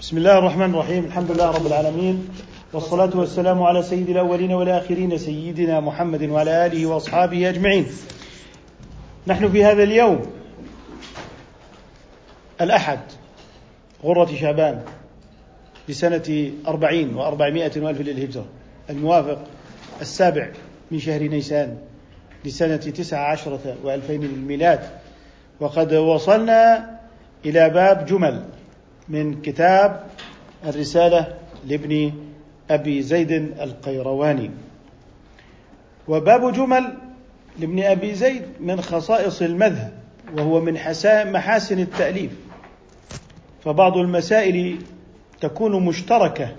بسم 0.00 0.16
الله 0.16 0.38
الرحمن 0.38 0.74
الرحيم. 0.74 1.04
الحمد 1.04 1.30
لله 1.30 1.50
رب 1.50 1.66
العالمين. 1.66 2.28
والصلاة 2.72 3.16
والسلام 3.16 3.62
على 3.62 3.82
سيد 3.82 4.08
الأولين 4.08 4.52
والآخرين 4.52 5.18
سيدنا 5.18 5.80
محمد 5.80 6.22
وعلى 6.22 6.66
آله 6.66 6.86
وأصحابه 6.86 7.48
أجمعين. 7.48 7.86
نحن 9.26 9.48
في 9.52 9.64
هذا 9.64 9.82
اليوم 9.82 10.26
الأحد 12.60 13.00
غرة 14.04 14.36
شعبان 14.40 14.82
لسنة 15.88 16.52
أربعين 16.66 17.14
وأربعمائة 17.14 17.80
وألف 17.80 18.00
للهجرة. 18.00 18.44
الموافق 18.90 19.44
السابع 20.00 20.48
من 20.90 20.98
شهر 20.98 21.22
نيسان 21.22 21.78
لسنة 22.44 22.76
تسعة 22.76 23.32
عشرة 23.32 23.76
وألفين 23.84 24.20
للميلاد. 24.20 24.80
وقد 25.60 25.94
وصلنا 25.94 26.90
إلى 27.44 27.70
باب 27.70 28.06
جمل. 28.06 28.42
من 29.08 29.42
كتاب 29.42 30.06
الرسالة 30.64 31.34
لابن 31.66 32.12
أبي 32.70 33.02
زيد 33.02 33.32
القيرواني. 33.32 34.50
وباب 36.08 36.52
جمل 36.52 36.98
لابن 37.58 37.82
أبي 37.82 38.14
زيد 38.14 38.42
من 38.60 38.80
خصائص 38.80 39.42
المذهب 39.42 39.92
وهو 40.36 40.60
من 40.60 40.74
محاسن 41.32 41.78
التأليف. 41.78 42.32
فبعض 43.64 43.96
المسائل 43.96 44.78
تكون 45.40 45.84
مشتركة 45.84 46.56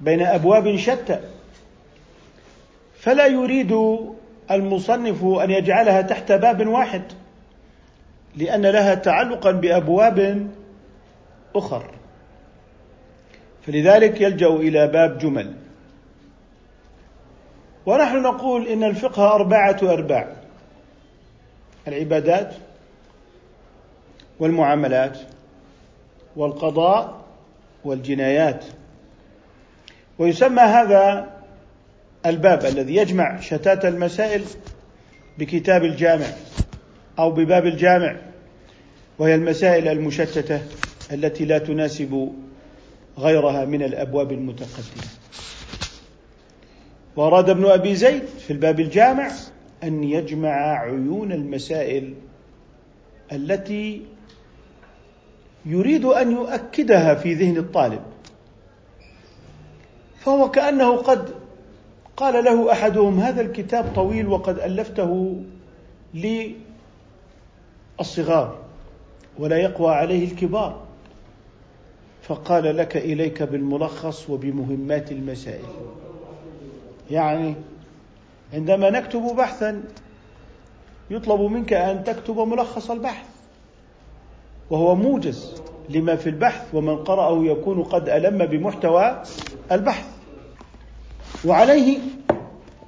بين 0.00 0.22
أبواب 0.22 0.76
شتى. 0.76 1.20
فلا 3.00 3.26
يريد 3.26 3.76
المصنف 4.50 5.24
أن 5.24 5.50
يجعلها 5.50 6.02
تحت 6.02 6.32
باب 6.32 6.66
واحد 6.66 7.02
لأن 8.36 8.62
لها 8.62 8.94
تعلقا 8.94 9.50
بأبواب 9.50 10.48
أخر. 11.56 11.90
فلذلك 13.66 14.20
يلجأ 14.20 14.48
إلى 14.48 14.86
باب 14.86 15.18
جمل. 15.18 15.54
ونحن 17.86 18.22
نقول 18.22 18.66
إن 18.66 18.84
الفقه 18.84 19.34
أربعة 19.34 19.78
أرباع. 19.82 20.36
العبادات 21.88 22.54
والمعاملات 24.38 25.18
والقضاء 26.36 27.20
والجنايات. 27.84 28.64
ويسمى 30.18 30.62
هذا 30.62 31.30
الباب 32.26 32.64
الذي 32.64 32.96
يجمع 32.96 33.40
شتات 33.40 33.84
المسائل 33.84 34.44
بكتاب 35.38 35.84
الجامع 35.84 36.26
أو 37.18 37.30
بباب 37.30 37.66
الجامع 37.66 38.16
وهي 39.18 39.34
المسائل 39.34 39.88
المشتتة. 39.88 40.62
التي 41.12 41.44
لا 41.44 41.58
تناسب 41.58 42.32
غيرها 43.18 43.64
من 43.64 43.82
الأبواب 43.82 44.32
المتقدمة. 44.32 45.04
واراد 47.16 47.50
ابن 47.50 47.66
أبي 47.66 47.94
زيد 47.94 48.24
في 48.24 48.52
الباب 48.52 48.80
الجامع 48.80 49.30
أن 49.82 50.04
يجمع 50.04 50.78
عيون 50.78 51.32
المسائل 51.32 52.14
التي 53.32 54.02
يريد 55.66 56.04
أن 56.04 56.32
يؤكدها 56.32 57.14
في 57.14 57.34
ذهن 57.34 57.56
الطالب. 57.56 58.00
فهو 60.18 60.50
كأنه 60.50 60.96
قد 60.96 61.34
قال 62.16 62.44
له 62.44 62.72
أحدهم 62.72 63.20
هذا 63.20 63.40
الكتاب 63.40 63.92
طويل 63.94 64.26
وقد 64.26 64.58
ألفته 64.58 65.42
للصغار 67.98 68.58
ولا 69.38 69.56
يقوى 69.56 69.94
عليه 69.94 70.32
الكبار. 70.32 70.89
فقال 72.30 72.76
لك 72.76 72.96
إليك 72.96 73.42
بالملخص 73.42 74.30
وبمهمات 74.30 75.12
المسائل. 75.12 75.64
يعني 77.10 77.54
عندما 78.54 78.90
نكتب 78.90 79.20
بحثا 79.20 79.82
يطلب 81.10 81.40
منك 81.40 81.72
أن 81.72 82.04
تكتب 82.04 82.38
ملخص 82.38 82.90
البحث 82.90 83.26
وهو 84.70 84.94
موجز 84.94 85.62
لما 85.88 86.16
في 86.16 86.28
البحث 86.28 86.74
ومن 86.74 86.96
قرأه 86.96 87.44
يكون 87.44 87.82
قد 87.82 88.08
ألم 88.08 88.46
بمحتوى 88.46 89.22
البحث. 89.72 90.06
وعليه 91.44 91.98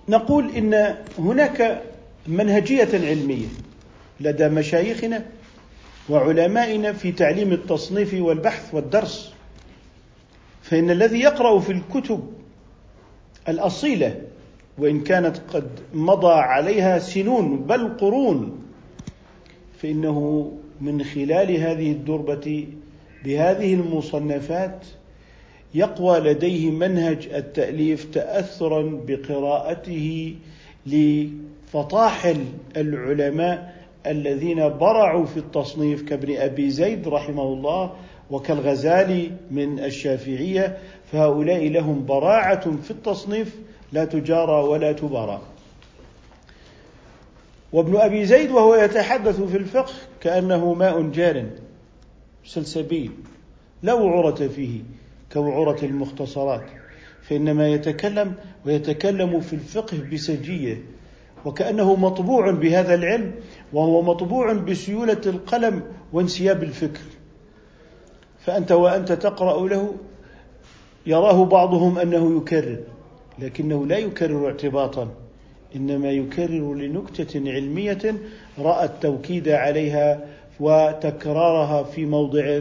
نقول 0.08 0.50
إن 0.56 0.96
هناك 1.18 1.82
منهجية 2.26 2.88
علمية 2.92 3.48
لدى 4.20 4.48
مشايخنا 4.48 5.24
وعلمائنا 6.10 6.92
في 6.92 7.12
تعليم 7.12 7.52
التصنيف 7.52 8.14
والبحث 8.14 8.74
والدرس. 8.74 9.31
فإن 10.62 10.90
الذي 10.90 11.20
يقرأ 11.20 11.58
في 11.58 11.72
الكتب 11.72 12.20
الأصيلة 13.48 14.20
وإن 14.78 15.00
كانت 15.00 15.36
قد 15.38 15.68
مضى 15.94 16.32
عليها 16.32 16.98
سنون 16.98 17.56
بل 17.56 17.88
قرون 17.88 18.58
فإنه 19.78 20.50
من 20.80 21.04
خلال 21.04 21.56
هذه 21.56 21.92
الدربة 21.92 22.66
بهذه 23.24 23.74
المصنفات 23.74 24.86
يقوى 25.74 26.18
لديه 26.18 26.70
منهج 26.70 27.28
التأليف 27.34 28.04
تأثرا 28.04 29.00
بقراءته 29.06 30.36
لفطاحل 30.86 32.44
العلماء 32.76 33.82
الذين 34.06 34.68
برعوا 34.68 35.26
في 35.26 35.36
التصنيف 35.36 36.02
كابن 36.02 36.36
أبي 36.36 36.70
زيد 36.70 37.08
رحمه 37.08 37.42
الله 37.42 37.92
وكالغزالي 38.32 39.30
من 39.50 39.78
الشافعية 39.78 40.78
فهؤلاء 41.12 41.68
لهم 41.68 42.06
براعة 42.06 42.76
في 42.76 42.90
التصنيف 42.90 43.56
لا 43.92 44.04
تجارى 44.04 44.62
ولا 44.68 44.92
تبارى. 44.92 45.40
وابن 47.72 47.96
أبي 47.96 48.24
زيد 48.24 48.50
وهو 48.50 48.74
يتحدث 48.74 49.40
في 49.40 49.56
الفقه 49.56 49.92
كأنه 50.20 50.74
ماء 50.74 51.02
جار 51.02 51.46
سلسبيل 52.44 53.10
لا 53.82 53.92
وعرة 53.94 54.48
فيه 54.48 54.80
كوعرة 55.32 55.84
المختصرات 55.84 56.64
فإنما 57.22 57.68
يتكلم 57.68 58.34
ويتكلم 58.66 59.40
في 59.40 59.52
الفقه 59.52 59.98
بسجية 60.12 60.82
وكأنه 61.44 61.96
مطبوع 61.96 62.50
بهذا 62.50 62.94
العلم 62.94 63.34
وهو 63.72 64.02
مطبوع 64.02 64.52
بسيولة 64.52 65.20
القلم 65.26 65.82
وانسياب 66.12 66.62
الفكر. 66.62 67.00
فأنت 68.44 68.72
وأنت 68.72 69.12
تقرأ 69.12 69.68
له 69.68 69.94
يراه 71.06 71.44
بعضهم 71.44 71.98
أنه 71.98 72.36
يكرر 72.36 72.78
لكنه 73.38 73.86
لا 73.86 73.98
يكرر 73.98 74.46
اعتباطا 74.46 75.08
إنما 75.76 76.10
يكرر 76.10 76.74
لنكتة 76.74 77.52
علمية 77.52 78.14
رأى 78.58 78.84
التوكيد 78.84 79.48
عليها 79.48 80.20
وتكرارها 80.60 81.82
في 81.82 82.06
موضع 82.06 82.60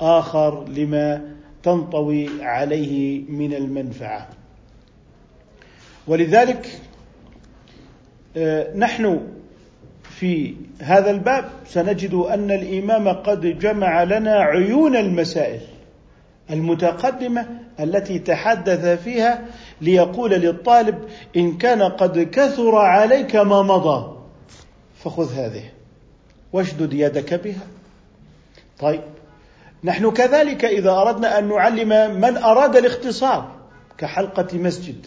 آخر 0.00 0.68
لما 0.68 1.22
تنطوي 1.62 2.28
عليه 2.42 3.22
من 3.28 3.54
المنفعة. 3.54 4.28
ولذلك 6.06 6.80
نحن 8.76 9.20
في 10.18 10.54
هذا 10.80 11.10
الباب 11.10 11.50
سنجد 11.66 12.14
أن 12.14 12.50
الإمام 12.50 13.08
قد 13.08 13.58
جمع 13.58 14.02
لنا 14.02 14.34
عيون 14.34 14.96
المسائل 14.96 15.60
المتقدمة 16.50 17.46
التي 17.80 18.18
تحدث 18.18 19.02
فيها 19.02 19.44
ليقول 19.80 20.30
للطالب 20.30 20.98
إن 21.36 21.58
كان 21.58 21.82
قد 21.82 22.18
كثر 22.18 22.76
عليك 22.76 23.36
ما 23.36 23.62
مضى 23.62 24.16
فخذ 25.04 25.34
هذه 25.34 25.64
واشدد 26.52 26.92
يدك 26.92 27.34
بها. 27.34 27.66
طيب 28.78 29.00
نحن 29.84 30.10
كذلك 30.10 30.64
إذا 30.64 30.90
أردنا 30.90 31.38
أن 31.38 31.48
نعلم 31.48 32.20
من 32.20 32.36
أراد 32.36 32.76
الاختصار 32.76 33.52
كحلقة 33.98 34.58
مسجد 34.58 35.06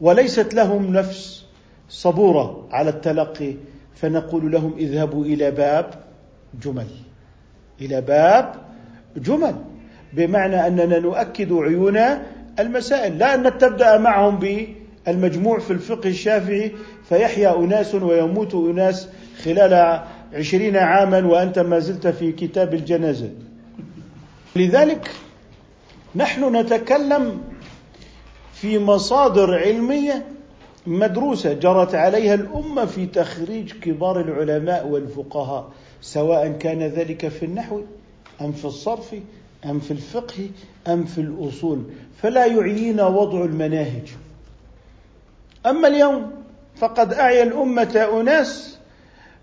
وليست 0.00 0.54
لهم 0.54 0.92
نفس 0.92 1.44
صبورة 1.88 2.68
على 2.70 2.90
التلقي 2.90 3.54
فنقول 4.00 4.52
لهم 4.52 4.74
اذهبوا 4.78 5.24
إلى 5.24 5.50
باب 5.50 5.94
جمل. 6.62 6.86
إلى 7.80 8.00
باب 8.00 8.54
جمل. 9.16 9.54
بمعنى 10.12 10.66
أننا 10.66 10.98
نؤكد 10.98 11.52
عيون 11.52 11.98
المسائل. 12.58 13.18
لا 13.18 13.34
أن 13.34 13.58
تبدأ 13.58 13.98
معهم 13.98 14.38
بالمجموع 14.38 15.58
في 15.58 15.70
الفقه 15.70 16.08
الشافعي 16.08 16.72
فيحيا 17.08 17.56
أناس 17.56 17.94
ويموت 17.94 18.54
أناس 18.54 19.08
خلال 19.44 20.02
عشرين 20.32 20.76
عاما 20.76 21.26
وأنت 21.26 21.58
ما 21.58 21.78
زلت 21.78 22.06
في 22.06 22.32
كتاب 22.32 22.74
الجنازة. 22.74 23.30
لذلك 24.56 25.10
نحن 26.16 26.56
نتكلم 26.56 27.40
في 28.52 28.78
مصادر 28.78 29.58
علمية 29.58 30.26
مدروسة 30.86 31.52
جرت 31.52 31.94
عليها 31.94 32.34
الأمة 32.34 32.84
في 32.84 33.06
تخريج 33.06 33.72
كبار 33.72 34.20
العلماء 34.20 34.86
والفقهاء 34.86 35.68
سواء 36.02 36.52
كان 36.52 36.82
ذلك 36.82 37.28
في 37.28 37.44
النحو 37.44 37.80
أم 38.40 38.52
في 38.52 38.64
الصرف 38.64 39.14
أم 39.64 39.80
في 39.80 39.90
الفقه 39.90 40.48
أم 40.88 41.04
في 41.04 41.20
الأصول. 41.20 41.82
فلا 42.22 42.46
يعيينا 42.46 43.06
وضع 43.06 43.44
المناهج. 43.44 44.08
أما 45.66 45.88
اليوم 45.88 46.30
فقد 46.76 47.12
أعيا 47.12 47.42
الأمة 47.42 48.08
أناس 48.20 48.78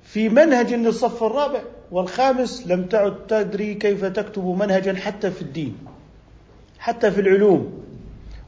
في 0.03 0.29
منهج 0.29 0.73
للصف 0.73 1.23
الرابع 1.23 1.61
والخامس 1.91 2.67
لم 2.67 2.85
تعد 2.85 3.27
تدري 3.27 3.73
كيف 3.73 4.05
تكتب 4.05 4.45
منهجا 4.45 4.93
حتى 4.93 5.31
في 5.31 5.41
الدين 5.41 5.77
حتى 6.79 7.11
في 7.11 7.21
العلوم. 7.21 7.83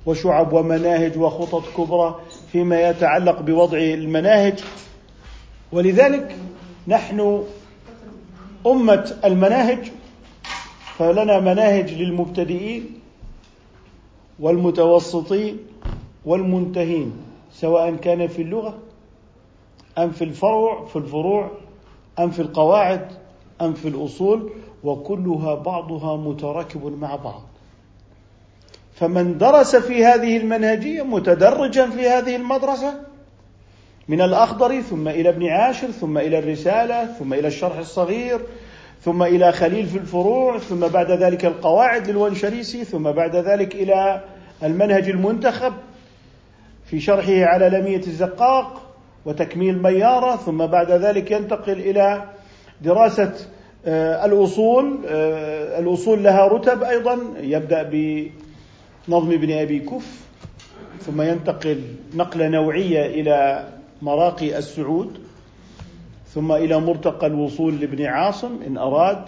وشعب 0.05 0.53
ومناهج 0.53 1.17
وخطط 1.17 1.63
كبرى 1.77 2.19
فيما 2.51 2.89
يتعلق 2.89 3.41
بوضع 3.41 3.77
المناهج. 3.77 4.59
ولذلك 5.71 6.35
نحن 6.87 7.43
أمة 8.67 9.15
المناهج 9.25 9.91
فلنا 10.97 11.39
مناهج 11.39 11.93
للمبتدئين 11.93 12.99
والمتوسطين 14.39 15.57
والمنتهين 16.25 17.13
سواء 17.51 17.95
كان 17.95 18.27
في 18.27 18.41
اللغة 18.41 18.77
أم 19.97 20.11
في 20.11 20.23
الفروع 20.23 20.85
في 20.85 20.95
الفروع 20.95 21.51
أم 22.19 22.31
في 22.31 22.41
القواعد 22.41 23.07
أم 23.61 23.73
في 23.73 23.87
الأصول 23.87 24.49
وكلها 24.83 25.55
بعضها 25.55 26.17
متراكب 26.17 26.97
مع 27.01 27.15
بعض. 27.15 27.41
فمن 28.99 29.37
درس 29.37 29.75
في 29.75 30.05
هذه 30.05 30.37
المنهجية 30.37 31.03
متدرجا 31.03 31.89
في 31.89 32.09
هذه 32.09 32.35
المدرسة 32.35 32.93
من 34.07 34.21
الأخضر 34.21 34.81
ثم 34.81 35.07
إلى 35.07 35.29
ابن 35.29 35.47
عاشر 35.47 35.87
ثم 35.87 36.17
إلى 36.17 36.39
الرسالة 36.39 37.05
ثم 37.05 37.33
إلى 37.33 37.47
الشرح 37.47 37.77
الصغير 37.77 38.39
ثم 39.01 39.23
إلى 39.23 39.51
خليل 39.51 39.85
في 39.85 39.97
الفروع 39.97 40.57
ثم 40.57 40.87
بعد 40.87 41.11
ذلك 41.11 41.45
القواعد 41.45 42.09
للونشريسي 42.09 42.83
ثم 42.83 43.11
بعد 43.11 43.35
ذلك 43.35 43.75
إلى 43.75 44.23
المنهج 44.63 45.09
المنتخب 45.09 45.73
في 46.85 46.99
شرحه 46.99 47.45
على 47.45 47.69
لمية 47.69 48.01
الزقاق 48.07 48.81
وتكميل 49.25 49.81
ميارة 49.81 50.35
ثم 50.35 50.65
بعد 50.65 50.91
ذلك 50.91 51.31
ينتقل 51.31 51.79
إلى 51.79 52.23
دراسة 52.81 53.33
آه، 53.85 54.25
الأصول 54.25 54.99
آه، 55.07 55.79
الأصول 55.79 56.23
لها 56.23 56.47
رتب 56.47 56.83
أيضا 56.83 57.19
يبدأ 57.41 57.83
بنظم 59.09 59.31
ابن 59.31 59.51
أبي 59.51 59.79
كف 59.79 60.27
ثم 61.01 61.21
ينتقل 61.21 61.81
نقلة 62.15 62.47
نوعية 62.47 63.05
إلى 63.05 63.67
مراقي 64.01 64.57
السعود 64.57 65.19
ثم 66.33 66.51
إلى 66.51 66.79
مرتقى 66.79 67.27
الوصول 67.27 67.79
لابن 67.79 68.05
عاصم 68.05 68.61
إن 68.67 68.77
أراد. 68.77 69.25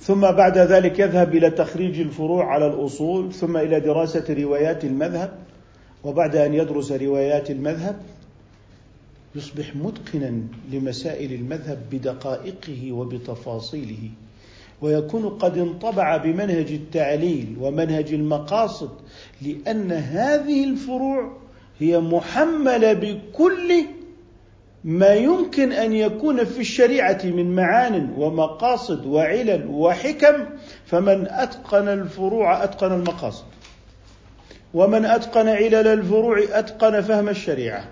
ثم 0.00 0.20
بعد 0.20 0.58
ذلك 0.58 0.98
يذهب 0.98 1.34
إلى 1.34 1.50
تخريج 1.50 2.00
الفروع 2.00 2.44
على 2.44 2.66
الأصول 2.66 3.32
ثم 3.32 3.56
إلى 3.56 3.80
دراسة 3.80 4.34
روايات 4.34 4.84
المذهب 4.84 5.38
وبعد 6.04 6.36
أن 6.36 6.54
يدرس 6.54 6.92
روايات 6.92 7.50
المذهب 7.50 7.96
يصبح 9.34 9.76
متقنا 9.76 10.42
لمسائل 10.72 11.32
المذهب 11.32 11.78
بدقائقه 11.90 12.92
وبتفاصيله. 12.92 14.10
ويكون 14.82 15.28
قد 15.28 15.58
انطبع 15.58 16.16
بمنهج 16.16 16.72
التعليل 16.72 17.56
ومنهج 17.60 18.12
المقاصد 18.12 18.90
لأن 19.42 19.92
هذه 19.92 20.64
الفروع 20.64 21.36
هي 21.78 22.00
محملة 22.00 22.92
بكل 22.92 23.84
ما 24.84 25.14
يمكن 25.14 25.72
أن 25.72 25.92
يكون 25.92 26.44
في 26.44 26.60
الشريعة 26.60 27.20
من 27.24 27.54
معان 27.54 28.14
ومقاصد 28.16 29.06
وعلل 29.06 29.66
وحكم 29.66 30.46
فمن 30.86 31.26
أتقن 31.30 31.88
الفروع 31.88 32.64
أتقن 32.64 32.92
المقاصد. 32.92 33.44
ومن 34.74 35.04
أتقن 35.04 35.48
علل 35.48 35.86
الفروع 35.86 36.38
أتقن 36.50 37.00
فهم 37.00 37.28
الشريعة. 37.28 37.84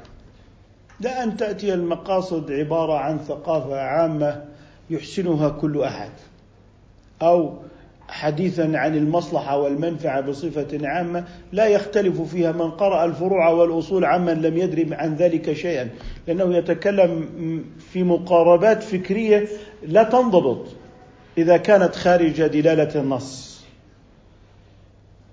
لا 1.00 1.24
أن 1.24 1.36
تأتي 1.36 1.74
المقاصد 1.74 2.52
عبارة 2.52 2.98
عن 2.98 3.18
ثقافة 3.18 3.80
عامة 3.80 4.44
يحسنها 4.90 5.48
كل 5.48 5.82
أحد. 5.82 6.10
أو 7.22 7.54
حديثا 8.08 8.72
عن 8.74 8.96
المصلحة 8.96 9.58
والمنفعة 9.58 10.20
بصفة 10.20 10.88
عامة 10.88 11.24
لا 11.52 11.66
يختلف 11.66 12.20
فيها 12.20 12.52
من 12.52 12.70
قرأ 12.70 13.04
الفروع 13.04 13.48
والأصول 13.48 14.04
عمن 14.04 14.42
لم 14.42 14.56
يدري 14.56 14.94
عن 14.94 15.14
ذلك 15.14 15.52
شيئا. 15.52 15.88
لأنه 16.26 16.56
يتكلم 16.56 17.28
في 17.92 18.02
مقاربات 18.02 18.82
فكرية 18.82 19.48
لا 19.86 20.02
تنضبط 20.02 20.66
إذا 21.38 21.56
كانت 21.56 21.94
خارج 21.94 22.46
دلالة 22.46 23.00
النص. 23.00 23.60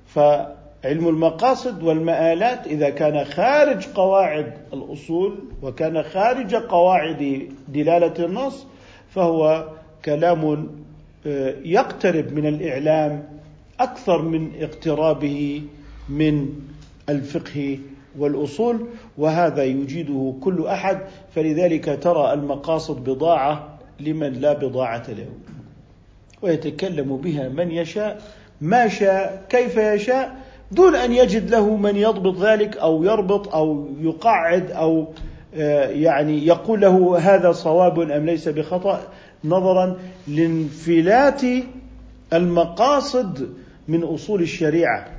فعلم 0.07 1.07
المقاصد 1.07 1.83
والمآلات 1.83 2.67
إذا 2.67 2.89
كان 2.89 3.25
خارج 3.25 3.87
قواعد 3.87 4.53
الأصول 4.73 5.39
وكان 5.61 6.03
خارج 6.03 6.55
قواعد 6.55 7.49
دلالة 7.67 8.25
النص 8.25 8.65
فهو 9.09 9.67
كلام 10.05 10.67
يقترب 11.65 12.33
من 12.33 12.45
الإعلام 12.45 13.23
أكثر 13.79 14.21
من 14.21 14.51
اقترابه 14.59 15.61
من 16.09 16.49
الفقه 17.09 17.79
والأصول 18.17 18.85
وهذا 19.17 19.63
يجيده 19.63 20.33
كل 20.41 20.65
أحد. 20.67 20.99
فلذلك 21.35 21.99
ترى 22.01 22.33
المقاصد 22.33 23.09
بضاعة 23.09 23.77
لمن 23.99 24.33
لا 24.33 24.53
بضاعة 24.53 25.03
له 25.07 25.27
ويتكلم 26.41 27.17
بها 27.17 27.49
من 27.49 27.71
يشاء 27.71 28.21
ما 28.61 28.87
شاء 28.87 29.45
كيف 29.49 29.77
يشاء 29.77 30.35
دون 30.71 30.95
أن 30.95 31.11
يجد 31.11 31.49
له 31.49 31.75
من 31.75 31.95
يضبط 31.95 32.41
ذلك 32.41 32.77
أو 32.77 33.03
يربط 33.03 33.55
أو 33.55 33.87
يقعد 34.01 34.71
أو 34.71 35.07
آه، 35.55 35.89
يعني 35.89 36.47
يقول 36.47 36.81
له 36.81 37.17
هذا 37.17 37.51
صواب 37.51 37.99
أم 37.99 38.25
ليس 38.25 38.47
بخطأ. 38.49 39.01
نظرا 39.43 39.99
لانفلات 40.27 41.41
المقاصد 42.33 43.53
من 43.87 44.03
أصول 44.03 44.41
الشريعة 44.41 45.11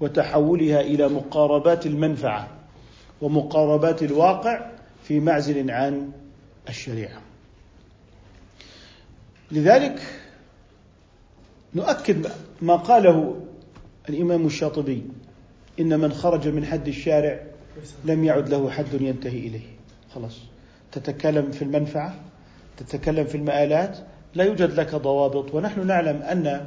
وتحولها 0.00 0.80
إلى 0.80 1.08
مقاربات 1.08 1.86
المنفعة 1.86 2.48
ومقاربات 3.20 4.02
الواقع 4.02 4.70
في 5.04 5.20
معزل 5.20 5.70
عن 5.70 6.10
الشريعة. 6.68 7.20
لذلك 9.52 10.02
نؤكد 11.74 12.30
ما 12.62 12.76
قاله 12.76 13.40
الإمام 14.08 14.46
الشاطبي 14.46 15.02
إن 15.80 16.00
من 16.00 16.12
خرج 16.12 16.48
من 16.48 16.64
حد 16.64 16.88
الشارع 16.88 17.40
لم 18.04 18.24
يعد 18.24 18.48
له 18.48 18.70
حد 18.70 19.00
ينتهي 19.00 19.38
إليه. 19.38 19.76
خلاص. 20.14 20.38
تتكلم 20.92 21.50
في 21.50 21.62
المنفعة؟ 21.62 22.25
تتكلم 22.76 23.24
في 23.24 23.34
المآلات 23.34 23.98
لا 24.34 24.44
يوجد 24.44 24.80
لك 24.80 24.94
ضوابط. 24.94 25.54
ونحن 25.54 25.86
نعلم 25.86 26.22
أن 26.22 26.66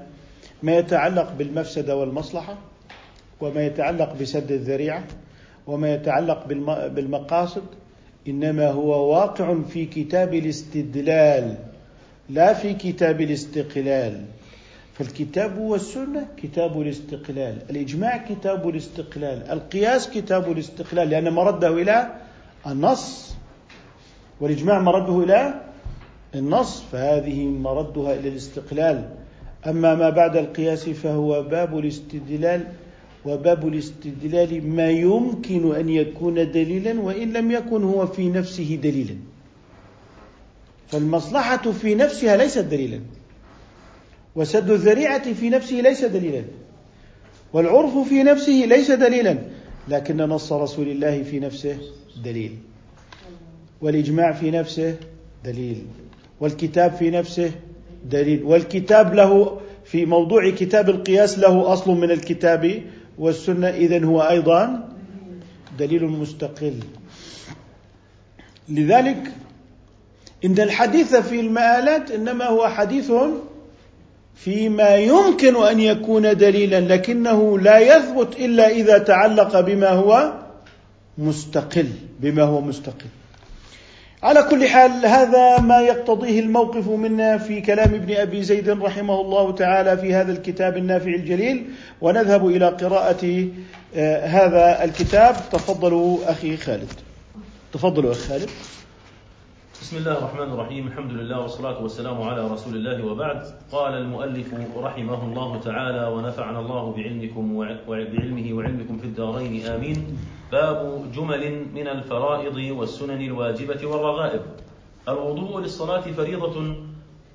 ما 0.63 0.77
يتعلق 0.77 1.33
بالمفسدة 1.37 1.95
والمصلحة 1.97 2.57
وما 3.41 3.65
يتعلق 3.65 4.13
بسد 4.21 4.51
الذريعة 4.51 5.03
وما 5.67 5.93
يتعلق 5.93 6.47
بالمقاصد 6.87 7.63
إنما 8.27 8.69
هو 8.69 9.13
واقع 9.13 9.55
في 9.69 9.85
كتاب 9.85 10.33
الاستدلال 10.33 11.55
لا 12.29 12.53
في 12.53 12.73
كتاب 12.73 13.21
الاستقلال. 13.21 14.25
فالكتاب 14.93 15.57
والسنة 15.57 16.27
كتاب 16.37 16.81
الاستقلال 16.81 17.57
الإجماع 17.69 18.17
كتاب 18.17 18.69
الاستقلال 18.69 19.51
القياس 19.51 20.09
كتاب 20.09 20.51
الاستقلال 20.51 21.09
لأن 21.09 21.29
مرده 21.33 21.67
إلى 21.67 22.07
النص 22.67 23.35
والإجماع 24.41 24.79
مرده 24.79 25.23
إلى 25.23 25.61
النص 26.35 26.81
فهذه 26.91 27.45
مردها 27.45 28.13
إلى 28.13 28.29
الاستقلال. 28.29 29.09
أما 29.67 29.95
ما 29.95 30.09
بعد 30.09 30.37
القياس 30.37 30.89
فهو 30.89 31.43
باب 31.43 31.79
الاستدلال 31.79 32.67
وباب 33.25 33.67
الاستدلال 33.67 34.69
ما 34.69 34.89
يمكن 34.89 35.75
أن 35.75 35.89
يكون 35.89 36.51
دليلا 36.51 36.99
وإن 36.99 37.33
لم 37.33 37.51
يكن 37.51 37.83
هو 37.83 38.07
في 38.07 38.29
نفسه 38.29 38.79
دليلا. 38.83 39.15
فالمصلحة 40.87 41.71
في 41.71 41.95
نفسها 41.95 42.37
ليست 42.37 42.59
دليلا. 42.59 42.99
وسد 44.35 44.69
الذريعة 44.69 45.33
في 45.33 45.49
نفسه 45.49 45.75
ليس 45.75 46.05
دليلا. 46.05 46.43
والعرف 47.53 47.97
في 47.97 48.23
نفسه 48.23 48.65
ليس 48.67 48.91
دليلا. 48.91 49.37
لكن 49.87 50.17
نص 50.17 50.53
رسول 50.53 50.87
الله 50.87 51.23
في 51.23 51.39
نفسه 51.39 51.77
دليل. 52.23 52.57
والإجماع 53.81 54.31
في 54.31 54.51
نفسه 54.51 54.95
دليل. 55.45 55.85
والكتاب 56.41 56.91
في 56.91 57.09
نفسه 57.11 57.51
دليل. 58.05 58.43
والكتاب 58.43 59.13
له 59.13 59.59
في 59.85 60.05
موضوع 60.05 60.49
كتاب 60.49 60.89
القياس 60.89 61.39
له 61.39 61.73
أصل 61.73 61.91
من 61.91 62.11
الكتاب 62.11 62.81
والسنة 63.17 63.67
اذا 63.67 64.05
هو 64.05 64.21
أيضا 64.21 64.89
دليل 65.79 66.03
مستقل. 66.05 66.73
لذلك 68.69 69.31
إن 70.45 70.59
الحديث 70.59 71.15
في 71.15 71.39
المآلات 71.39 72.11
إنما 72.11 72.45
هو 72.45 72.67
حديث 72.67 73.11
فيما 74.35 74.95
يمكن 74.95 75.55
أن 75.55 75.79
يكون 75.79 76.37
دليلا 76.37 76.79
لكنه 76.79 77.59
لا 77.59 77.79
يثبت 77.79 78.39
إلا 78.39 78.69
إذا 78.69 78.97
تعلق 78.97 79.59
بما 79.59 79.89
هو 79.89 80.33
مستقل 81.17 81.87
بما 82.19 82.43
هو 82.43 82.61
مستقل. 82.61 83.09
على 84.23 84.43
كل 84.43 84.67
حال 84.67 85.05
هذا 85.05 85.59
ما 85.59 85.79
يقتضيه 85.79 86.39
الموقف 86.39 86.87
منا 86.87 87.37
في 87.37 87.61
كلام 87.61 87.93
ابن 87.93 88.15
أبي 88.15 88.43
زيد 88.43 88.69
رحمه 88.69 89.21
الله 89.21 89.51
تعالى 89.51 89.97
في 89.97 90.13
هذا 90.13 90.31
الكتاب 90.31 90.77
النافع 90.77 91.09
الجليل. 91.09 91.65
ونذهب 92.01 92.47
إلى 92.47 92.67
قراءة 92.67 93.47
آه، 93.95 94.25
هذا 94.25 94.83
الكتاب. 94.83 95.35
تفضلوا 95.51 96.31
أخي 96.31 96.57
خالد. 96.57 96.93
تفضلوا 97.73 98.11
أخي 98.11 98.21
خالد. 98.29 98.49
بسم 99.81 99.97
الله 99.97 100.17
الرحمن 100.17 100.53
الرحيم. 100.53 100.87
الحمد 100.87 101.11
لله 101.11 101.39
والصلاة 101.39 101.83
والسلام 101.83 102.21
على 102.21 102.47
رسول 102.47 102.75
الله 102.75 103.05
وبعد. 103.05 103.43
قال 103.71 103.93
المؤلف 103.93 104.47
رحمه 104.77 105.23
الله 105.23 105.59
تعالى 105.59 106.07
ونفعنا 106.07 106.59
الله 106.59 106.93
بعلمكم 106.93 107.55
وبعلمه 107.55 108.53
وعلمكم 108.53 108.97
في 108.97 109.05
الدارين. 109.05 109.65
آمين. 109.65 110.17
باب 110.51 111.11
جمل 111.11 111.65
من 111.73 111.87
الفرائض 111.87 112.77
والسنن 112.77 113.21
الواجبة 113.21 113.87
والرغائب. 113.87 114.41
الوضوء 115.07 115.59
للصلاة 115.59 116.01
فريضة 116.01 116.75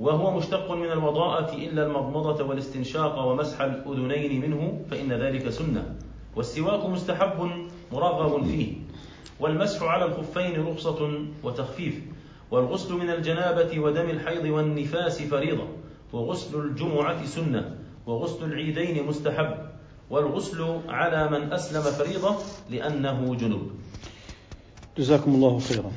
وهو 0.01 0.37
مشتق 0.37 0.71
من 0.71 0.93
الوضاءة 0.93 1.55
إلا 1.55 1.87
المضمضة 1.87 2.45
والاستنشاق 2.45 3.27
ومسح 3.27 3.61
الأذنين 3.61 4.41
منه 4.41 4.81
فإن 4.91 5.13
ذلك 5.13 5.49
سنة. 5.49 5.95
والسواك 6.37 6.87
مستحب 6.87 7.51
مرغب 7.93 8.45
فيه. 8.45 8.73
والمسح 9.41 9.83
على 9.83 10.05
الخفين 10.05 10.67
رخصة 10.67 11.25
وتخفيف. 11.43 12.01
والغسل 12.51 12.95
من 12.95 13.11
الجنابة 13.11 13.81
ودم 13.81 14.11
الحيض 14.11 14.45
والنفاس 14.45 15.23
فريضة. 15.23 15.67
وغسل 16.13 16.61
الجمعة 16.61 17.25
سنة. 17.25 17.77
وغسل 18.07 18.45
العيدين 18.45 19.07
مستحب. 19.07 19.64
والغسل 20.15 20.81
على 20.89 21.31
من 21.31 21.53
أسلم 21.53 21.83
فريضة 21.83 22.37
لأنه 22.71 23.35
جنوب 23.35 23.71
جزاكم 24.99 25.35
الله 25.35 25.59
خيرا. 25.59 25.93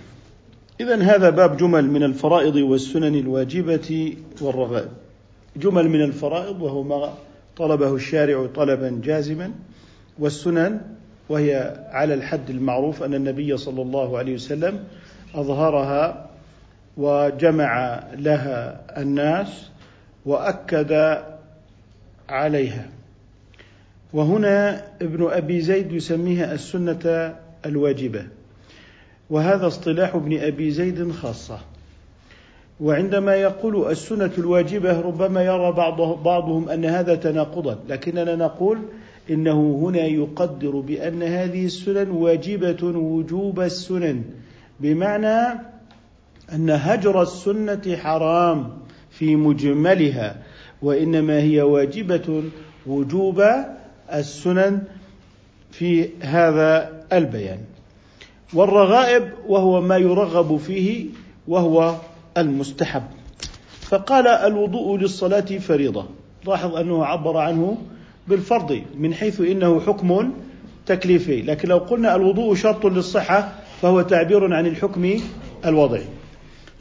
إذا 0.82 0.96
هذا 1.02 1.30
باب 1.30 1.58
جمل 1.58 1.90
من 1.90 2.04
الفرائض 2.04 2.56
والسنن 2.56 3.16
الواجبة 3.16 4.18
والرغائب. 4.42 4.90
جمل 5.58 5.90
من 5.90 6.02
الفرائض 6.04 6.62
وهو 6.62 6.84
ما 6.84 7.14
طلبه 7.58 7.96
الشارع 7.96 8.48
طلبا 8.56 9.02
جازما 9.04 9.52
والسنن 10.20 10.82
وهي 11.30 11.86
على 11.90 12.14
الحد 12.14 12.50
المعروف 12.50 13.04
أن 13.04 13.14
النبي 13.14 13.58
صلى 13.58 13.82
الله 13.82 14.18
عليه 14.18 14.34
وسلم 14.34 14.84
أظهرها 15.36 16.30
وجمع 16.98 18.04
لها 18.14 18.82
الناس 18.98 19.70
وأكد 20.26 21.22
عليها. 22.30 22.97
وهنا 24.14 24.84
ابن 25.02 25.28
أبي 25.32 25.62
زيد 25.62 25.92
يسميها 25.92 26.54
السنة 26.54 27.36
الواجبة. 27.66 28.28
وهذا 29.30 29.68
اصطلاح 29.68 30.16
ابن 30.16 30.40
أبي 30.40 30.72
زيد 30.72 31.12
خاصة. 31.12 31.60
وعندما 32.80 33.36
يقول 33.36 33.92
السنة 33.92 34.32
الواجبة 34.38 35.02
ربما 35.02 35.44
يرى 35.44 35.72
بعضهم 36.24 36.70
أن 36.70 36.86
هذا 36.86 37.16
تناقضا. 37.16 37.80
لكننا 37.90 38.36
نقول 38.36 38.80
إنه 39.30 39.80
هنا 39.84 40.06
يقدر 40.06 40.80
بأن 40.80 41.24
هذه 41.24 41.66
السنن 41.66 42.10
واجبة 42.10 42.84
وجوب 42.98 43.60
السنن. 43.60 44.24
بمعنى 44.80 45.60
أن 46.54 46.70
هجر 46.70 47.22
السنة 47.22 47.96
حرام 47.96 48.70
في 49.10 49.36
مجملها 49.36 50.44
وإنما 50.82 51.40
هي 51.40 51.62
واجبة 51.62 52.44
وجوب 52.88 53.44
السنن 54.14 54.82
في 55.72 56.10
هذا 56.20 57.04
البيان. 57.14 57.60
والرغائب 58.54 59.32
وهو 59.48 59.82
ما 59.82 59.98
يرغب 59.98 60.58
فيه 60.58 61.06
وهو 61.48 61.96
المستحب. 62.38 63.04
فقال 63.82 64.28
الوضوء 64.28 64.98
للصلاة 64.98 65.42
فريضة. 65.42 66.06
لاحظ 66.46 66.76
أنه 66.76 67.06
عبر 67.06 67.38
عنه 67.38 67.78
بالفرض 68.28 68.82
من 68.98 69.14
حيث 69.14 69.42
إنه 69.42 69.80
حكم 69.80 70.32
تكليفي. 70.86 71.42
لكن 71.42 71.68
لو 71.70 71.78
قلنا 71.78 72.16
الوضوء 72.16 72.56
شرط 72.56 72.86
للصحة 72.86 73.54
فهو 73.82 74.02
تعبير 74.02 74.54
عن 74.54 74.66
الحكم 74.66 75.20
الوضعي. 75.66 76.06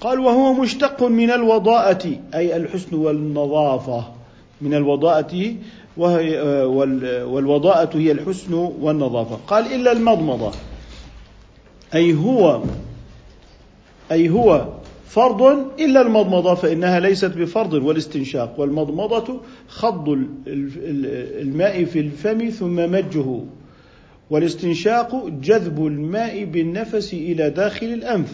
قال 0.00 0.21
وهو 0.21 0.52
مشتق 0.52 1.02
من 1.02 1.30
الوضاءة 1.30 2.09
أي 2.35 2.56
الحسن 2.56 2.97
والنظافة. 2.97 4.15
من 4.60 4.75
الوضاءة 4.75 5.54
وهي 5.96 6.40
والوضاءة 7.25 7.98
هي 7.98 8.12
الحسن 8.12 8.54
والنظافة. 8.54 9.36
قال 9.36 9.75
إلا 9.75 9.92
المضمضة. 9.92 10.52
أي 11.94 12.14
هو 12.14 12.62
أي 14.12 14.28
هو 14.30 14.66
فرض 15.06 15.42
إلا 15.80 16.00
المضمضة 16.00 16.54
فإنها 16.54 17.00
ليست 17.00 17.36
بفرض 17.36 17.72
والاستنشاق. 17.72 18.60
والمضمضة 18.60 19.40
خض 19.68 20.08
الماء 20.48 21.84
في 21.84 22.00
الفم 22.00 22.48
ثم 22.48 22.92
مجه. 22.92 23.40
والاستنشاق 24.30 25.28
جذب 25.28 25.86
الماء 25.86 26.44
بالنفس 26.44 27.14
إلى 27.14 27.50
داخل 27.50 27.86
الأنف. 27.86 28.32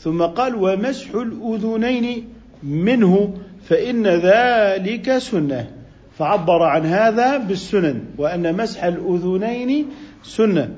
ثم 0.00 0.22
قال 0.22 0.54
ومسح 0.54 1.14
الأذنين 1.14 2.24
منه 2.62 3.34
فإن 3.68 4.06
ذلك 4.06 5.18
سنة. 5.18 5.70
فعبر 6.18 6.62
عن 6.62 6.86
هذا 6.86 7.36
بالسنن 7.36 8.04
وأن 8.18 8.56
مسح 8.56 8.84
الأذنين 8.84 9.86
سنة. 10.22 10.68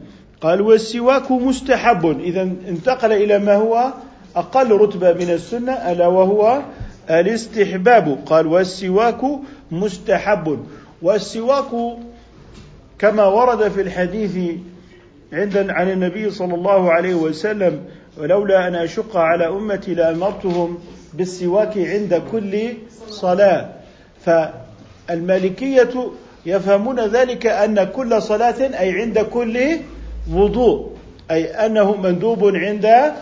قال 0.40 0.60
والسواك 0.60 1.30
مستحب. 1.30 2.20
إذا 2.20 2.42
انتقل 2.42 3.12
إلى 3.12 3.38
ما 3.38 3.54
هو 3.54 3.92
أقل 4.36 4.70
رتبة 4.70 5.12
من 5.12 5.30
السنة 5.30 5.72
ألا 5.72 6.06
وهو 6.06 6.62
الاستحباب. 7.10 8.18
قال 8.26 8.46
والسواك 8.46 9.20
مستحب. 9.70 10.58
والسواك 11.02 11.98
كما 12.98 13.24
ورد 13.24 13.68
في 13.68 13.80
الحديث 13.80 14.38
عند 15.32 15.56
عن 15.56 15.90
النبي 15.90 16.30
صلى 16.30 16.54
الله 16.54 16.92
عليه 16.92 17.14
وسلم 17.14 17.80
ولولا 18.18 18.68
أن 18.68 18.74
أشق 18.74 19.16
على 19.16 19.48
أمتي 19.48 19.94
لأمرتهم 19.94 20.78
بالسواك 21.16 21.78
عند 21.78 22.22
كل 22.32 22.72
صلاة 23.08 23.68
فالمالكية 24.24 26.10
يفهمون 26.46 27.00
ذلك 27.00 27.46
أن 27.46 27.84
كل 27.84 28.22
صلاة 28.22 28.80
أي 28.80 29.00
عند 29.00 29.18
كل 29.18 29.58
وضوء 30.34 30.90
أي 31.30 31.44
أنه 31.44 31.96
مندوب 31.96 32.44
عند 32.54 33.12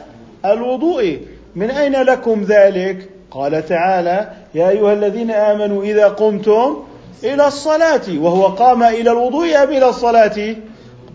الوضوء 0.44 1.18
من 1.56 1.70
أين 1.70 2.02
لكم 2.02 2.44
ذلك؟ 2.44 3.08
قال 3.30 3.66
تعالى 3.66 4.30
يا 4.54 4.68
أيها 4.68 4.92
الذين 4.92 5.30
آمنوا 5.30 5.84
إذا 5.84 6.08
قمتم 6.08 6.84
إلى 7.24 7.46
الصلاة 7.46 8.02
وهو 8.18 8.46
قام 8.46 8.82
إلى 8.82 9.10
الوضوء 9.10 9.62
أم 9.62 9.68
إلى 9.68 9.88
الصلاة؟ 9.88 10.56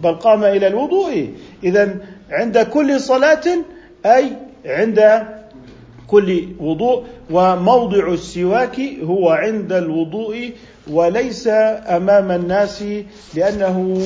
بل 0.04 0.16
قام 0.16 0.44
إلى 0.44 0.68
الوضوء 0.68 1.30
إذا 1.64 1.96
عند 2.32 2.58
كل 2.58 3.00
صلاة 3.00 3.44
أي 4.06 4.32
عند 4.66 5.24
كل 6.12 6.48
وضوء 6.60 7.04
وموضع 7.32 8.14
السواك 8.14 8.82
هو 9.04 9.30
عند 9.30 9.74
الوضوء 9.74 10.52
وليس 10.92 11.48
أمام 11.48 12.32
الناس 12.32 12.84
لأنه 13.36 14.06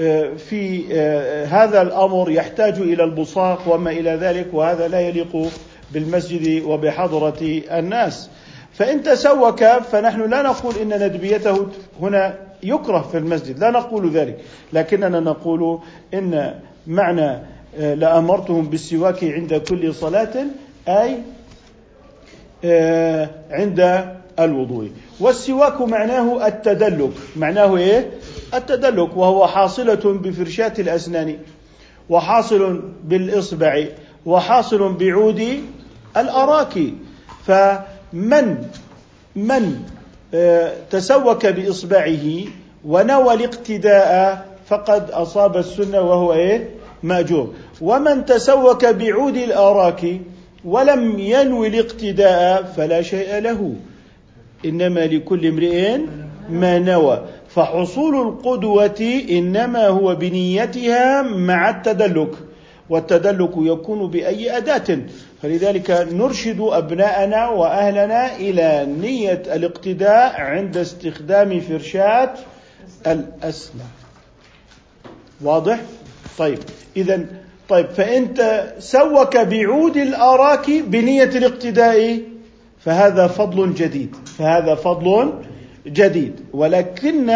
آه، 0.00 0.30
في 0.34 0.84
آه، 0.92 1.44
هذا 1.44 1.82
الأمر 1.82 2.30
يحتاج 2.30 2.80
إلى 2.80 3.04
البصاق 3.04 3.74
وما 3.74 3.90
إلى 3.90 4.10
ذلك 4.10 4.46
وهذا 4.52 4.88
لا 4.88 5.00
يليق 5.00 5.48
بالمسجد 5.92 6.62
وبحضرة 6.62 7.62
الناس. 7.70 8.30
فإن 8.72 9.02
تسوك 9.02 9.64
فنحن 9.64 10.30
لا 10.30 10.42
نقول 10.42 10.74
إن 10.76 11.06
ندبيته 11.06 11.66
هنا 12.00 12.34
يكره 12.62 13.00
في 13.12 13.18
المسجد 13.18 13.58
لا 13.58 13.70
نقول 13.70 14.10
ذلك 14.10 14.38
لكننا 14.72 15.20
نقول 15.20 15.78
إن 16.14 16.54
معنى 16.86 17.38
آه، 17.78 17.94
لأمرتهم 17.94 18.66
بالسواك 18.66 19.24
عند 19.24 19.54
كل 19.54 19.94
صلاة 19.94 20.46
أي 20.88 21.12
آه، 21.12 21.18
عند 23.50 24.04
الوضوء. 24.38 24.90
والسواك 25.20 25.80
معناه 25.80 26.46
التدلك. 26.46 27.12
معناه 27.36 27.76
إيه؟ 27.76 28.10
التدلك 28.54 29.16
وهو 29.16 29.46
حاصلة 29.46 30.04
بفرشاة 30.04 30.72
الأسنان 30.78 31.36
وحاصل 32.10 32.82
بالإصبع 33.04 33.84
وحاصل 34.26 34.92
بعود 34.92 35.60
الأراك. 36.16 36.78
فمن 37.46 38.56
من 39.36 39.82
آه، 40.34 40.72
تسوك 40.90 41.46
بإصبعه 41.46 42.26
ونوى 42.84 43.34
الاقتداء 43.34 44.46
فقد 44.66 45.10
أصاب 45.10 45.56
السنة 45.56 46.00
وهو 46.00 46.32
إيه؟ 46.32 46.70
مأجور. 47.02 47.54
ومن 47.80 48.24
تسوك 48.24 48.84
بعود 48.86 49.36
الآراك 49.36 50.20
ولم 50.64 51.18
ينوي 51.18 51.68
الاقتداء 51.68 52.62
فلا 52.62 53.02
شيء 53.02 53.38
له. 53.38 53.74
إنما 54.64 55.00
لكل 55.00 55.46
امرئ 55.46 55.98
ما 56.50 56.78
نوى. 56.78 57.24
فحصول 57.48 58.28
القدوة 58.28 59.22
إنما 59.30 59.88
هو 59.88 60.14
بنيتها 60.14 61.22
مع 61.22 61.70
التدلك. 61.70 62.30
والتدلك 62.88 63.52
يكون 63.56 64.10
بأي 64.10 64.56
أداة. 64.56 64.98
فلذلك 65.42 65.90
نرشد 66.12 66.60
أبناءنا 66.60 67.48
وأهلنا 67.48 68.36
إلى 68.36 68.86
نية 69.00 69.42
الاقتداء 69.46 70.40
عند 70.40 70.76
استخدام 70.76 71.60
فرشاة 71.60 72.34
الأسنان 73.06 73.86
واضح؟ 75.40 75.80
طيب. 76.38 76.58
إذا 76.96 77.26
طيب 77.68 77.86
فأنت 77.86 78.64
سوك 78.78 79.36
بعود 79.36 79.96
الأراك 79.96 80.70
بنية 80.70 81.24
الاقتداء 81.24 82.20
فهذا 82.78 83.26
فضل 83.26 83.74
جديد 83.74 84.16
فهذا 84.38 84.74
فضل 84.74 85.32
جديد. 85.86 86.40
ولكن 86.52 87.30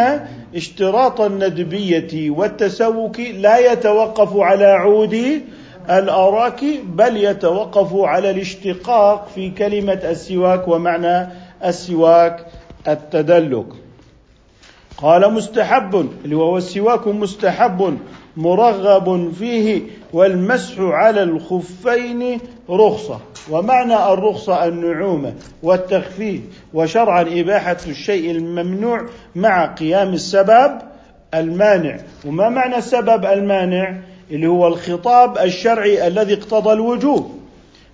اشتراط 0.55 1.21
الندبية 1.21 2.31
والتسوك 2.31 3.21
لا 3.21 3.73
يتوقف 3.73 4.37
على 4.37 4.65
عود 4.65 5.43
الأراك 5.91 6.65
بل 6.85 7.17
يتوقف 7.17 7.95
على 7.95 8.31
الاشتقاق 8.31 9.29
في 9.35 9.51
كلمة 9.51 9.93
السواك 9.93 10.69
ومعنى 10.69 11.29
السواك 11.65 12.47
التدلك. 12.89 13.67
قال 14.99 15.33
مستحب 15.33 16.09
اللي 16.25 16.37
هو 16.37 16.57
السواك 16.57 17.07
مستحب. 17.07 17.99
مرغب 18.39 19.33
فيه 19.39 19.83
والمسح 20.13 20.75
على 20.79 21.23
الخفين 21.23 22.39
رخصة. 22.71 23.21
ومعنى 23.51 24.13
الرخصة 24.13 24.65
النعومة 24.67 25.35
والتخفيف 25.63 26.41
وشرعا 26.75 27.23
إباحة 27.23 27.77
الشيء 27.87 28.31
الممنوع 28.31 29.07
مع 29.37 29.67
قيام 29.67 30.13
السبب 30.13 30.79
المانع. 31.35 31.99
وما 32.27 32.49
معنى 32.49 32.77
السبب 32.79 33.25
المانع؟ 33.25 33.95
اللي 34.31 34.47
هو 34.47 34.67
الخطاب 34.67 35.39
الشرعي 35.39 36.07
الذي 36.07 36.35
اقتضى 36.35 36.73
الوجوب. 36.73 37.39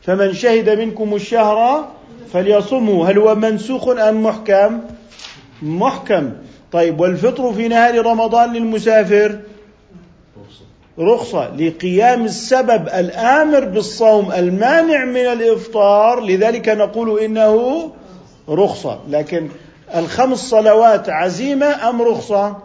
فمن 0.02 0.32
شهد 0.32 0.78
منكم 0.78 1.14
الشهر 1.14 1.88
فليصمه 2.32 3.10
هل 3.10 3.18
هو 3.18 3.34
منسوخ 3.34 3.88
أم 3.88 4.22
محكم؟ 4.22 4.80
محكم. 5.62 6.30
طيب 6.72 7.00
والفطر 7.00 7.52
في 7.52 7.68
نهار 7.68 8.06
رمضان 8.06 8.52
للمسافر؟ 8.52 9.38
رخصة 10.98 11.56
لقيام 11.56 12.24
السبب 12.24 12.88
الآمر 12.88 13.64
بالصوم 13.64 14.32
المانع 14.32 15.04
من 15.04 15.16
الإفطار 15.16 16.20
لذلك 16.20 16.68
نقول 16.68 17.20
إنه 17.20 17.90
رخصة. 18.48 18.98
لكن 19.08 19.48
الخمس 19.94 20.38
صلوات 20.38 21.08
عزيمة 21.08 21.88
أم 21.88 22.02
رخصة؟ 22.02 22.56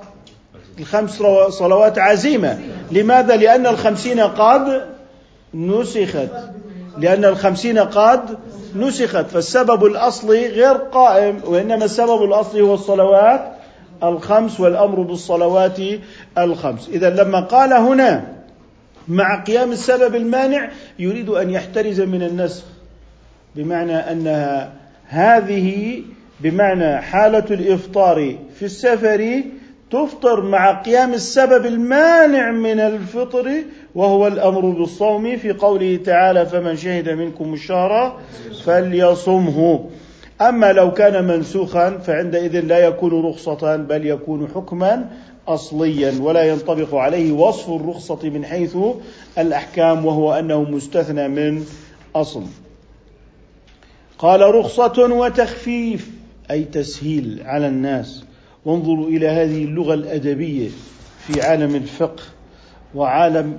الخمس 0.80 1.24
صلوات 1.50 2.00
عزيمة. 2.00 2.60
لماذا؟ 2.92 3.36
لأن 3.36 3.68
الخمسين 3.68 4.20
قد 4.20 4.82
نسخت. 5.54 6.30
لأن 6.98 7.26
الخمسين 7.26 7.80
قد 7.80 8.38
نسخت. 8.76 9.26
فالسبب 9.26 9.86
الأصلي 9.86 10.48
غير 10.48 10.74
قائم 10.74 11.42
وإنما 11.46 11.86
السبب 11.86 12.24
الأصلي 12.24 12.62
هو 12.62 12.74
الصلوات 12.74 13.59
الخمس 14.04 14.60
والأمر 14.60 15.02
بالصلوات 15.02 15.80
الخمس. 16.38 16.90
إذا 16.90 17.10
لما 17.10 17.40
قال 17.40 17.74
هنا 17.74 18.40
مع 19.08 19.44
قيام 19.44 19.72
السبب 19.72 20.16
المانع 20.16 20.70
يريد 21.00 21.30
أن 21.30 21.50
يحترز 21.50 22.02
من 22.02 22.24
النسخ 22.24 22.64
بمعنى 23.56 23.96
انها 23.96 24.74
هذه 25.08 26.02
بمعنى 26.40 26.98
حالة 27.02 27.46
الإفطار 27.52 28.36
في 28.60 28.66
السفر 28.66 29.44
تفطر 29.92 30.42
مع 30.42 30.82
قيام 30.82 31.14
السبب 31.14 31.66
المانع 31.66 32.52
من 32.52 32.80
الفطر 32.80 33.52
وهو 33.96 34.28
الأمر 34.28 34.62
بالصوم 34.62 35.38
في 35.38 35.52
قوله 35.52 36.00
تعالى 36.06 36.46
فمن 36.46 36.76
شهد 36.76 37.10
منكم 37.10 37.54
الشهر 37.54 38.20
فليصمه. 38.66 39.90
أما 40.42 40.74
لو 40.74 40.94
كان 40.94 41.28
منسوخا 41.28 41.98
فعندئذ 41.98 42.60
لا 42.60 42.80
يكون 42.80 43.26
رخصة 43.26 43.76
بل 43.76 44.06
يكون 44.06 44.48
حكما 44.56 45.10
أصليا 45.48 46.14
ولا 46.22 46.44
ينطبق 46.44 46.96
عليه 46.96 47.32
وصف 47.32 47.70
الرخصة 47.70 48.30
من 48.30 48.46
حيث 48.46 48.78
الأحكام 49.38 50.06
وهو 50.06 50.34
أنه 50.34 50.64
مستثنى 50.64 51.28
من 51.28 51.66
أصل. 52.16 52.44
قال 54.18 54.56
رخصة 54.56 55.14
وتخفيف 55.14 56.10
أي 56.52 56.64
تسهيل 56.64 57.42
على 57.46 57.68
الناس. 57.68 58.24
وانظروا 58.66 59.08
إلى 59.08 59.28
هذه 59.28 59.64
اللغة 59.64 59.94
الأدبية 59.94 60.70
في 61.20 61.42
عالم 61.42 61.76
الفقه 61.76 62.24
وعالم 62.96 63.58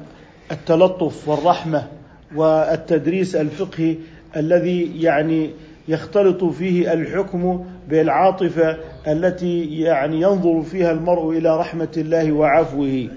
التلطف 0.52 1.28
والرحمة 1.28 1.86
والتدريس 2.34 3.36
الفقهي 3.36 3.96
الذي 4.36 5.02
يعني 5.02 5.50
يختلط 5.88 6.44
فيه 6.44 6.92
الحكم 6.92 7.64
بالعاطفة 7.88 8.76
التي 9.06 9.80
يعني 9.80 10.20
ينظر 10.20 10.62
فيها 10.62 10.92
المرء 10.92 11.30
إلى 11.30 11.60
رحمة 11.60 11.92
الله 11.96 12.32
وعفوه. 12.32 13.08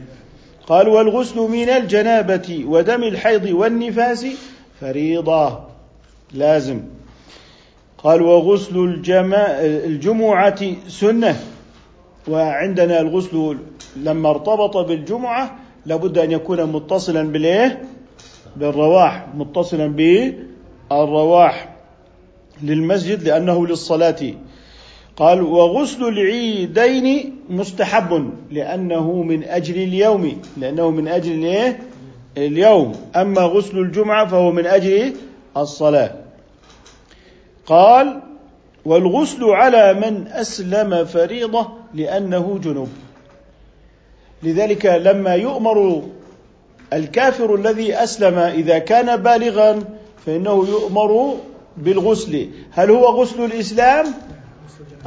قال 0.68 0.88
والغسل 0.88 1.40
من 1.40 1.70
الجنابة 1.70 2.66
ودم 2.68 3.04
الحيض 3.04 3.46
والنفاس 3.46 4.26
فريضة 4.82 5.60
لازم. 6.34 6.82
قال 7.98 8.22
وغسل 8.22 9.04
الجمعة 9.86 10.60
سنة. 10.88 11.40
وعندنا 12.28 13.00
الغسل 13.00 13.58
لما 13.98 14.30
ارتبط 14.30 14.78
بالجمعة 14.78 15.56
لابد 15.86 16.18
أن 16.18 16.32
يكون 16.32 16.64
متصلا 16.64 17.24
بالايه 17.32 17.82
بالرواح 18.56 19.28
متصلا 19.36 19.88
بالرواح. 19.88 21.73
للمسجد 22.64 23.24
لأنه 23.24 23.68
للصلاة. 23.68 24.34
قال 25.18 25.42
وغسل 25.42 26.04
العيدين 26.04 27.36
مستحب 27.50 28.30
لأنه 28.52 29.24
من 29.24 29.44
أجل 29.44 29.76
اليوم. 29.76 30.42
لأنه 30.58 30.90
من 30.90 31.08
أجل 31.08 31.44
إيه؟ 31.44 31.80
اليوم. 32.38 32.96
أما 33.16 33.42
غسل 33.42 33.78
الجمعة 33.80 34.28
فهو 34.28 34.52
من 34.52 34.66
أجل 34.66 35.14
الصلاة. 35.58 36.12
قال 37.66 38.22
والغسل 38.86 39.44
على 39.44 39.94
من 39.94 40.28
أسلم 40.28 41.06
فريضة 41.06 41.68
لأنه 41.94 42.60
جنوب. 42.64 42.90
لذلك 44.44 44.86
لما 44.86 45.34
يؤمر 45.36 46.04
الكافر 46.94 47.56
الذي 47.56 47.96
أسلم 47.96 48.38
إذا 48.38 48.78
كان 48.78 49.16
بالغا 49.16 49.84
فإنه 50.26 50.68
يؤمر 50.70 51.36
بالغسل. 51.78 52.50
هل 52.72 52.92
هو 52.92 53.06
غسل 53.06 53.46
الإسلام 53.46 54.06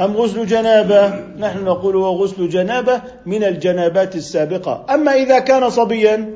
أم 0.01 0.17
غسل 0.17 0.47
جنابة؟ 0.47 1.15
نحن 1.39 1.65
نقول 1.65 1.97
هو 1.97 2.23
غسل 2.23 2.49
جنابة 2.49 3.03
من 3.27 3.45
الجنابات 3.45 4.17
السابقة. 4.17 4.87
أما 4.91 5.13
إذا 5.13 5.39
كان 5.39 5.71
صبيا 5.71 6.31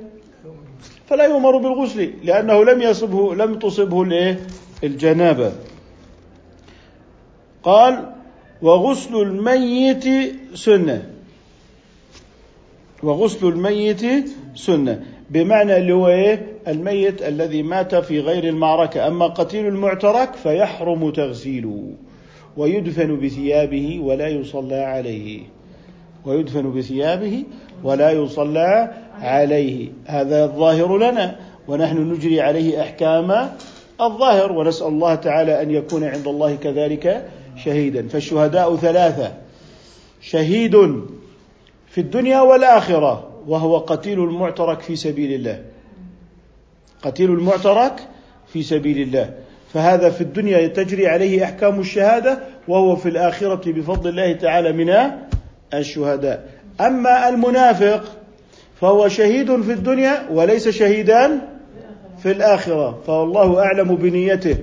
فلا 1.07 1.25
يؤمر 1.25 1.57
بالغسل 1.57 2.11
لأنه 2.25 2.65
لم 2.65 2.83
يصبه 2.83 3.35
لم 3.35 3.59
تصبه 3.59 4.03
الإيه 4.03 4.41
الجنابة. 4.85 5.53
قال 7.63 8.13
وغسل 8.63 9.17
الميت 9.17 10.05
سنة. 10.55 11.11
وغسل 13.03 13.47
الميت 13.47 14.03
سنة. 14.55 15.03
بمعنى 15.31 15.77
اللي 15.77 15.93
هو 15.93 16.09
إيه؟ 16.09 16.47
الميت 16.69 17.23
الذي 17.23 17.63
مات 17.63 17.95
في 17.95 18.21
غير 18.21 18.45
المعركة. 18.45 19.07
أما 19.07 19.27
قتيل 19.27 19.67
المعترك 19.67 20.35
فيحرم 20.35 21.11
تغسيله 21.11 21.93
ويدفن 22.57 23.21
بثيابه 23.21 24.01
ولا 24.03 24.29
يصلى 24.29 24.75
عليه. 24.75 25.41
ويدفن 26.25 26.73
بثيابه 26.73 27.45
ولا 27.85 28.11
يصلى 28.11 28.91
عليه. 29.21 29.89
هذا 30.07 30.45
الظاهر 30.45 30.99
لنا 30.99 31.37
ونحن 31.69 31.99
نجري 31.99 32.41
عليه 32.41 32.81
أحكام 32.81 33.49
الظاهر 34.01 34.53
ونسأل 34.53 34.87
الله 34.87 35.15
تعالى 35.15 35.63
أن 35.63 35.71
يكون 35.71 36.05
عند 36.05 36.29
الله 36.29 36.55
كذلك 36.55 37.31
شهيدا. 37.65 38.09
فالشهداء 38.09 38.77
ثلاثة 38.77 39.33
شهيد 40.21 40.77
في 41.87 42.01
الدنيا 42.01 42.41
والآخرة. 42.41 43.30
وهو 43.47 43.79
قتيل 43.79 44.25
المعترك 44.25 44.81
في 44.81 44.97
سبيل 44.97 45.33
الله. 45.33 45.63
قتيل 47.03 47.31
المعترك 47.31 47.93
في 48.53 48.63
سبيل 48.63 49.03
الله. 49.03 49.35
فهذا 49.73 50.11
في 50.11 50.21
الدنيا 50.21 50.67
تجري 50.67 51.09
عليه 51.09 51.45
أحكام 51.45 51.81
الشهادة 51.81 52.39
وهو 52.69 52.97
في 52.97 53.09
الآخرة 53.09 53.73
بفضل 53.73 54.11
الله 54.11 54.33
تعالى 54.33 54.73
من 54.73 54.95
الشهداء. 55.75 56.49
أما 56.81 57.29
المنافق 57.29 58.05
فهو 58.81 59.09
شهيد 59.09 59.63
في 59.63 59.73
الدنيا 59.73 60.27
وليس 60.31 60.69
شهيدا 60.69 61.41
في 62.23 62.31
الآخرة. 62.31 63.03
فالله 63.07 63.59
أعلم 63.59 63.97
بنيته. 63.97 64.57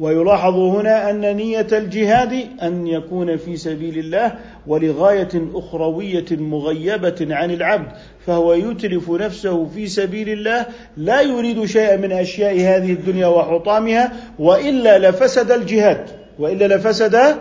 ويلاحظ 0.00 0.54
هنا 0.54 1.10
أن 1.10 1.36
نية 1.36 1.66
الجهاد 1.72 2.46
أن 2.62 2.86
يكون 2.86 3.36
في 3.36 3.56
سبيل 3.56 3.98
الله 3.98 4.32
ولغاية 4.66 5.28
أخروية 5.54 6.24
مغيبة 6.30 7.26
عن 7.30 7.50
العبد 7.50 7.92
فهو 8.26 8.52
يتلف 8.52 9.10
نفسه 9.10 9.64
في 9.64 9.86
سبيل 9.86 10.28
الله 10.28 10.66
لا 10.96 11.20
يريد 11.20 11.64
شيئا 11.64 11.96
من 11.96 12.12
أشياء 12.12 12.54
هذه 12.54 12.92
الدنيا 12.92 13.26
وحطامها 13.26 14.12
وإلا 14.38 14.98
لفسد 15.10 15.50
الجهاد 15.50 16.10
وإلا 16.38 16.74
لفسد 16.76 17.36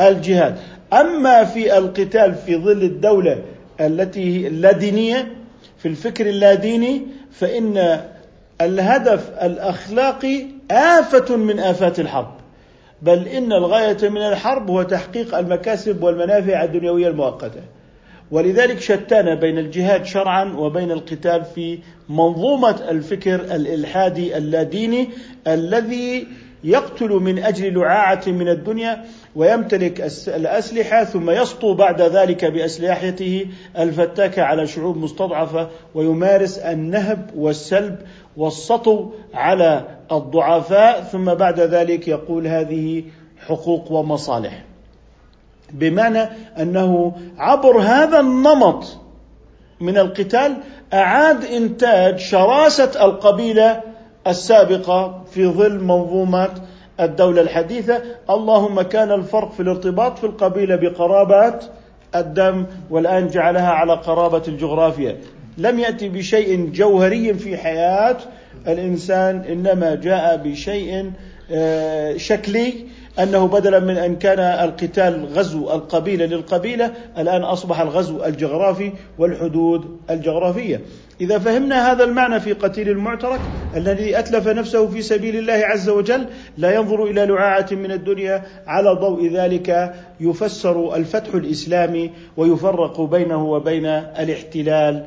الجهاد. 0.00 0.54
أما 0.92 1.44
في 1.44 1.78
القتال 1.78 2.34
في 2.34 2.56
ظل 2.56 2.82
الدولة 2.82 3.38
التي 3.80 4.46
اللادينيه 4.46 5.28
في 5.78 5.88
الفكر 5.88 6.26
اللاديني 6.26 7.02
فإن 7.32 8.00
الهدف 8.60 9.30
الاخلاقي 9.42 10.46
آفة 10.70 11.36
من 11.36 11.60
آفات 11.60 12.00
الحرب. 12.00 12.34
بل 13.02 13.28
إن 13.28 13.52
الغاية 13.52 14.08
من 14.08 14.22
الحرب 14.22 14.70
هو 14.70 14.82
تحقيق 14.82 15.38
المكاسب 15.38 16.02
والمنافع 16.02 16.64
الدنيوية 16.64 17.08
المؤقتة. 17.08 17.60
ولذلك 18.30 18.80
شتان 18.80 19.34
بين 19.34 19.58
الجهاد 19.58 20.06
شرعا 20.06 20.44
وبين 20.44 20.90
القتال 20.90 21.44
في 21.54 21.78
منظومة 22.08 22.90
الفكر 22.90 23.34
الإلحادي 23.34 24.36
اللاديني 24.36 25.08
الذي 25.46 26.26
يقتل 26.64 27.08
من 27.08 27.38
أجل 27.38 27.78
لعاعة 27.78 28.22
من 28.26 28.48
الدنيا 28.48 29.04
ويمتلك 29.36 30.00
الأسلحة 30.28 31.04
ثم 31.04 31.30
يسطو 31.30 31.74
بعد 31.74 32.02
ذلك 32.02 32.44
بأسلحته 32.44 33.46
الفتاكة 33.78 34.42
على 34.42 34.66
شعوب 34.66 34.96
مستضعفة 34.96 35.68
ويمارس 35.94 36.58
النهب 36.58 37.30
والسلب 37.36 37.98
والسطو 38.36 39.10
على 39.34 39.84
الضعفاء 40.12 41.00
ثم 41.00 41.34
بعد 41.34 41.60
ذلك 41.60 42.08
يقول 42.08 42.46
هذه 42.46 43.04
حقوق 43.46 43.92
ومصالح. 43.92 44.64
بمعنى 45.72 46.28
أنه 46.58 47.12
عبر 47.38 47.78
هذا 47.78 48.20
النمط 48.20 48.98
من 49.80 49.98
القتال 49.98 50.56
أعاد 50.92 51.44
إنتاج 51.44 52.18
شراسة 52.18 53.04
القبيلة 53.04 53.80
السابقة 54.26 55.24
في 55.30 55.46
ظل 55.46 55.80
منظومه 55.80 56.50
الدولة 57.00 57.42
الحديثة. 57.42 58.02
اللهم 58.30 58.82
كان 58.82 59.12
الفرق 59.12 59.52
في 59.52 59.60
الارتباط 59.60 60.18
في 60.18 60.26
القبيلة 60.26 60.76
بقرابه 60.76 61.58
الدم 62.14 62.66
والآن 62.90 63.28
جعلها 63.28 63.70
على 63.70 63.92
قرابة 63.92 64.42
الجغرافيا. 64.48 65.18
لم 65.58 65.78
ياتي 65.78 66.08
بشيء 66.08 66.70
جوهري 66.70 67.34
في 67.34 67.56
حياة 67.56 68.16
الإنسان 68.68 69.36
إنما 69.36 69.94
جاء 69.94 70.36
بشيء 70.36 71.10
آه، 71.50 72.16
شكلي 72.16 72.72
أنه 73.18 73.46
بدلا 73.46 73.80
من 73.80 73.96
أن 73.96 74.16
كان 74.16 74.38
القتال 74.38 75.24
غزو 75.24 75.72
القبيلة 75.72 76.26
للقبيلة 76.26 76.92
الآن 77.18 77.42
أصبح 77.42 77.80
الغزو 77.80 78.24
الجغرافي 78.24 78.92
والحدود 79.18 79.98
الجغرافية. 80.10 80.80
إذا 81.20 81.38
فهمنا 81.38 81.92
هذا 81.92 82.04
المعنى 82.04 82.40
في 82.40 82.52
قتيل 82.52 82.88
المعترك 82.88 83.40
الذي 83.76 84.18
أتلف 84.18 84.48
نفسه 84.48 84.86
في 84.86 85.02
سبيل 85.02 85.36
الله 85.36 85.52
عز 85.52 85.88
وجل 85.88 86.26
لا 86.58 86.74
ينظر 86.74 87.04
إلى 87.04 87.26
لعاعة 87.26 87.66
من 87.72 87.92
الدنيا 87.92 88.42
على 88.66 88.90
ضوء 88.90 89.30
ذلك 89.32 89.94
يفسر 90.20 90.96
الفتح 90.96 91.34
الإسلامي 91.34 92.10
ويفرق 92.36 93.00
بينه 93.00 93.44
وبين 93.44 93.86
الاحتلال 93.86 95.04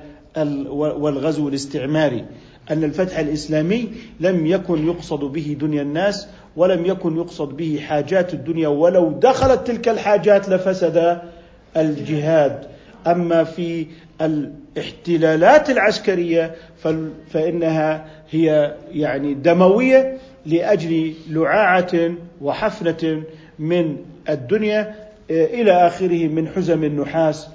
والغزو 0.69 1.49
الاستعماري. 1.49 2.25
أن 2.71 2.83
الفتح 2.83 3.19
الإسلامي 3.19 3.89
لم 4.19 4.45
يكن 4.45 4.87
يقصد 4.87 5.19
به 5.19 5.57
دنيا 5.59 5.81
الناس 5.81 6.27
ولم 6.55 6.85
يكن 6.85 7.17
يقصد 7.17 7.57
به 7.57 7.79
حاجات 7.87 8.33
الدنيا 8.33 8.67
ولو 8.67 9.11
دخلت 9.11 9.67
تلك 9.67 9.89
الحاجات 9.89 10.49
لفسد 10.49 11.21
الجهاد 11.77 12.67
أما 13.07 13.43
في 13.43 13.87
الاحتلالات 14.21 15.69
العسكرية 15.69 16.55
فإنها 17.29 18.05
هي 18.31 18.75
يعني 18.91 19.33
دموية 19.33 20.17
لأجل 20.45 21.13
لعاعة 21.29 22.11
وحفنة 22.41 23.23
من 23.59 23.97
الدنيا 24.29 24.95
إلى 25.29 25.71
آخره 25.87 26.27
من 26.27 26.47
حزم 26.47 26.83
النحاس 26.83 27.47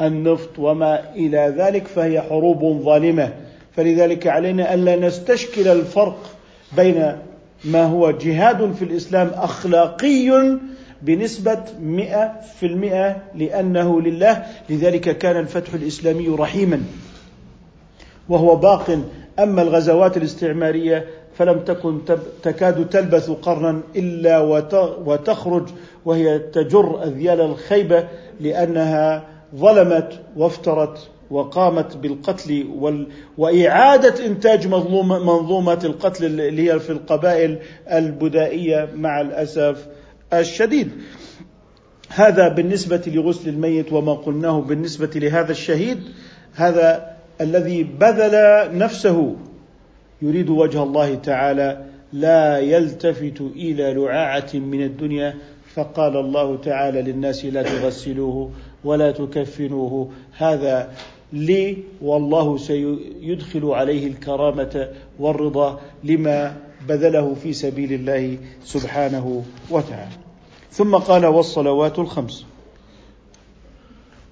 والنفط 0.00 0.58
وما 0.58 1.14
إلى 1.14 1.54
ذلك 1.58 1.86
فهي 1.86 2.20
حروب 2.20 2.82
ظالمة. 2.82 3.32
فلذلك 3.76 4.26
علينا 4.26 4.74
الا 4.74 4.96
نستشكل 4.96 5.68
الفرق 5.68 6.30
بين 6.76 7.16
ما 7.64 7.84
هو 7.84 8.10
جهاد 8.10 8.72
في 8.72 8.84
الإسلام 8.84 9.30
أخلاقي 9.34 10.58
بنسبة 11.02 11.64
مئة 11.80 12.40
في 12.60 12.66
المئة 12.66 13.16
لأنه 13.34 14.00
لله. 14.00 14.46
لذلك 14.70 15.18
كان 15.18 15.36
الفتح 15.36 15.74
الإسلامي 15.74 16.28
رحيما 16.28 16.82
وهو 18.28 18.56
باق. 18.56 18.98
أما 19.38 19.62
الغزوات 19.62 20.16
الاستعمارية 20.16 21.06
فلم 21.34 21.58
تكن 21.58 21.98
تكاد 22.42 22.88
تلبث 22.88 23.30
قرنا 23.30 23.80
إلا 23.96 24.38
وتخرج 25.04 25.68
وهي 26.04 26.38
تجر 26.38 27.02
أذيال 27.04 27.40
الخيبة 27.40 28.08
لأنها 28.40 29.24
ظلمت 29.56 30.20
وافترت 30.36 31.10
وقامت 31.30 31.96
بالقتل. 31.96 32.66
وإعادة 33.38 34.26
إنتاج 34.26 34.66
منظومة 34.66 35.80
القتل 35.84 36.24
اللي 36.24 36.72
هي 36.72 36.80
في 36.80 36.90
القبائل 36.90 37.58
البدائية 37.92 38.88
مع 38.94 39.20
الأسف 39.20 39.86
الشديد 40.32 40.90
هذا 42.08 42.48
بالنسبة 42.48 43.02
لغسل 43.06 43.48
الميت 43.48 43.92
وما 43.92 44.14
قلناه 44.14 44.60
بالنسبة 44.60 45.10
لهذا 45.14 45.52
الشهيد 45.52 45.98
هذا 46.54 47.16
الذي 47.40 47.82
بذل 47.82 48.68
نفسه 48.78 49.36
يريد 50.22 50.50
وجه 50.50 50.82
الله 50.82 51.14
تعالى 51.14 51.84
لا 52.12 52.58
يلتفت 52.58 53.40
إلى 53.40 53.94
لعاعة 53.94 54.50
من 54.54 54.82
الدنيا 54.82 55.34
فقال 55.74 56.16
الله 56.16 56.56
تعالى 56.56 57.02
للناس 57.02 57.44
لا 57.44 57.62
تغسلوه 57.62 58.50
ولا 58.84 59.10
تكفنوه. 59.10 60.10
هذا 60.36 60.94
لي 61.32 61.76
والله 62.02 62.56
سيدخل 62.56 63.64
عليه 63.64 64.06
الكرامة 64.06 64.88
والرضا 65.18 65.80
لما 66.04 66.56
بذله 66.88 67.34
في 67.34 67.52
سبيل 67.52 67.92
الله 67.92 68.38
سبحانه 68.64 69.44
وتعالى. 69.70 70.16
ثم 70.70 70.96
قال 70.96 71.26
والصلوات 71.26 71.98
الخمس. 71.98 72.46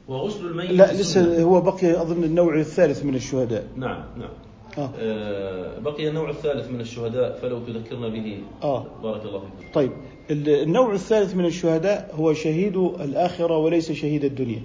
وغسل 0.08 0.46
الميت 0.46 0.70
لا 0.70 0.92
لسه 0.92 1.42
هو 1.42 1.60
بقي 1.60 2.02
أظن 2.02 2.24
النوع 2.24 2.54
الثالث 2.54 3.04
من 3.04 3.14
الشهداء. 3.14 3.64
نعم 3.76 4.04
نعم. 4.18 4.47
آه. 4.78 4.90
آه 5.00 5.78
بقي 5.78 6.08
النوع 6.08 6.30
الثالث 6.30 6.70
من 6.70 6.80
الشهداء 6.80 7.38
فلو 7.42 7.58
تذكرنا 7.58 8.08
به 8.08 8.38
آه. 8.62 8.86
بارك 9.02 9.24
الله 9.24 9.38
فيكم 9.38 9.72
طيب 9.74 9.92
النوع 10.30 10.92
الثالث 10.92 11.34
من 11.34 11.44
الشهداء 11.44 12.10
هو 12.14 12.32
شهيد 12.32 12.76
الآخرة 12.76 13.56
وليس 13.56 13.92
شهيد 13.92 14.24
الدنيا 14.24 14.62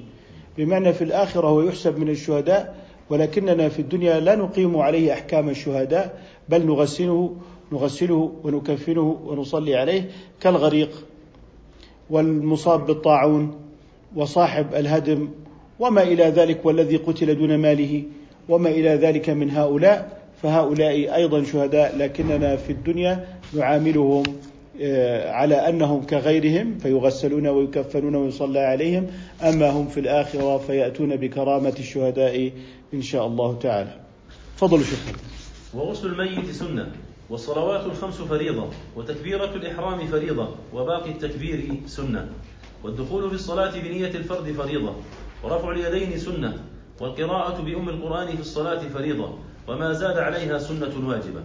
بمعنى 0.57 0.93
في 0.93 1.03
الآخرة 1.03 1.47
هو 1.47 1.61
يحسب 1.61 1.99
من 1.99 2.09
الشهداء 2.09 2.83
ولكننا 3.09 3.69
في 3.69 3.79
الدنيا 3.79 4.19
لا 4.19 4.35
نقيم 4.35 4.77
عليه 4.77 5.13
أحكام 5.13 5.49
الشهداء 5.49 6.23
بل 6.49 6.65
نغسله 6.65 7.35
نغسله 7.71 8.31
ونكفنه 8.43 9.19
ونصلي 9.25 9.75
عليه 9.75 10.09
كالغريق 10.41 10.89
والمصاب 12.09 12.85
بالطاعون 12.85 13.55
وصاحب 14.15 14.73
الهدم 14.73 15.29
وما 15.79 16.03
إلى 16.03 16.23
ذلك 16.23 16.65
والذي 16.65 16.97
قتل 16.97 17.35
دون 17.35 17.57
ماله 17.57 18.03
وما 18.49 18.69
إلى 18.69 18.89
ذلك 18.89 19.29
من 19.29 19.51
هؤلاء 19.51 20.23
فهؤلاء 20.43 21.15
أيضا 21.15 21.43
شهداء 21.43 21.97
لكننا 21.97 22.55
في 22.55 22.69
الدنيا 22.71 23.27
نعاملهم 23.53 24.23
آه، 24.81 25.31
على 25.31 25.55
أنهم 25.55 26.03
كغيرهم 26.05 26.77
فيغسلون 26.77 27.47
ويكفنون 27.47 28.15
ويصلى 28.15 28.59
عليهم 28.59 29.07
أما 29.43 29.69
هم 29.69 29.87
في 29.87 29.99
الآخرة 29.99 30.57
فيأتون 30.57 31.15
بكرامة 31.15 31.73
الشهداء 31.79 32.51
إن 32.93 33.01
شاء 33.01 33.27
الله 33.27 33.59
تعالى. 33.59 33.95
تفضلوا 34.57 34.83
شيخ. 34.83 34.99
وغسل 35.73 36.07
الميت 36.07 36.51
سنة 36.51 36.91
والصلوات 37.29 37.85
الخمس 37.85 38.21
فريضة 38.21 38.69
وتكبيرة 38.95 39.55
الإحرام 39.55 40.07
فريضة 40.07 40.49
وباقي 40.73 41.11
التكبير 41.11 41.75
سنة 41.85 42.29
والدخول 42.83 43.29
في 43.29 43.35
الصلاة 43.35 43.79
بنية 43.79 44.07
الفرد 44.07 44.51
فريضة 44.51 44.93
ورفع 45.43 45.71
اليدين 45.71 46.17
سنة 46.17 46.57
والقراءة 46.99 47.61
بأم 47.61 47.89
القرآن 47.89 48.27
في 48.27 48.41
الصلاة 48.41 48.79
فريضة 48.87 49.33
وما 49.67 49.93
زاد 49.93 50.17
عليها 50.17 50.57
سنة 50.57 51.09
واجبة. 51.09 51.43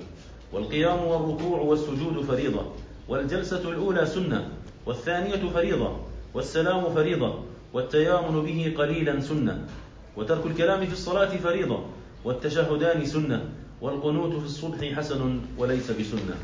والقيام 0.52 1.04
والركوع 1.04 1.60
والسجود 1.60 2.24
فريضة 2.24 2.62
والجلسة 3.08 3.68
الأولى 3.68 4.06
سنة 4.06 4.48
والثانية 4.86 5.50
فريضة 5.54 5.96
والسلام 6.34 6.94
فريضة 6.94 7.34
والتيامن 7.72 8.42
به 8.42 8.74
قليلا 8.78 9.20
سنة. 9.20 9.66
وترك 10.16 10.46
الكلام 10.46 10.86
في 10.86 10.92
الصلاة 10.92 11.36
فريضة 11.36 11.84
والتشهدان 12.24 13.04
سنة 13.04 13.44
والقنوت 13.80 14.34
في 14.34 14.44
الصبح 14.44 14.92
حسن 14.94 15.40
وليس 15.58 15.90
بسنة. 15.90 16.36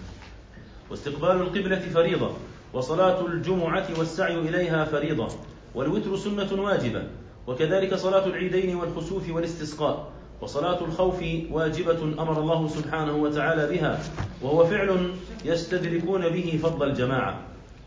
واستقبال 0.91 1.31
القبلة 1.31 1.81
فريضة 1.81 2.31
وصلاة 2.73 3.27
الجمعة 3.27 3.89
والسعي 3.99 4.39
إليها 4.39 4.85
فريضة 4.85 5.29
والوتر 5.75 6.17
سنة 6.17 6.63
واجبة. 6.63 7.03
وكذلك 7.47 7.95
صلاة 7.95 8.27
العيدين 8.27 8.77
والخسوف 8.77 9.31
والاستسقاء 9.31 10.13
وصلاة 10.41 10.85
الخوف 10.85 11.25
واجبة 11.51 12.03
أمر 12.03 12.41
الله 12.41 12.69
سبحانه 12.69 13.17
وتعالى 13.17 13.67
بها 13.77 14.01
وهو 14.43 14.65
فعل 14.65 15.11
يستدركون 15.45 16.29
به 16.29 16.59
فضل 16.63 16.89
الجماعة 16.89 17.41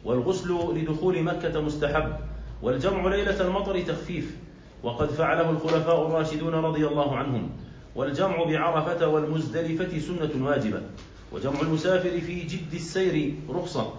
والغسل 0.05 0.53
لدخول 0.75 1.23
مكة 1.23 1.61
مستحب 1.61 2.13
والجمع 2.61 3.07
ليلة 3.07 3.41
المطر 3.41 3.81
تخفيف 3.81 4.35
وقد 4.83 5.07
فعله 5.09 5.49
الخلفاء 5.49 6.07
الراشدون 6.07 6.53
رضي 6.53 6.87
الله 6.87 7.15
عنهم 7.15 7.49
والجمع 7.95 8.43
بعرفة 8.43 9.07
والمزدلفة 9.07 9.99
سنة 9.99 10.45
واجبة 10.47 10.81
وجمع 11.31 11.61
المسافر 11.61 12.21
في 12.21 12.43
جد 12.43 12.73
السير 12.73 13.35
رخصة 13.49 13.93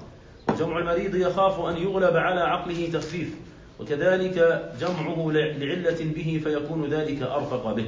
وجمع 0.49 0.79
المريض 0.79 1.15
يخاف 1.15 1.61
أن 1.61 1.77
يغلب 1.77 2.17
على 2.17 2.41
عقله 2.41 2.91
تخفيف 2.93 3.35
وكذلك 3.81 4.37
جمعه 4.81 5.31
لعلة 5.33 6.01
به 6.17 6.41
فيكون 6.45 6.91
ذلك 6.91 7.23
أرفق 7.23 7.73
به. 7.73 7.87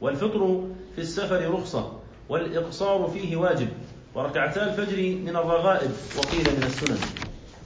والفطر 0.00 0.64
في 0.94 1.00
السفر 1.00 1.50
رخصة 1.50 1.92
والإقصار 2.28 3.10
فيه 3.14 3.36
واجب. 3.36 3.68
وركعتا 4.14 4.66
الفجر 4.66 4.96
من 5.26 5.36
الرغائب 5.36 5.90
وقيل 6.18 6.46
من 6.56 6.62
السنن. 6.62 6.98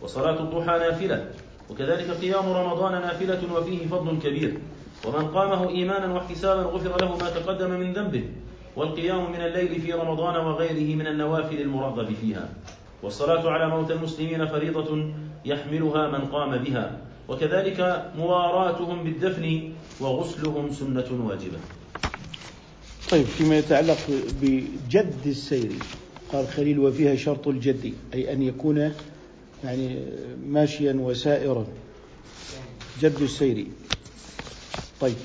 وصلاة 0.03 0.41
الضحى 0.41 0.79
نافلة. 0.79 1.27
وكذلك 1.71 2.11
قيام 2.11 2.53
رمضان 2.53 2.93
نافلة 2.93 3.55
وفيه 3.55 3.87
فضل 3.87 4.19
كبير. 4.19 4.59
ومن 5.07 5.29
قامه 5.29 5.69
إيمانا 5.69 6.15
واحتسابا 6.15 6.63
غفر 6.63 7.01
له 7.01 7.17
ما 7.17 7.31
تقدم 7.31 7.71
من 7.71 7.93
ذنبه. 7.93 8.25
والقيام 8.77 9.33
من 9.33 9.41
الليل 9.41 9.81
في 9.81 9.93
رمضان 9.93 10.37
وغيره 10.47 10.97
من 10.97 11.07
النوافل 11.07 11.61
المرغب 11.61 12.15
فيها. 12.21 12.49
والصلاة 13.03 13.51
على 13.51 13.69
موتى 13.69 13.93
المسلمين 13.93 14.47
فريضة 14.47 15.13
يحملها 15.45 16.09
من 16.09 16.25
قام 16.25 16.57
بها. 16.57 16.99
وكذلك 17.33 18.11
مواراتهم 18.19 19.05
بالدفن 19.05 19.73
وغسلهم 20.01 20.73
سنة 20.73 21.27
واجبة. 21.29 21.59
طيب 23.11 23.25
فيما 23.25 23.59
يتعلق 23.59 23.99
بجد 24.43 25.27
السير 25.27 25.73
قال 26.33 26.49
خليل 26.49 26.79
وفيها 26.79 27.17
شرط 27.17 27.49
الجد 27.49 27.93
أي 28.15 28.33
أن 28.33 28.43
يكون 28.43 28.93
يعني 29.65 29.97
ماشيا 30.47 30.93
وسائرا. 30.93 31.67
جد 33.01 33.21
السير. 33.21 33.67
طيب 35.01 35.17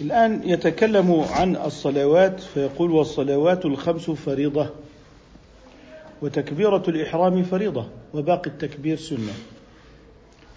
الآن 0.00 0.40
يتكلم 0.44 1.24
عن 1.30 1.56
الصلوات 1.56 2.40
فيقول 2.40 2.90
والصلوات 2.90 3.66
الخمس 3.66 4.10
فريضة 4.10 4.70
وتكبيرة 6.22 6.82
الإحرام 6.88 7.42
فريضة 7.42 7.86
وباقي 8.14 8.50
التكبير 8.50 8.96
سنة. 8.96 9.32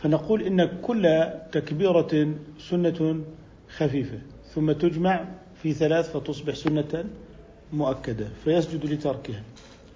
فنقول 0.04 0.42
إن 0.42 0.70
كل 0.82 1.24
تكبيرة 1.52 2.34
سنة 2.60 3.20
خفيفة 3.78 4.20
ثم 4.56 4.72
تجمع 4.72 5.26
في 5.64 5.74
ثلاث 5.74 6.18
فتصبح 6.18 6.56
سنة 6.56 7.06
مؤكدة 7.74 8.28
فيسجد 8.44 8.86
لتركها 8.86 9.44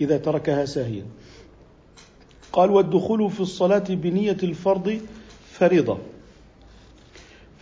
إذا 0.01 0.17
تركها 0.17 0.65
ساهيا. 0.65 1.03
قال 2.53 2.71
والدخول 2.71 3.31
في 3.31 3.39
الصلاة 3.39 3.83
بنية 3.89 4.37
الفرض 4.43 5.01
فريضة. 5.51 5.97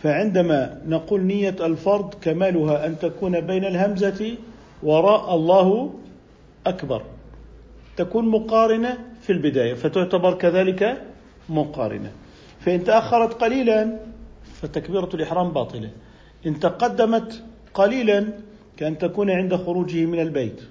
فعندما 0.02 0.82
نقول 0.86 1.20
نية 1.20 1.56
الفرض 1.60 2.14
كمالها 2.14 2.86
أن 2.86 2.98
تكون 2.98 3.40
بين 3.40 3.64
الهمزة 3.64 4.36
وراء 4.82 5.34
الله 5.34 5.94
أكبر. 6.66 7.02
تكون 7.96 8.28
مقارنة 8.28 8.98
في 9.22 9.32
البداية 9.32 9.74
فتعتبر 9.74 10.34
كذلك 10.34 11.02
مقارنة. 11.48 12.12
فإن 12.64 12.84
تأخرت 12.84 13.34
قليلا 13.34 13.98
فتكبيرة 14.62 15.08
الإحرام 15.14 15.48
باطلة. 15.50 15.90
إن 16.46 16.60
تقدمت 16.60 17.42
قليلا 17.74 18.28
كأن 18.76 18.98
تكون 18.98 19.30
عند 19.30 19.56
خروجه 19.56 20.06
من 20.06 20.20
البيت 20.20 20.62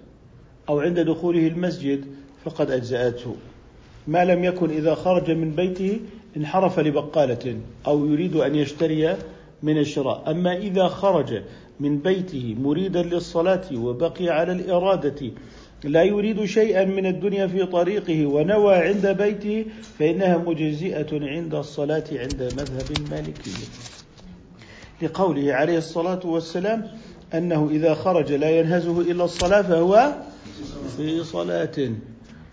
أو 0.69 0.79
عند 0.79 0.99
دخوله 0.99 1.47
المسجد 1.47 2.05
فقد 2.45 2.71
أجزأته. 2.71 3.35
ما 4.07 4.25
لم 4.25 4.43
يكن 4.43 4.69
إذا 4.69 4.95
خرج 4.95 5.31
من 5.31 5.51
بيته 5.51 5.99
انحرف 6.37 6.79
لبقالة 6.79 7.57
أو 7.87 8.05
يريد 8.05 8.35
أن 8.35 8.55
يشتري 8.55 9.17
من 9.63 9.77
الشراء. 9.77 10.31
أما 10.31 10.57
إذا 10.57 10.87
خرج 10.87 11.41
من 11.79 11.97
بيته 11.97 12.55
مريدا 12.59 13.03
للصلاة 13.03 13.63
وبقي 13.73 14.29
على 14.29 14.51
الإرادة 14.51 15.31
لا 15.83 16.03
يريد 16.03 16.45
شيئا 16.45 16.85
من 16.85 17.05
الدنيا 17.05 17.47
في 17.47 17.65
طريقه 17.65 18.25
ونوى 18.25 18.75
عند 18.75 19.07
بيته 19.07 19.65
فإنها 19.99 20.37
مجزئة 20.37 21.07
عند 21.11 21.55
الصلاة 21.55 22.03
عند 22.11 22.53
مذهب 22.57 22.97
المالكي 22.99 23.51
لقوله 25.01 25.53
عليه 25.53 25.77
الصلاة 25.77 26.19
والسلام 26.25 26.87
أنه 27.33 27.69
إذا 27.71 27.93
خرج 27.93 28.33
لا 28.33 28.59
ينهزه 28.59 29.01
إلا 29.01 29.23
الصلاة 29.23 29.61
فهو 29.61 30.13
في 30.97 31.23
صلاة. 31.23 31.91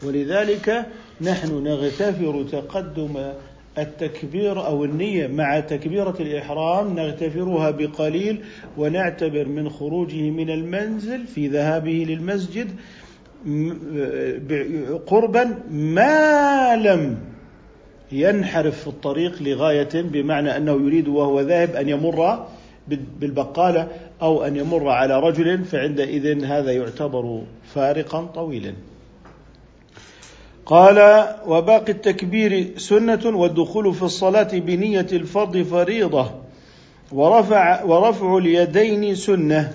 ولذلك 0.04 0.86
نحن 1.20 1.64
نغتفر 1.64 2.44
تقدم 2.52 3.32
التكبير 3.78 4.66
أو 4.66 4.84
النية 4.84 5.26
مع 5.26 5.60
تكبيرة 5.60 6.16
الإحرام 6.20 6.94
نغتفرها 6.94 7.70
بقليل 7.70 8.44
ونعتبر 8.78 9.48
من 9.48 9.68
خروجه 9.70 10.30
من 10.30 10.50
المنزل 10.50 11.26
في 11.26 11.48
ذهابه 11.48 12.06
للمسجد 12.08 12.70
قربا 15.06 15.58
ما 15.70 16.76
لم 16.76 17.18
ينحرف 18.12 18.80
في 18.80 18.86
الطريق 18.86 19.42
لغاية 19.42 19.88
بمعنى 19.94 20.56
أنه 20.56 20.72
يريد 20.72 21.08
وهو 21.08 21.40
ذاهب 21.40 21.76
أن 21.76 21.88
يمر 21.88 22.46
بالبقالة 23.20 23.88
أو 24.22 24.42
أن 24.42 24.56
يمر 24.56 24.88
على 24.88 25.20
رجل 25.20 25.64
فعندئذ 25.64 26.44
هذا 26.44 26.72
يعتبر 26.72 27.42
فارقا 27.74 28.24
طويلا. 28.24 28.72
قال 30.66 31.28
وباقي 31.46 31.92
التكبير 31.92 32.78
سنة 32.78 33.20
والدخول 33.24 33.94
في 33.94 34.02
الصلاة 34.02 34.58
بنية 34.58 35.06
الفرض 35.12 35.62
فريضة 35.62 36.30
ورفع 37.12 37.84
ورفع 37.84 38.36
اليدين 38.36 39.14
سنة. 39.14 39.72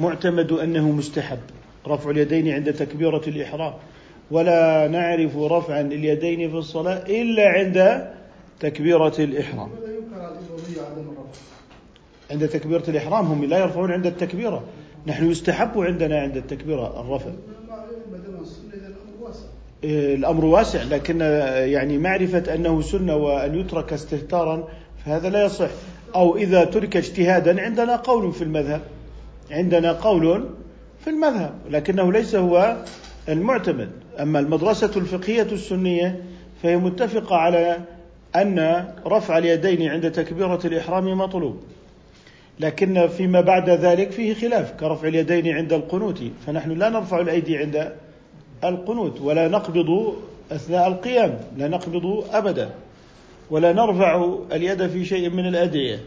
والمعتمد 0.00 0.52
أنه 0.52 0.90
مستحب. 0.90 1.38
رفع 1.86 2.10
اليدين 2.10 2.48
عند 2.48 2.72
تكبيرة 2.72 3.22
الإحرام. 3.26 3.72
ولا 4.30 4.88
نعرف 4.88 5.36
رفعا 5.36 5.80
اليدين 5.80 6.50
في 6.50 6.56
الصلاة 6.56 7.02
إلا 7.08 7.48
عند 7.48 8.06
تكبيرة 8.60 9.14
الإحرام. 9.18 9.68
عند 12.30 12.48
تكبيرة 12.48 12.84
الإحرام 12.88 13.26
هم 13.26 13.44
لا 13.44 13.58
يرفعون 13.58 13.92
عند 13.92 14.06
التكبيرة. 14.06 14.62
نحن 15.06 15.30
يستحب 15.30 15.80
عندنا 15.80 16.20
عند 16.20 16.36
التكبيرة 16.36 17.00
الرفع. 17.00 17.30
إيه، 19.84 20.14
الأمر 20.14 20.44
واسع 20.44 20.82
لكن 20.82 21.20
يعني 21.20 21.98
معرفة 21.98 22.54
أنه 22.54 22.80
سنة 22.80 23.16
وأن 23.16 23.60
يترك 23.60 23.92
استهتارا 23.92 24.68
فهذا 25.04 25.30
لا 25.30 25.44
يصح. 25.44 25.70
أو 26.14 26.36
إذا 26.36 26.64
ترك 26.64 26.96
اجتهادا 26.96 27.62
عندنا 27.62 27.96
قول 27.96 28.32
في 28.32 28.44
المذهب. 28.44 28.80
عندنا 29.50 29.92
قول 29.92 30.48
في 31.04 31.10
المذهب 31.10 31.54
لكنه 31.70 32.12
ليس 32.12 32.34
هو 32.34 32.76
المعتمد. 33.28 33.90
أما 34.20 34.38
المدرسة 34.38 34.90
الفقهية 34.96 35.42
السنية 35.52 36.22
فهي 36.62 36.76
متفقة 36.76 37.36
على 37.36 37.78
أن 38.36 38.84
رفع 39.06 39.38
اليدين 39.38 39.88
عند 39.90 40.10
تكبيرة 40.10 40.60
الإحرام 40.64 41.18
مطلوب. 41.18 41.60
لكن 42.60 43.08
فيما 43.08 43.40
بعد 43.40 43.70
ذلك 43.70 44.10
فيه 44.10 44.34
خلاف 44.34 44.72
كرفع 44.72 45.08
اليدين 45.08 45.48
عند 45.48 45.72
القنوت 45.72 46.22
فنحن 46.46 46.70
لا 46.70 46.88
نرفع 46.88 47.20
الأيدي 47.20 47.56
عند 47.56 47.92
القنوت 48.64 49.20
ولا 49.20 49.48
نقبض 49.48 50.14
أثناء 50.52 50.88
القيام 50.88 51.40
لا 51.56 51.68
نقبض 51.68 52.24
أبدا 52.32 52.70
ولا 53.50 53.72
نرفع 53.72 54.34
اليد 54.52 54.86
في 54.86 55.04
شيء 55.04 55.30
من 55.30 55.46
الأدعية. 55.46 55.98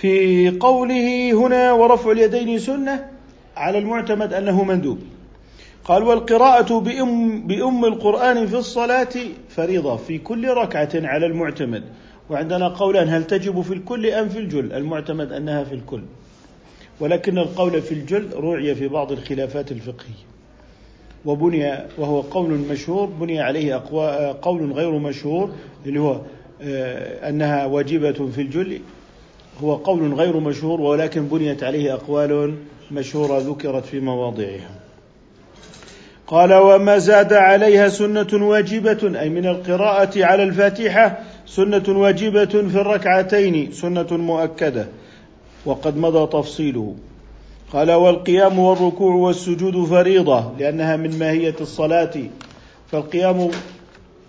في 0.00 0.50
قوله 0.50 1.32
هنا 1.32 1.72
ورفع 1.72 2.10
اليدين 2.10 2.58
سنة 2.58 3.08
على 3.56 3.78
المعتمد 3.78 4.32
أنه 4.32 4.64
مندوب. 4.64 4.98
قال 5.84 6.02
والقراءة 6.02 6.80
بأم, 6.80 7.46
بأم 7.46 7.84
القرآن 7.84 8.46
في 8.46 8.56
الصلاة 8.56 9.08
فريضة 9.48 9.96
في 9.96 10.18
كل 10.18 10.48
ركعة 10.48 10.90
على 10.94 11.26
المعتمد. 11.26 11.82
وعندنا 12.30 12.68
قولان 12.68 13.08
هل 13.08 13.24
تجب 13.26 13.60
في 13.60 13.74
الكل 13.74 14.06
أم 14.06 14.28
في 14.28 14.38
الجل؟ 14.38 14.72
المعتمد 14.72 15.32
أنها 15.32 15.64
في 15.64 15.74
الكل. 15.74 16.02
ولكن 17.00 17.38
القول 17.38 17.82
في 17.82 17.92
الجل 17.92 18.28
روعي 18.34 18.74
في 18.74 18.88
بعض 18.88 19.12
الخلافات 19.12 19.72
الفقهية. 19.72 20.24
وبني 21.24 21.78
وهو 21.98 22.20
قول 22.20 22.50
مشهور 22.50 23.06
بني 23.06 23.40
عليه 23.40 23.82
قول 24.42 24.72
غير 24.72 24.98
مشهور 24.98 25.50
اللي 25.86 26.00
هو 26.00 26.20
آه، 26.62 27.28
أنها 27.28 27.66
واجبة 27.66 28.30
في 28.30 28.40
الجل. 28.40 28.80
هو 29.62 29.74
قول 29.74 30.14
غير 30.14 30.40
مشهور 30.40 30.80
ولكن 30.80 31.26
بنيت 31.26 31.62
عليه 31.62 31.94
أقوال 31.94 32.54
مشهورة 32.90 33.38
ذكرت 33.38 33.84
في 33.84 34.00
مواضعها. 34.00 34.70
قال 36.26 36.54
وما 36.54 36.98
زاد 36.98 37.32
عليها 37.32 37.88
سنة 37.88 38.28
واجبة 38.32 39.20
أي 39.20 39.28
من 39.28 39.46
القراءة 39.46 40.24
على 40.24 40.42
الفاتحة 40.42 41.18
سنة 41.46 41.82
واجبة 41.88 42.44
في 42.44 42.80
الركعتين 42.80 43.72
سنة 43.72 44.06
مؤكدة 44.10 44.86
وقد 45.66 45.96
مضى 45.96 46.26
تفصيله. 46.26 46.94
قال 47.72 47.92
والقيام 47.92 48.58
والركوع 48.58 49.14
والسجود 49.14 49.84
فريضة 49.84 50.52
لأنها 50.58 50.96
من 50.96 51.18
ماهية 51.18 51.56
الصلاة. 51.60 52.14
فالقيام 52.92 53.50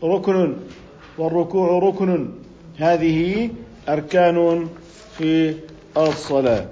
ركن 0.03 0.53
والركوع 1.17 1.79
ركن. 1.79 2.29
هذه 2.77 3.49
أركان 3.89 4.67
في 5.21 5.53
الصلاة. 5.97 6.65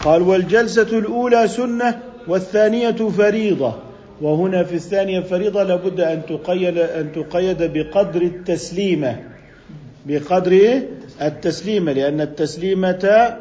قال 0.00 0.22
والجلسة 0.22 0.98
الأولى 0.98 1.48
سنة 1.48 2.00
والثانية 2.28 2.90
فريضة. 2.90 3.74
وهنا 4.20 4.64
في 4.64 4.74
الثانية 4.74 5.20
فريضة 5.20 5.62
لابد 5.62 6.00
أن 6.00 6.22
تقيد 6.26 6.78
أن 6.78 7.12
تقيد 7.12 7.62
بقدر 7.62 8.22
التسليمة. 8.22 9.20
بقدر 10.06 10.82
التسليمة 11.22 11.92
لأن 11.92 12.20
التسليمة 12.20 13.36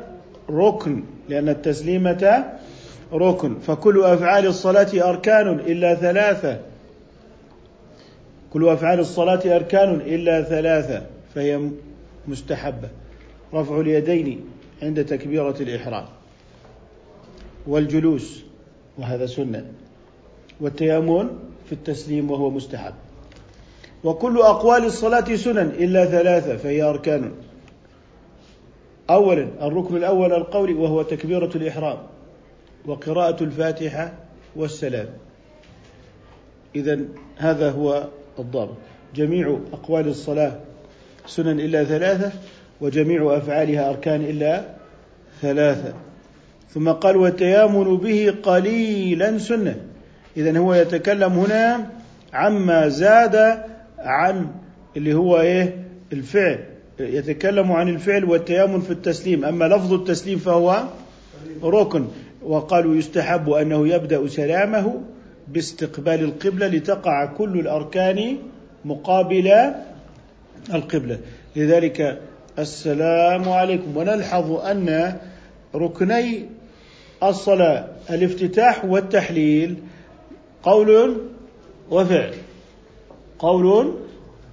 ركن 0.49 1.04
لأن 1.30 1.49
التسليمة 1.49 2.45
ركن. 3.13 3.60
فكل 3.60 4.04
أفعال 4.04 4.45
الصلاة 4.45 5.10
أركان 5.10 5.60
إلا 5.60 5.95
ثلاثة. 5.95 6.58
كل 8.54 8.69
أفعال 8.69 8.99
الصلاة 8.99 9.56
أركان 9.56 10.01
إلا 10.06 10.41
ثلاثة 10.41 11.01
فهي 11.36 11.60
مستحبة. 12.27 12.89
رفع 13.54 13.80
اليدين 13.80 14.42
عند 14.82 15.06
تكبيرة 15.06 15.56
الإحرام 15.60 16.06
والجلوس 17.68 18.44
وهذا 18.98 19.26
سنة 19.26 19.66
والتيامن 20.60 21.30
في 21.66 21.72
التسليم 21.72 22.32
وهو 22.32 22.50
مستحب. 22.50 22.94
وكل 24.04 24.38
أقوال 24.38 24.86
الصلاة 24.86 25.36
سنن 25.36 25.68
إلا 25.68 26.06
ثلاثة 26.06 26.58
فهي 26.58 26.82
أركان. 26.82 27.32
أولا 29.10 29.48
الركن 29.62 29.98
الأول 29.98 30.34
القول 30.34 30.74
وهو 30.74 31.02
تكبيرة 31.02 31.52
الإحرام 31.56 31.98
وقراءة 32.86 33.44
الفاتحة 33.44 34.14
والسلام. 34.56 35.08
إذا 36.76 37.00
هذا 37.38 37.72
هو 37.72 38.08
الضابط. 38.40 38.78
جميع 39.16 39.60
أقوال 39.74 40.08
الصلاة 40.08 40.60
سنن 41.28 41.60
إلا 41.60 41.84
ثلاثة 41.84 42.32
وجميع 42.82 43.38
أفعالها 43.38 43.89
أركان 43.89 44.22
إلا 44.22 44.63
ثلاثة. 45.41 45.94
ثم 46.70 46.89
قال 46.89 47.17
والتيامن 47.17 47.98
به 47.98 48.34
قليلا 48.44 49.38
سنة. 49.38 49.76
إذا 50.38 50.58
هو 50.58 50.74
يتكلم 50.74 51.32
هنا 51.32 51.89
عما 52.34 52.88
زاد 52.88 53.58
عن 54.00 54.48
اللي 54.98 55.13
هو 55.13 55.41
إيه؟ 55.41 55.76
الفعل. 56.13 56.60
يتكلم 57.00 57.72
عن 57.72 57.89
الفعل 57.89 58.26
والتيامن 58.26 58.82
في 58.82 58.91
التسليم. 58.91 59.46
أما 59.46 59.65
لفظ 59.65 59.94
التسليم 59.94 60.39
فهو 60.39 60.84
ركن. 61.63 62.06
وقالوا 62.44 62.96
يستحب 62.96 63.50
أنه 63.50 63.88
يبدأ 63.88 64.28
سلامه 64.28 65.02
باستقبال 65.48 66.24
القبلة 66.24 66.67
لتقع 66.67 67.26
كل 67.26 67.60
الأركان 67.60 68.38
مقابل 68.86 69.74
القبلة. 70.74 71.17
لذلك 71.56 72.22
السلام 72.60 73.50
عليكم. 73.50 73.98
ونلحظ 73.98 74.52
أن 74.52 75.18
ركني 75.76 76.46
الصلاة 77.24 77.88
الافتتاح 78.10 78.86
والتحليل. 78.86 79.76
قول 80.64 81.18
وفعل. 81.92 82.34
قول 83.40 83.96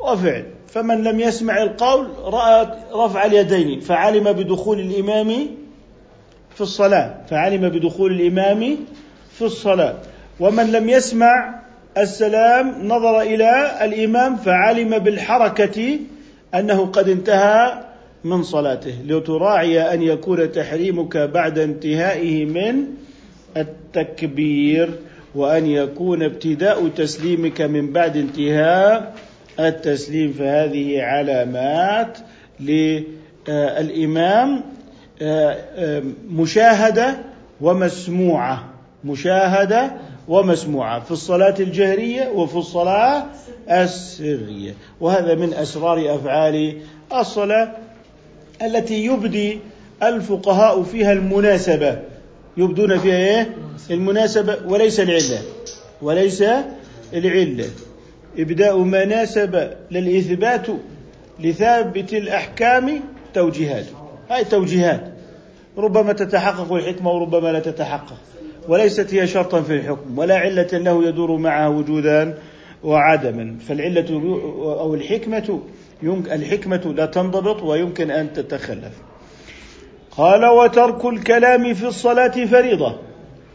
وفعل. 0.01 0.45
فمن 0.69 1.03
لم 1.05 1.21
يسمع 1.21 1.63
القول 1.63 2.09
رأى 2.19 2.67
رفع 2.93 3.25
اليدين 3.27 3.81
فعلم 3.81 4.33
بدخول 4.33 4.81
الإمام 4.81 5.47
في 6.55 6.61
الصلاة. 6.61 7.15
فعلم 7.31 7.69
بدخول 7.69 8.13
الإمام 8.13 8.77
في 9.33 9.43
الصلاة. 9.43 9.95
ومن 10.41 10.73
لم 10.73 10.89
يسمع 10.89 11.61
السلام 11.99 12.75
نظر 12.83 13.21
إلى 13.21 13.79
الإمام 13.85 14.37
فعلم 14.37 14.99
بالحركة 14.99 15.99
أنه 16.55 16.87
قد 16.87 17.09
انتهى 17.09 17.88
من 18.25 18.43
صلاته 18.43 18.95
لتراعي 19.07 19.95
أن 19.95 20.03
يكون 20.03 20.53
تحريمك 20.53 21.17
بعد 21.17 21.59
انتهائه 21.59 22.45
من 22.45 22.85
التكبير 23.57 24.91
وأن 25.35 25.67
يكون 25.67 26.23
ابتداء 26.23 26.89
تسليمك 26.89 27.61
من 27.61 27.93
بعد 27.93 28.17
انتهاء 28.17 29.15
التسليم. 29.61 30.33
فهذه 30.33 31.03
علامات 31.03 32.19
للإمام 32.61 34.63
مشاهدة 36.31 37.19
ومسموعة 37.61 38.65
مشاهدة 39.05 39.93
ومسموعة 40.29 41.01
في 41.01 41.11
الصلاة 41.11 41.55
الجهرية 41.61 42.29
وفي 42.29 42.57
الصلاة 42.57 43.27
السرية. 43.71 44.75
وهذا 45.01 45.35
من 45.35 45.55
أسرار 45.55 46.15
أفعال 46.15 46.77
الصلاة 47.13 47.77
التي 48.62 49.05
يبدي 49.05 49.59
الفقهاء 50.03 50.83
فيها 50.83 51.12
المناسبة. 51.12 51.99
يبدون 52.57 52.99
فيها 52.99 53.16
إيه؟ 53.16 53.57
المناسبة 53.90 54.57
وليس 54.66 55.01
العلة. 55.01 55.42
وليس 56.03 56.44
العلة. 57.14 57.64
إبداء 58.38 58.79
ما 58.79 59.05
ناسب 59.05 59.71
للإثبات 59.90 60.66
لثابت 61.40 62.14
الأحكام 62.14 63.01
توجيهات. 63.35 63.85
هاي 64.31 64.44
توجيهات. 64.44 65.12
ربما 65.79 66.12
تتحقق 66.12 66.73
الحكمة 66.73 67.11
وربما 67.11 67.53
لا 67.53 67.61
تتحقق. 67.61 68.16
وليست 68.68 69.14
هي 69.14 69.27
شرطا 69.27 69.62
في 69.62 69.75
الحكم. 69.75 70.18
ولا 70.18 70.37
علة 70.37 70.68
له 70.73 71.09
يدور 71.09 71.37
معها 71.37 71.68
وجودا 71.68 72.38
وعدما. 72.85 73.57
فالعلة 73.68 74.07
أو 74.81 74.94
الحكمة 74.94 75.61
الحكمة 76.03 76.95
لا 76.97 77.07
تنضبط 77.07 77.63
ويمكن 77.63 78.11
أن 78.11 78.33
تتخلف. 78.33 78.93
قال 80.11 80.47
وترك 80.47 81.05
الكلام 81.05 81.75
في 81.75 81.87
الصلاة 81.87 82.45
فريضة. 82.45 82.99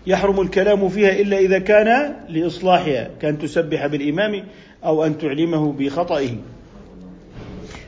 يحرم 0.08 0.42
الكلام 0.42 0.90
فيها 0.90 1.12
إلا 1.22 1.38
إذا 1.38 1.60
كان 1.60 2.16
لإصلاحها 2.30 3.10
كأن 3.22 3.40
تسبح 3.40 3.88
بالإمام 3.88 4.44
أو 4.86 5.06
أن 5.06 5.18
تعلمه 5.18 5.74
بخطئه. 5.74 6.36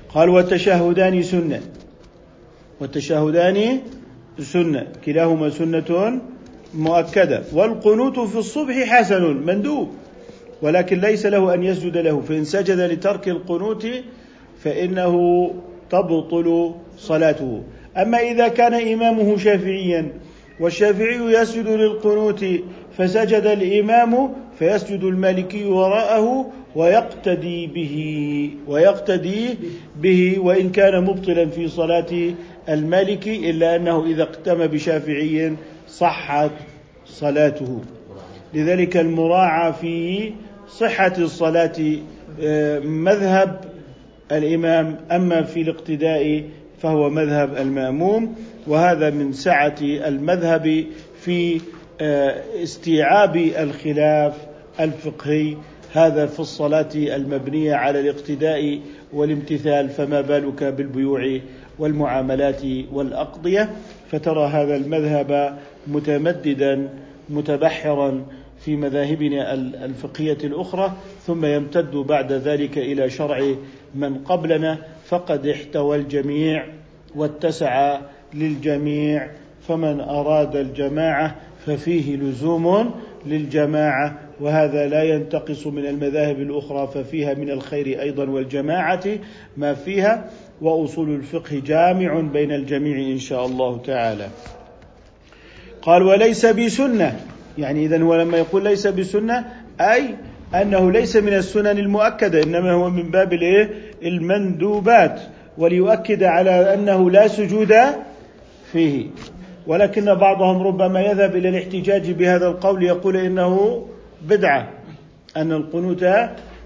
قال 0.10 0.30
والتشهدان 0.30 1.24
سنة. 1.24 1.62
والتشهدان 2.82 3.80
سنة. 4.40 4.88
كلاهما 5.06 5.50
سنة 5.50 6.22
مؤكدة. 6.74 7.44
والقنوت 7.54 8.20
في 8.20 8.38
الصبح 8.38 8.76
حسن 8.76 9.24
مندوب. 9.24 9.90
ولكن 10.62 11.00
ليس 11.00 11.26
له 11.26 11.54
أن 11.54 11.64
يسجد 11.64 11.98
له 11.98 12.22
فإن 12.22 12.46
سجد 12.46 12.80
لترك 12.80 13.28
القنوت 13.28 13.88
فإنه 14.66 15.16
تبطل 15.90 16.72
صلاته. 16.98 17.64
أما 17.98 18.18
إذا 18.18 18.48
كان 18.48 18.74
إمامه 18.74 19.38
شافعيا 19.38 20.08
والشافعي 20.60 21.34
يسجد 21.34 21.68
للقنوت 21.68 22.46
فسجد 22.98 23.46
الإمام 23.46 24.34
فيسجد 24.60 25.04
المالكي 25.04 25.66
وراءه 25.66 26.52
ويقتدي 26.76 27.68
به 27.68 27.96
ويقتدي 28.68 29.58
به 30.02 30.36
وإن 30.40 30.70
كان 30.70 31.04
مبطلا 31.04 31.46
في 31.46 31.68
صلاة 31.68 32.34
المالكي 32.70 33.50
إلا 33.50 33.76
أنه 33.76 34.06
إذا 34.06 34.24
اقتم 34.24 34.68
بشافعي 34.68 35.54
صحت 35.88 36.52
صلاته. 37.06 37.82
لذلك 38.54 38.98
المراعى 38.98 39.74
في 39.74 40.32
صحة 40.68 41.14
الصلاة 41.18 41.74
آه، 42.42 42.80
مذهب 42.80 43.65
الإمام 44.32 44.98
أما 45.12 45.42
في 45.42 45.62
الاقتداء 45.62 46.44
فهو 46.82 47.10
مذهب 47.10 47.58
المأموم 47.58 48.36
وهذا 48.68 49.10
من 49.10 49.34
سعة 49.34 49.76
المذهب 49.82 50.86
في 51.22 51.62
آه، 52.02 52.44
استيعاب 52.64 53.36
الخلاف 53.36 54.34
الفقهي 54.80 55.56
هذا 55.94 56.26
في 56.26 56.40
الصلاة 56.40 56.90
المبنية 56.96 57.74
على 57.76 58.00
الاقتداء 58.00 58.80
والامتثال 59.14 59.90
فما 59.90 60.22
بالك 60.22 60.64
بالبيوع 60.64 61.40
والمعاملات 61.80 62.62
والأقضية؟ 62.94 63.70
فترى 64.12 64.48
هذا 64.48 64.76
المذهب 64.76 65.58
متمددا 65.88 66.90
متبحرا 67.30 68.26
في 68.60 68.76
مذاهبنا 68.76 69.54
الفقهية 69.86 70.38
الأخرى 70.44 70.94
ثم 71.26 71.46
يمتد 71.46 71.96
بعد 71.96 72.32
ذلك 72.32 72.78
إلى 72.78 73.10
شرع 73.10 73.56
من 73.96 74.18
قبلنا 74.18 74.78
فقد 75.06 75.48
احتوى 75.48 75.98
الجميع 75.98 76.66
واتسع 77.16 78.00
للجميع 78.34 79.28
فمن 79.68 80.00
أراد 80.00 80.56
الجماعة 80.56 81.36
ففيه 81.66 82.16
لزوم 82.16 82.92
للجماعة 83.26 84.20
وهذا 84.40 84.88
لا 84.88 85.04
ينتقص 85.04 85.68
من 85.68 85.86
المذاهب 85.86 86.40
الأخرى 86.40 86.90
ففيها 86.94 87.34
من 87.34 87.50
الخير 87.50 88.02
أيضا 88.02 88.30
والجماعة 88.30 89.04
ما 89.58 89.74
فيها 89.74 90.30
وأصول 90.62 91.10
الفقه 91.10 91.62
جامع 91.66 92.20
بين 92.20 92.52
الجميع 92.52 92.98
إن 92.98 93.20
شاء 93.20 93.46
الله 93.46 93.78
تعالى. 93.78 94.28
قال 95.82 96.04
وليس 96.04 96.46
بسنة. 96.46 97.20
يعني 97.58 97.86
إذا 97.86 98.02
هو 98.02 98.16
لما 98.16 98.38
يقول 98.38 98.64
ليس 98.64 98.88
بسنة 98.88 99.46
أي 99.82 100.16
أنه 100.56 100.92
ليس 100.92 101.16
من 101.16 101.34
السنن 101.34 101.78
المؤكدة 101.80 102.44
إنما 102.44 102.72
هو 102.72 102.90
من 102.90 103.12
باب 103.12 103.34
الإيه؟ 103.34 103.70
المندوبات 104.04 105.20
وليؤكد 105.58 106.24
على 106.24 106.74
أنه 106.74 107.12
لا 107.12 107.28
سجود 107.28 107.74
فيه. 108.72 109.06
ولكن 109.68 110.14
بعضهم 110.14 110.68
ربما 110.68 111.02
يذهب 111.02 111.36
إلى 111.36 111.50
الاحتجاج 111.50 112.12
بهذا 112.12 112.48
القول 112.48 112.84
يقول 112.84 113.18
إنه 113.18 113.86
بدعة 114.22 114.70
أن 115.38 115.52
القنوت 115.52 116.06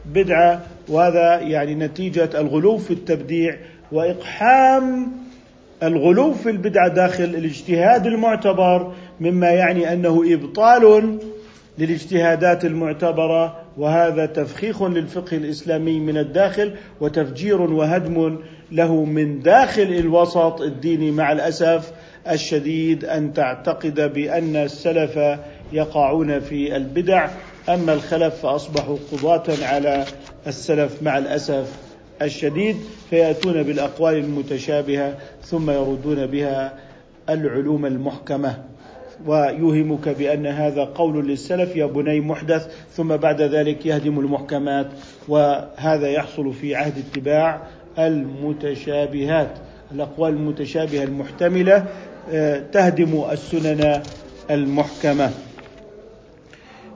بدعة 0.05 0.61
وهذا 0.89 1.39
يعني 1.39 1.75
نتيجة 1.75 2.30
الغلو 2.39 2.77
في 2.77 2.91
التبديع 2.91 3.55
وإقحام 3.91 5.11
الغلو 5.84 6.34
في 6.34 6.49
البدعة 6.49 6.88
داخل 6.88 7.23
الاجتهاد 7.23 8.07
المعتبر 8.07 8.93
مما 9.19 9.49
يعني 9.49 9.93
أنه 9.93 10.23
إبطال 10.34 11.19
للاجتهادات 11.80 12.65
المعتبرة 12.65 13.61
وهذا 13.77 14.25
تفخيخ 14.25 14.84
للفقه 14.84 15.38
الإسلامي 15.38 15.99
من 15.99 16.17
الداخل 16.17 16.75
وتفجير 17.01 17.61
وهدم 17.61 18.38
له 18.71 19.03
من 19.05 19.39
داخل 19.39 19.82
الوسط 19.82 20.61
الديني 20.61 21.11
مع 21.11 21.32
الأسف 21.32 21.91
الشديد 22.30 23.05
أن 23.05 23.34
تعتقد 23.34 24.13
بأن 24.13 24.55
السلف 24.55 25.19
يقعون 25.73 26.39
في 26.39 26.75
البدع. 26.75 27.30
أما 27.69 27.93
الخلف 27.93 28.36
فأصبحوا 28.36 28.97
قضاة 29.11 29.43
على 29.61 30.05
السلف 30.47 31.03
مع 31.03 31.17
الأسف 31.17 31.80
الشديد 32.21 32.75
فيأتون 33.09 33.63
بالأقوال 33.63 34.15
المتشابهة 34.15 35.17
ثم 35.41 35.71
يردون 35.71 36.25
بها 36.25 36.73
العلوم 37.30 37.86
المحكمة. 37.86 38.68
ويوهمك 39.28 40.09
بأن 40.09 40.47
هذا 40.47 40.84
قول 40.84 41.28
للسلف 41.28 41.76
يا 41.76 41.86
بني 41.86 42.20
محدث 42.20 42.67
ثم 42.91 43.17
بعد 43.17 43.41
ذلك 43.41 43.86
يهدم 43.86 44.20
المحكمات. 44.20 44.88
وهذا 45.28 46.07
يحصل 46.07 46.53
في 46.53 46.76
عهد 46.76 46.93
اتباع 46.97 47.61
المتشابهات. 47.99 49.49
الأقوال 49.91 50.34
المتشابهة 50.34 51.03
المحتملة 51.03 51.86
آه، 52.32 52.63
تهدم 52.72 53.24
السنن 53.32 54.01
المحكمة. 54.51 55.32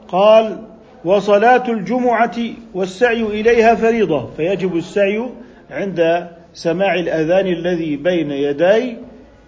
قال 0.08 0.64
وصلاة 1.06 1.72
الجمعة 1.72 2.38
والسعي 2.74 3.22
إليها 3.24 3.76
فريضة. 3.76 4.30
فيجب 4.38 4.78
السعي 4.78 5.30
عند 5.72 6.28
سماع 6.54 6.96
الأذان 6.96 7.48
الذي 7.48 7.96
بين 7.96 8.32
يدي 8.32 8.98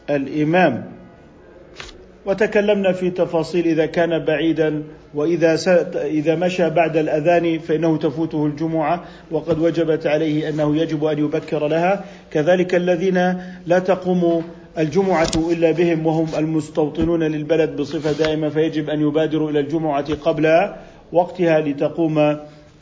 الإمام. 0.09 0.94
وتكلمنا 2.25 2.91
في 2.91 3.09
تفاصيل 3.09 3.67
إذا 3.67 3.85
كان 3.85 4.25
بعيدا 4.25 4.83
وإذا 5.13 5.57
إذا 5.95 6.35
مشى 6.35 6.69
بعد 6.69 6.97
الأذان 6.97 7.59
فإنه 7.59 7.97
تفوته 7.97 8.45
الجمعة 8.45 9.03
وقد 9.31 9.59
وجبت 9.59 10.07
عليه 10.07 10.49
أنه 10.49 10.77
يجب 10.77 11.05
أن 11.05 11.19
يبكر 11.19 11.67
لها. 11.67 12.05
كذلك 12.31 12.75
الذين 12.75 13.41
لا 13.67 13.79
تقوم 13.79 14.43
الجمعة 14.77 15.31
إلا 15.51 15.71
بهم 15.71 16.05
وهم 16.05 16.27
المستوطنون 16.37 17.23
للبلد 17.23 17.75
بصفة 17.75 18.11
دائمة 18.11 18.49
فيجب 18.49 18.89
أن 18.89 19.01
يبادروا 19.01 19.49
إلى 19.49 19.59
الجمعة 19.59 20.13
قبل 20.13 20.73
وقتها 21.11 21.61
لتقوم 21.61 22.37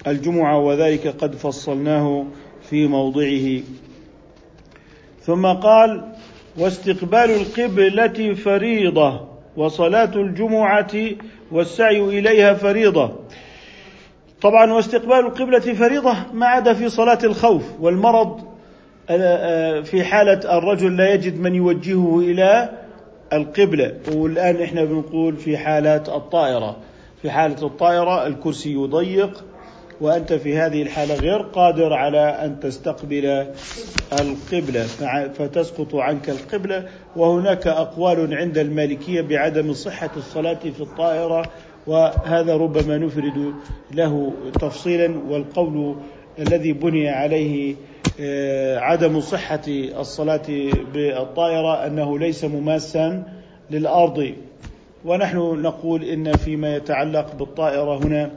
الجمعة 0.07 0.57
وذلك 0.59 1.07
قد 1.07 1.35
فصلناه 1.35 2.25
في 2.69 2.87
موضعه. 2.87 3.61
ثم 5.21 5.45
قال 5.45 6.03
واستقبال 6.57 7.29
القبلة 7.29 8.33
فريضة. 8.33 9.32
وصلاة 9.57 10.11
الجمعة 10.15 10.91
والسعي 11.51 11.99
إليها 11.99 12.53
فريضة. 12.53 13.11
طبعا 14.41 14.73
واستقبال 14.73 15.19
القبلة 15.19 15.59
فريضة 15.59 16.15
ما 16.33 16.45
عدا 16.45 16.73
في 16.73 16.89
صلاة 16.89 17.19
الخوف 17.23 17.63
والمرض 17.79 18.53
آه، 19.09 19.17
آه، 19.17 19.81
في 19.81 20.03
حالة 20.03 20.57
الرجل 20.57 20.97
لا 20.97 21.13
يجد 21.13 21.39
من 21.39 21.55
يوجهه 21.55 22.19
إلى 22.19 22.69
القبلة. 23.33 23.93
والآن 24.15 24.61
إحنا 24.61 24.83
بنقول 24.83 25.37
في 25.37 25.57
حالات 25.57 26.09
الطائرة. 26.09 26.77
في 27.21 27.31
حالة 27.31 27.65
الطائرة 27.65 28.27
الكرسي 28.27 28.73
يضيق 28.73 29.43
وأنت 30.01 30.33
في 30.33 30.57
هذه 30.57 30.81
الحالة 30.81 31.15
غير 31.15 31.41
قادر 31.41 31.93
على 31.93 32.19
أن 32.19 32.59
تستقبل 32.59 33.47
القبلة 34.19 34.83
فتسقط 35.27 35.95
عنك 35.95 36.29
القبلة. 36.29 36.87
وهناك 37.15 37.67
أقوال 37.67 38.33
عند 38.33 38.57
المالكية 38.57 39.21
بعدم 39.21 39.73
صحة 39.73 40.09
الصلاة 40.17 40.59
في 40.59 40.81
الطائرة 40.81 41.45
وهذا 41.87 42.55
ربما 42.55 42.97
نفرد 42.97 43.53
له 43.93 44.33
تفصيلا. 44.61 45.19
والقول 45.29 45.95
الذي 46.39 46.73
بني 46.73 47.09
عليه 47.09 47.75
آه، 48.19 48.79
عدم 48.79 49.19
صحة 49.19 49.61
الصلاة 49.99 50.71
بالطائرة 50.93 51.87
أنه 51.87 52.19
ليس 52.19 52.43
مماسا 52.45 53.23
للأرض. 53.71 54.33
ونحن 55.05 55.37
نقول 55.37 56.03
إن 56.03 56.31
فيما 56.37 56.75
يتعلق 56.75 57.35
بالطائرة 57.35 57.97
هنا 57.97 58.31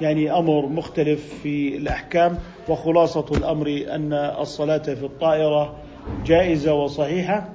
يعني 0.00 0.38
أمر 0.38 0.66
مختلف 0.66 1.20
في 1.42 1.76
الأحكام 1.76 2.38
وخلاصة 2.68 3.26
الأمر 3.30 3.84
أن 3.90 4.12
الصلاة 4.12 4.78
في 4.78 5.02
الطائرة 5.04 5.74
جائزة 6.26 6.74
وصحيحة 6.74 7.48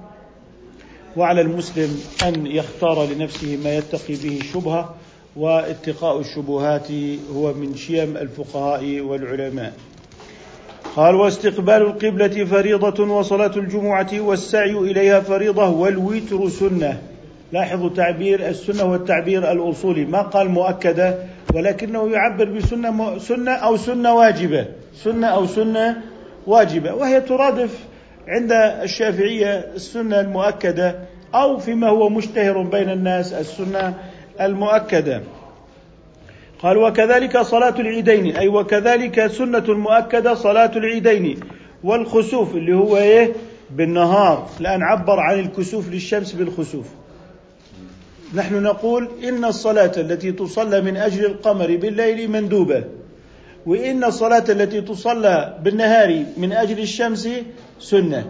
وعلى 1.18 1.42
المسلم 1.42 2.02
أن 2.24 2.48
يختار 2.48 3.06
لنفسه 3.06 3.58
ما 3.64 3.76
يتقي 3.76 4.16
به 4.16 4.38
الشبهه 4.38 4.96
واتقاء 5.36 6.20
الشبهات 6.20 6.88
هو 7.36 7.54
من 7.54 7.76
شيم 7.76 8.18
الفقهاء 8.18 9.00
والعلماء. 9.00 9.74
قال 10.96 11.16
واستقبال 11.16 11.82
القبلة 11.82 12.46
فريضة 12.46 13.04
وصلاة 13.04 13.52
الجمعة 13.56 14.10
والسعي 14.20 14.72
إليها 14.72 15.20
فريضة 15.20 15.70
والوتر 15.70 16.50
سنة. 16.50 17.02
لاحظوا 17.52 17.90
تعبير 17.90 18.48
السنة 18.48 18.84
والتعبير 18.92 19.52
الأصولي. 19.52 20.06
ما 20.06 20.22
قال 20.22 20.50
مؤكدة؟ 20.50 21.20
ولكنه 21.54 22.12
يعبر 22.12 22.46
بسنة 22.46 23.18
سنة 23.18 23.52
أو 23.52 23.78
سنة 23.78 24.14
واجبة. 24.14 24.66
سنة 24.94 25.28
أو 25.28 25.46
سنة 25.46 26.02
واجبة. 26.48 26.94
وهي 26.94 27.22
ترادف 27.22 27.80
عند 28.28 28.52
الشافعية 28.84 29.72
السنة 29.76 30.20
المؤكدة 30.20 30.96
أو 31.36 31.58
فيما 31.58 31.88
هو 31.90 32.10
مشتهر 32.10 32.62
بين 32.62 32.90
الناس 32.90 33.34
السنة 33.34 33.94
المؤكدة. 34.42 35.22
قال 36.60 36.78
وكذلك 36.78 37.38
صلاة 37.38 37.80
العيدين. 37.80 38.38
أي 38.38 38.48
وكذلك 38.48 39.28
سنة 39.28 39.64
مؤكدة 39.68 40.34
صلاة 40.34 40.72
العيدين. 40.76 41.40
والخسوف 41.84 42.56
اللي 42.56 42.76
هو 42.76 42.98
إيه؟ 42.98 43.32
بالنهار. 43.72 44.50
الآن 44.60 44.84
عبر 44.84 45.20
عن 45.20 45.40
الكسوف 45.40 45.90
للشمس 45.90 46.32
بالخسوف. 46.32 46.88
نحن 48.34 48.64
نقول 48.64 49.10
إن 49.24 49.46
الصلاة 49.46 49.92
التي 49.98 50.32
تصلى 50.32 50.82
من 50.82 50.98
أجل 50.98 51.26
القمر 51.26 51.76
بالليل 51.76 52.32
مندوبة 52.32 52.84
وإن 53.66 54.04
الصلاة 54.04 54.44
التي 54.50 54.82
تصلى 54.82 55.58
بالنهار 55.64 56.24
من 56.38 56.52
أجل 56.52 56.80
الشمس 56.80 57.30
سنة 57.80 58.26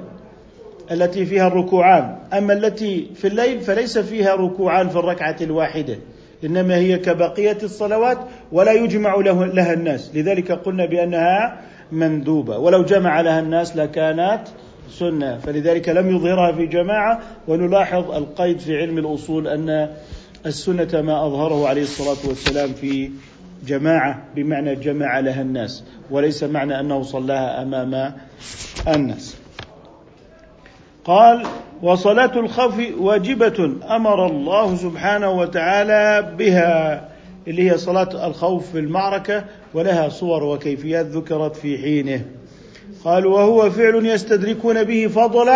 التي 0.92 1.26
فيها 1.26 1.48
الركوعان 1.48 2.16
أما 2.34 2.54
التي 2.54 3.10
في 3.16 3.28
الليل 3.28 3.62
فليس 3.62 3.98
فيها 3.98 4.36
ركوعان 4.36 4.90
في 4.90 4.96
الركعة 4.96 5.36
الواحدة 5.42 5.98
إنما 6.44 6.76
هي 6.76 6.98
كبقية 6.98 7.58
الصلوات 7.64 8.18
ولا 8.52 8.72
يجمع 8.72 9.16
له 9.16 9.46
لها 9.46 9.74
الناس. 9.74 10.12
لذلك 10.16 10.52
قلنا 10.52 10.86
بأنها 10.86 11.62
مندوبة. 11.92 12.58
ولو 12.58 12.84
جمع 12.84 13.22
لها 13.22 13.40
الناس 13.40 13.78
لكانت 13.78 14.42
سنة. 14.90 15.38
فلذلك 15.38 15.90
لم 15.90 16.16
يظهرها 16.16 16.52
في 16.52 16.66
جماعة 16.66 17.20
ونلاحظ 17.48 18.12
القيد 18.12 18.60
في 18.60 18.78
علم 18.78 18.98
الأصول 18.98 19.48
أن 19.48 19.90
السنة 20.46 21.02
ما 21.02 21.26
أظهره 21.28 21.68
عليه 21.68 21.82
الصلاة 21.82 22.30
والسلام 22.30 22.74
في 22.74 23.12
جماعة 23.68 24.24
بمعنى 24.36 24.76
جمع 24.76 25.20
لها 25.20 25.42
الناس 25.42 25.84
وليس 26.12 26.44
معنى 26.44 26.80
أنه 26.80 27.04
صلاها 27.04 27.62
أمام 27.62 28.14
الناس. 28.88 29.38
قال 31.06 31.46
وصلاة 31.82 32.40
الخوف 32.40 32.74
واجبة 33.00 33.74
أمر 33.96 34.28
الله 34.28 34.76
سبحانه 34.76 35.30
وتعالى 35.30 36.36
بها 36.38 37.10
اللي 37.48 37.72
هي 37.72 37.78
صلاة 37.78 38.28
الخوف 38.28 38.72
في 38.72 38.80
المعركة 38.80 39.46
ولها 39.74 40.10
صور 40.10 40.44
وكيفيات 40.44 41.06
ذكرت 41.06 41.56
في 41.56 41.78
حينه. 41.78 42.26
قال 43.06 43.26
وهو 43.26 43.70
فعل 43.70 44.06
يستدركون 44.06 44.84
به 44.84 45.08
فضل 45.08 45.50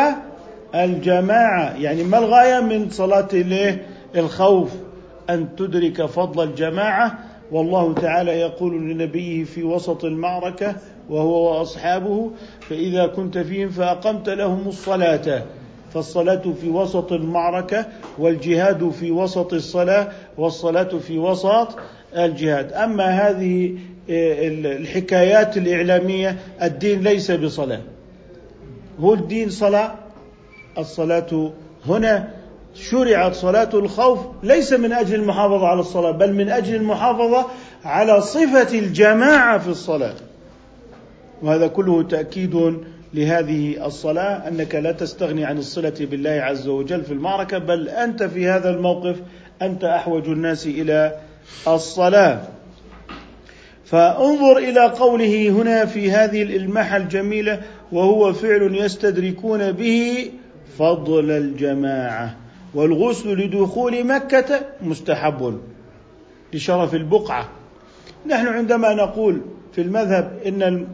الجماعة. 0.76 1.76
يعني 1.76 2.04
ما 2.04 2.18
الغاية 2.18 2.60
من 2.60 2.90
صلاة 2.90 3.28
الخوف 4.16 4.72
أن 5.30 5.56
تدرك 5.56 6.06
فضل 6.06 6.44
الجماعة. 6.44 7.20
والله 7.52 7.94
تعالى 7.94 8.32
يقول 8.32 8.92
لنبيه 8.92 9.44
في 9.44 9.64
وسط 9.64 10.06
المعركة 10.06 10.76
وهو 11.10 11.60
وأصحابه 11.60 12.32
فإذا 12.70 13.08
كنت 13.08 13.38
فيهم 13.38 13.70
فأقمت 13.70 14.30
لهم 14.30 14.68
الصلاة. 14.68 15.44
فالصلاة 15.94 16.54
في 16.62 16.70
وسط 16.70 17.12
المعركة 17.14 17.86
والجهاد 18.18 18.90
في 18.90 19.12
وسط 19.12 19.54
الصلاة 19.54 20.08
والصلاة 20.38 20.98
في 20.98 21.18
وسط 21.18 21.68
الجهاد. 22.18 22.74
أما 22.74 23.06
هذه 23.06 23.78
الحكايات 24.10 25.58
الإعلامية 25.58 26.38
الدين 26.62 27.02
ليس 27.02 27.32
بصلاة. 27.32 27.82
هو 29.00 29.14
الدين 29.14 29.50
صلاة 29.50 29.96
الصلاة 30.78 31.52
هنا 31.88 32.34
شرعت 32.74 33.36
صلاة 33.36 33.70
الخوف 33.74 34.20
ليس 34.44 34.74
من 34.74 34.94
أجل 34.94 35.16
المحافظة 35.16 35.68
على 35.68 35.80
الصلاة 35.80 36.12
بل 36.12 36.34
من 36.34 36.50
أجل 36.50 36.76
المحافظة 36.76 37.46
على 37.84 38.22
صفة 38.22 38.80
الجماعة 38.80 39.58
في 39.58 39.68
الصلاة. 39.68 40.16
وهذا 41.42 41.68
كله 41.68 42.04
تأكيد 42.04 42.76
لهذه 43.14 43.86
الصلاة 43.86 44.48
أنك 44.48 44.76
لا 44.76 44.92
تستغني 44.92 45.46
عن 45.46 45.58
الصلة 45.58 45.94
بالله 46.00 46.30
عز 46.30 46.68
وجل 46.68 47.04
في 47.04 47.14
المعركة 47.14 47.58
بل 47.58 47.90
أنت 47.90 48.24
في 48.24 48.48
هذا 48.48 48.70
الموقف 48.70 49.16
أنت 49.62 49.84
أحوج 49.84 50.28
الناس 50.28 50.68
إلى 50.68 51.16
الصلاة. 51.68 52.42
فانظر 53.90 54.58
إلى 54.58 54.86
قوله 54.86 55.50
هنا 55.50 55.86
في 55.86 56.12
هذه 56.12 56.44
الإلماحة 56.44 56.98
الجميلة 56.98 57.62
وهو 57.92 58.34
فعل 58.34 58.76
يستدركون 58.76 59.72
به 59.72 60.32
فضل 60.78 61.32
الجماعة. 61.32 62.36
والغسل 62.74 63.38
لدخول 63.38 64.04
مكة 64.04 64.62
مستحب 64.82 65.60
لشرف 66.54 66.96
البقعة. 66.96 67.50
نحن 68.26 68.48
عندما 68.48 68.94
نقول 68.94 69.42
في 69.76 69.82
المذهب 69.82 70.40
إن 70.46 70.88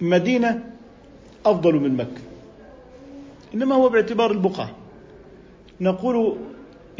المدينة 0.00 0.64
أفضل 1.46 1.74
من 1.74 1.96
مكة 1.96 2.22
إنما 3.54 3.74
هو 3.74 3.88
باعتبار 3.88 4.30
البقعة. 4.30 4.70
نقول 5.80 6.36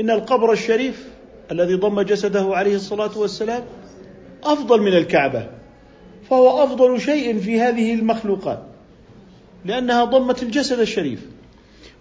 إن 0.00 0.10
القبر 0.10 0.52
الشريف 0.52 1.08
الذي 1.52 1.74
ضم 1.74 2.00
جسده 2.00 2.56
عليه 2.56 2.74
الصلاة 2.74 3.18
والسلام 3.18 3.62
أفضل 4.44 4.80
من 4.80 4.94
الكعبة 4.94 5.46
فهو 6.30 6.64
أفضل 6.64 7.00
شيء 7.00 7.38
في 7.38 7.60
هذه 7.60 7.94
المخلوقات 7.94 8.62
لأنها 9.64 10.04
ضمت 10.04 10.42
الجسد 10.42 10.78
الشريف 10.80 11.26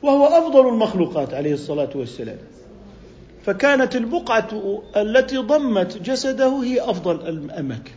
وهو 0.03 0.25
أفضل 0.25 0.67
المخلوقات 0.67 1.33
عليه 1.33 1.53
الصلاة 1.53 1.89
والسلام 1.95 2.37
فكانت 3.45 3.95
البقعة 3.95 4.81
التي 4.95 5.37
ضمت 5.37 5.97
جسده 5.97 6.59
هي 6.63 6.81
أفضل 6.81 7.15
الأماكن 7.15 7.91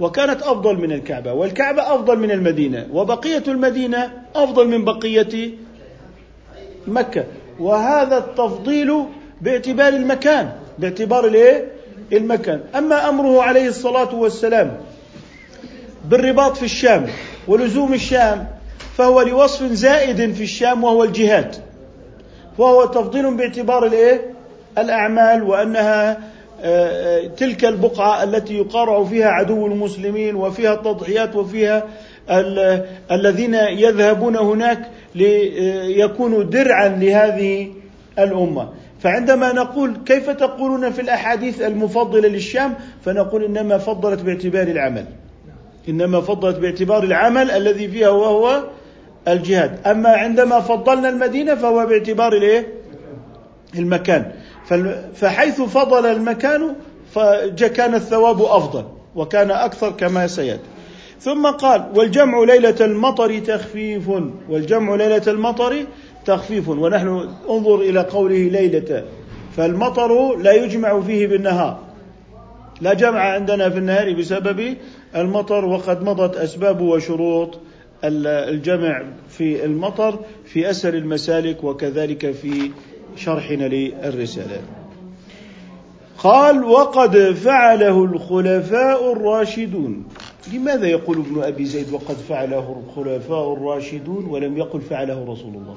وكانت 0.00 0.42
أفضل 0.42 0.76
من 0.76 0.92
الكعبة 0.92 1.32
والكعبة 1.32 1.94
أفضل 1.94 2.18
من 2.18 2.30
المدينة 2.30 2.88
وبقية 2.92 3.42
المدينة 3.48 4.12
أفضل 4.34 4.68
من 4.68 4.84
بقية 4.84 5.50
مكة 6.86 7.24
وهذا 7.60 8.18
التفضيل 8.18 9.04
باعتبار 9.40 9.88
المكان 9.88 10.52
باعتبار 10.78 11.26
الإيه؟ 11.26 11.79
المكان. 12.12 12.60
أما 12.74 13.08
أمره 13.08 13.42
عليه 13.42 13.68
الصلاة 13.68 14.14
والسلام 14.14 14.76
بالرباط 16.04 16.56
في 16.56 16.62
الشام 16.62 17.06
ولزوم 17.48 17.94
الشام 17.94 18.48
فهو 18.96 19.20
لوصف 19.22 19.72
زائد 19.72 20.32
في 20.32 20.42
الشام 20.42 20.84
وهو 20.84 21.04
الجهاد. 21.04 21.56
وهو 22.58 22.84
تفضيل 22.84 23.34
باعتبار 23.34 23.86
الإيه؟ 23.86 24.34
الأعمال 24.78 25.42
وأنها 25.42 26.20
آه، 26.62 27.26
تلك 27.26 27.64
البقعة 27.64 28.22
التي 28.22 28.54
يقارع 28.54 29.04
فيها 29.04 29.28
عدو 29.28 29.66
المسلمين 29.66 30.36
وفيها 30.36 30.74
التضحيات 30.74 31.36
وفيها 31.36 31.84
الذين 33.10 33.54
يذهبون 33.54 34.36
هناك 34.36 34.78
ليكونوا 35.14 36.42
درعا 36.42 36.88
لهذه 36.88 37.72
الأمة. 38.18 38.68
فعندما 39.00 39.52
نقول 39.52 39.96
كيف 40.06 40.30
تقولون 40.30 40.90
في 40.90 41.00
الأحاديث 41.00 41.60
المفضلة 41.62 42.28
للشام 42.28 42.74
فنقول 43.04 43.44
إنما 43.44 43.78
فضلت 43.78 44.22
باعتبار 44.22 44.66
العمل. 44.66 45.04
إنما 45.88 46.20
فضلت 46.20 46.58
باعتبار 46.58 47.02
العمل 47.02 47.50
الذي 47.50 47.88
فيها 47.88 48.08
وهو 48.08 48.64
الجهاد. 49.28 49.86
أما 49.86 50.08
عندما 50.08 50.60
فضلنا 50.60 51.08
المدينة 51.08 51.54
فهو 51.54 51.86
باعتبار 51.86 52.32
الإيه؟ 52.32 52.66
المكان. 53.78 54.32
فحيث 55.14 55.60
فضل 55.60 56.06
المكان 56.06 56.74
فكان 57.14 57.94
الثواب 57.94 58.42
أفضل 58.42 58.84
وكان 59.16 59.50
أكثر 59.50 59.90
كما 59.90 60.26
سيأتي. 60.26 60.62
ثم 61.20 61.46
قال 61.46 61.86
والجمع 61.94 62.44
ليلة 62.44 62.76
المطر 62.80 63.38
تخفيف 63.38 64.08
والجمع 64.48 64.94
ليلة 64.94 65.22
المطر 65.26 65.84
تخفيف. 66.34 66.68
ونحن 66.68 67.28
انظر 67.50 67.80
إلى 67.80 68.00
قوله 68.00 68.42
ليلة. 68.48 69.04
فالمطر 69.56 70.36
لا 70.36 70.52
يجمع 70.52 71.00
فيه 71.00 71.26
بالنهار. 71.26 71.78
لا 72.80 72.94
جمع 72.94 73.20
عندنا 73.20 73.70
في 73.70 73.78
النهار 73.78 74.12
بسبب 74.12 74.76
المطر 75.16 75.64
وقد 75.64 76.02
مضت 76.02 76.36
اسباب 76.36 76.80
وشروط 76.80 77.58
الجمع 78.04 79.02
في 79.28 79.64
المطر 79.64 80.18
في 80.44 80.70
أسر 80.70 80.94
المسالك 80.94 81.64
وكذلك 81.64 82.30
في 82.30 82.70
شرحنا 83.16 83.64
للرسالة. 83.64 84.60
قال 86.18 86.64
وقد 86.64 87.32
فعله 87.32 88.04
الخلفاء 88.04 89.12
الراشدون. 89.12 90.04
لماذا 90.54 90.86
يقول 90.86 91.18
ابن 91.18 91.42
أبي 91.42 91.64
زيد 91.64 91.92
وقد 91.92 92.16
فعله 92.28 92.82
الخلفاء 92.86 93.52
الراشدون 93.52 94.24
ولم 94.24 94.56
يقل 94.56 94.80
فعله 94.80 95.24
رسول 95.32 95.54
الله؟ 95.54 95.76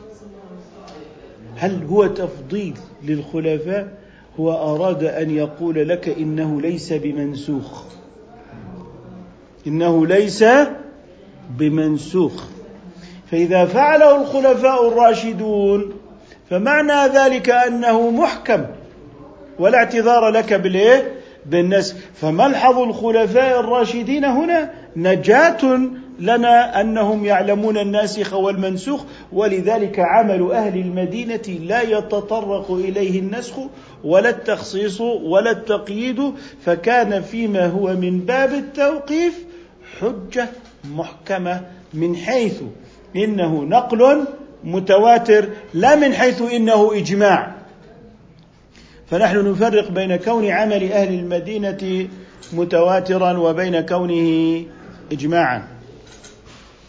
هل 1.57 1.83
هو 1.89 2.07
تفضيل 2.07 2.73
للخلفاء؟ 3.03 3.87
هو 4.39 4.51
أراد 4.51 5.03
أن 5.03 5.31
يقول 5.31 5.89
لك 5.89 6.09
إنه 6.09 6.61
ليس 6.61 6.93
بمنسوخ. 6.93 7.83
إنه 9.67 10.07
ليس 10.07 10.45
بمنسوخ. 11.49 12.43
فإذا 13.31 13.65
فعله 13.65 14.21
الخلفاء 14.21 14.87
الراشدون 14.87 15.93
فمعنى 16.49 17.13
ذلك 17.13 17.49
أنه 17.49 18.11
محكم 18.11 18.65
ولا 19.59 19.77
اعتذار 19.77 20.29
لك 20.29 20.53
بالايه 20.53 21.13
بالنسخ. 21.45 21.95
فملحظ 22.13 22.77
الخلفاء 22.77 23.59
الراشدين 23.59 24.25
هنا 24.25 24.73
نجاة 24.95 25.79
لنا 26.19 26.81
أنهم 26.81 27.25
يعلمون 27.25 27.77
الناسخ 27.77 28.33
والمنسوخ 28.33 29.03
ولذلك 29.31 29.99
عمل 29.99 30.51
أهل 30.51 30.79
المدينة 30.79 31.47
لا 31.47 31.81
يتطرق 31.81 32.71
إليه 32.71 33.19
النسخ 33.19 33.55
ولا 34.03 34.29
التخصيص 34.29 35.01
ولا 35.01 35.51
التقييد 35.51 36.33
فكان 36.65 37.21
فيما 37.21 37.67
هو 37.67 37.93
من 37.93 38.19
باب 38.19 38.53
التوقيف 38.53 39.45
حجة 39.99 40.49
محكمة 40.95 41.61
من 41.93 42.15
حيث 42.15 42.61
إنه 43.15 43.63
نقل 43.63 44.25
متواتر 44.63 45.49
لا 45.73 45.95
من 45.95 46.13
حيث 46.13 46.41
إنه 46.41 46.97
إجماع. 46.97 47.55
فنحن 49.07 49.51
نفرق 49.51 49.91
بين 49.91 50.15
كون 50.15 50.49
عمل 50.49 50.91
أهل 50.91 51.13
المدينة 51.13 52.07
متواترا 52.53 53.37
وبين 53.37 53.81
كونه 53.81 54.63
إجماعا. 55.11 55.72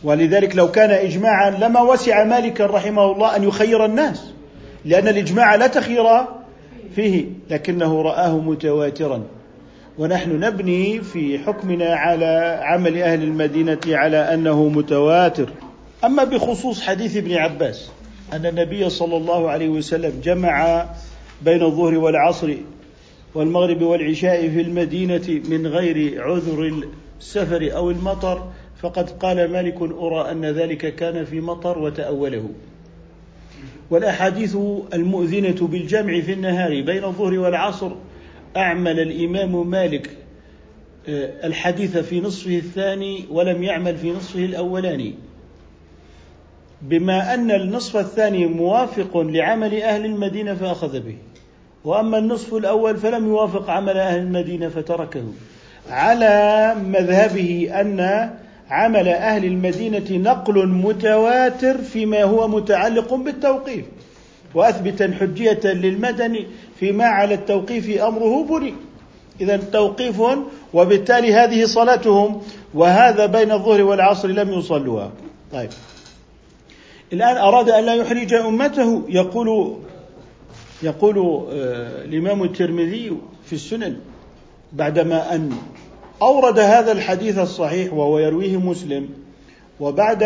ولذلك 0.05 0.57
لو 0.57 0.70
كان 0.70 0.90
اجماعا 0.90 1.50
لما 1.50 1.80
وسع 1.80 2.24
مالك 2.24 2.61
رحمه 2.61 3.12
الله 3.12 3.36
أن 3.36 3.44
يخير 3.44 3.84
الناس 3.84 4.32
لأن 4.84 5.09
الإجماع 5.09 5.55
لا 5.55 5.66
تخير 5.66 6.05
فيه 6.94 7.24
لكنه 7.50 8.02
رآه 8.02 8.38
متواترا. 8.38 9.22
ونحن 9.98 10.30
نبني 10.30 11.00
في 11.00 11.38
حكمنا 11.38 11.94
على 11.94 12.61
عمل 12.62 13.02
أهل 13.02 13.22
المدينة 13.22 13.78
على 13.86 14.34
أنه 14.34 14.68
متواتر. 14.68 15.48
أما 16.05 16.24
بخصوص 16.24 16.82
حديث 16.82 17.16
ابن 17.16 17.34
عباس 17.34 17.90
أن 18.32 18.46
النبي 18.46 18.90
صلى 18.90 19.16
الله 19.16 19.50
عليه 19.50 19.68
وسلم 19.68 20.20
جمع 20.24 20.86
بين 21.42 21.62
الظهر 21.62 21.98
والعصر 21.98 22.55
والمغرب 23.34 23.82
والعشاء 23.82 24.48
في 24.48 24.61
المدينة 24.61 25.42
من 25.48 25.66
غير 25.66 26.22
عذر 26.22 26.82
السفر 27.20 27.70
أو 27.76 27.90
المطر 27.90 28.48
فقد 28.85 29.11
قال 29.11 29.53
مالك 29.53 29.82
أرى 29.82 30.30
أن 30.30 30.45
ذلك 30.45 30.95
كان 30.95 31.24
في 31.24 31.41
مطر 31.41 31.78
وتأوله. 31.78 32.49
والأحاديث 33.91 34.57
المؤذنة 34.95 35.66
بالجمع 35.66 36.20
في 36.20 36.32
النهار 36.32 36.80
بين 36.80 37.05
الظهر 37.05 37.39
والعصر 37.39 37.91
أعمل 38.57 39.01
الإمام 39.01 39.70
مالك 39.70 40.11
آه، 41.09 41.47
الحديث 41.47 41.97
في 41.97 42.20
نصفه 42.20 42.57
الثاني 42.57 43.24
ولم 43.30 43.62
يعمل 43.62 43.97
في 43.97 44.11
نصفه 44.11 44.45
الأولاني 44.45 45.14
بما 46.82 47.35
أن 47.35 47.51
النصف 47.51 47.97
الثاني 47.97 48.47
موافق 48.47 49.16
لعمل 49.18 49.82
أهل 49.82 50.05
المدينة 50.05 50.55
فأخذ 50.55 51.01
به 51.01 51.16
وأما 51.85 52.18
النصف 52.18 52.55
الأول 52.55 52.97
فلم 52.97 53.26
يوافق 53.26 53.70
عمل 53.70 53.97
أهل 53.97 54.18
المدينة 54.18 54.68
فتركه. 54.68 55.24
على 55.91 56.74
مذهبه 56.89 57.70
أن 57.80 58.30
عمل 58.70 59.08
أهل 59.08 59.44
المدينة 59.44 60.10
نقل 60.10 60.68
متواتر 60.68 61.78
فيما 61.78 62.22
هو 62.22 62.48
متعلق 62.48 63.14
بالتوقيف 63.14 63.84
وأثبتا 64.54 65.16
حجية 65.20 65.60
للمدني 65.64 66.46
فيما 66.80 67.04
على 67.04 67.34
التوقيف 67.34 68.00
أمره 68.00 68.44
بني. 68.44 68.74
إذا 69.40 69.56
توقيف 69.56 70.22
وبالتالي 70.74 71.34
هذه 71.34 71.64
صلاتهم 71.64 72.42
وهذا 72.74 73.26
بين 73.26 73.52
الظهر 73.52 73.82
والعصر 73.82 74.28
لم 74.28 74.52
يصلوها. 74.52 75.10
طيب. 75.52 75.70
الآن 77.12 77.36
أراد 77.36 77.70
أن 77.70 77.84
لا 77.84 77.94
يحرج 77.94 78.34
أمته 78.34 79.02
يقول 79.08 79.76
يقول 80.82 81.18
آه، 81.18 82.04
الإمام 82.04 82.42
الترمذي 82.42 83.12
في 83.46 83.52
السنن 83.52 83.96
بعدما 84.72 85.34
أن 85.34 85.52
أورد 86.22 86.58
هذا 86.58 86.92
الحديث 86.92 87.38
الصحيح 87.38 87.92
وهو 87.92 88.18
يرويه 88.18 88.56
مسلم 88.56 89.08
وبعد 89.80 90.22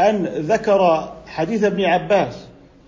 أن 0.00 0.26
ذكر 0.26 1.12
حديث 1.26 1.64
ابن 1.64 1.84
عباس 1.84 2.34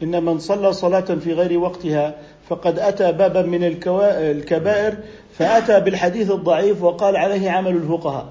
إن 0.02 0.24
من 0.24 0.38
صلى 0.38 0.72
صلاة 0.72 1.00
في 1.00 1.32
غير 1.32 1.58
وقتها 1.58 2.14
فقد 2.48 2.78
أتى 2.78 3.12
بابا 3.12 3.42
من 3.42 3.64
الكبائر 3.64 4.96
فأتى 5.38 5.80
بالحديث 5.80 6.30
الضعيف 6.30 6.82
وقال 6.82 7.16
عليه 7.16 7.50
عمل 7.50 7.76
الفقهاء 7.76 8.26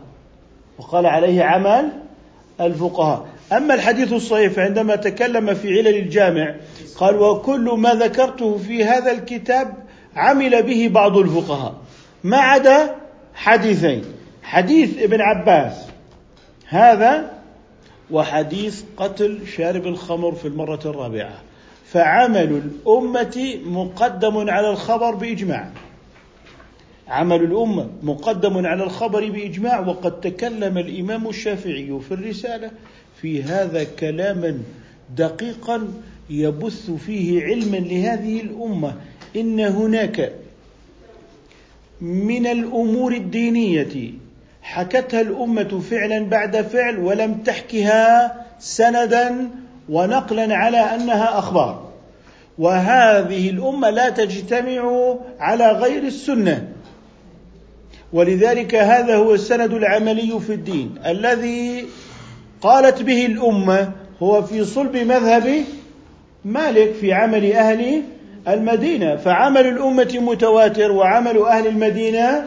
وقال 0.80 1.06
عليه 1.06 1.44
عمل 1.44 1.90
الفقهاء. 2.62 3.26
أما 3.54 3.74
الحديث 3.74 4.14
الصحيح 4.14 4.52
فعندما 4.52 4.96
تكلم 4.96 5.54
في 5.54 5.78
علل 5.78 5.88
الجامع 5.88 6.56
قال 6.98 7.16
وكل 7.16 7.70
ما 7.78 7.94
ذكرته 7.94 8.58
في 8.58 8.84
هذا 8.84 9.12
الكتاب 9.12 9.74
عمل 10.16 10.64
به 10.64 10.90
بعض 10.94 11.18
الفقهاء 11.18 11.74
ما 12.24 12.38
عدا 12.38 12.96
حديثين. 13.36 14.04
حديث 14.44 14.98
ابن 15.00 15.22
عباس. 15.22 15.74
هذا 16.68 17.32
وحديث 18.12 18.84
قتل 18.98 19.48
شارب 19.48 19.88
الخمر 19.88 20.32
في 20.32 20.48
المرة 20.48 20.80
الرابعة. 20.86 21.42
فعمل 21.86 22.62
الأمة 22.66 23.60
مقدم 23.66 24.50
على 24.50 24.70
الخبر 24.70 25.16
بإجماع. 25.16 25.70
عمل 27.08 27.44
الأمة 27.44 27.90
مقدم 28.04 28.66
على 28.66 28.84
الخبر 28.84 29.30
بإجماع 29.30 29.80
وقد 29.80 30.22
تكلم 30.22 30.78
الإمام 30.78 31.28
الشافعي 31.28 32.00
في 32.08 32.14
الرسالة 32.14 32.72
في 33.22 33.44
هذا 33.44 33.84
كلاما 33.84 34.60
دقيقا 35.18 35.88
يبث 36.30 36.92
فيه 36.92 37.44
علما 37.44 37.78
لهذه 37.78 38.42
الأمة. 38.42 38.94
إن 39.36 39.60
هناك 39.60 40.32
من 42.02 42.48
الأمور 42.48 43.12
الدينية. 43.14 44.12
حكتها 44.62 45.22
الأمة 45.22 45.82
فعلا 45.90 46.20
بعد 46.26 46.62
فعل 46.62 47.00
ولم 47.00 47.34
تحكها 47.34 48.36
سندا 48.60 49.50
ونقلا 49.90 50.56
على 50.56 50.78
أنها 50.78 51.40
أخبار. 51.40 51.92
وهذه 52.58 53.50
الأمة 53.50 53.90
لا 53.90 54.10
تجتمع 54.10 55.16
على 55.40 55.72
غير 55.72 56.04
السنة. 56.04 56.68
ولذلك 58.14 58.76
هذا 58.76 59.16
هو 59.16 59.34
السند 59.34 59.74
العملي 59.74 60.40
في 60.40 60.54
الدين. 60.54 60.96
الذي 61.06 61.86
قالت 62.62 63.02
به 63.02 63.26
الأمة 63.26 63.92
هو 64.24 64.42
في 64.42 64.66
صلب 64.66 64.98
مذهب 64.98 65.64
مالك 66.46 66.92
في 66.92 67.14
عمل 67.14 67.54
أهل 67.54 68.04
المدينة. 68.48 69.16
فعمل 69.16 69.68
الأمة 69.68 70.18
متواتر 70.20 70.92
وعمل 70.92 71.38
أهل 71.38 71.68
المدينة 71.68 72.46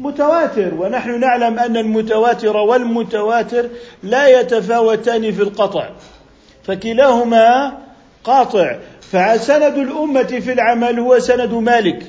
متواتر. 0.00 0.74
ونحن 0.74 1.20
نعلم 1.20 1.58
أن 1.58 1.76
المتواتر 1.76 2.56
والمتواتر 2.56 3.68
لا 4.02 4.40
يتفاوتان 4.40 5.32
في 5.32 5.42
القطع. 5.42 5.88
فكلاهما 6.64 7.78
قاطع. 8.24 8.76
فسند 9.00 9.78
الأمة 9.78 10.22
في 10.22 10.52
العمل 10.52 11.00
هو 11.00 11.18
سند 11.18 11.54
مالك. 11.54 12.02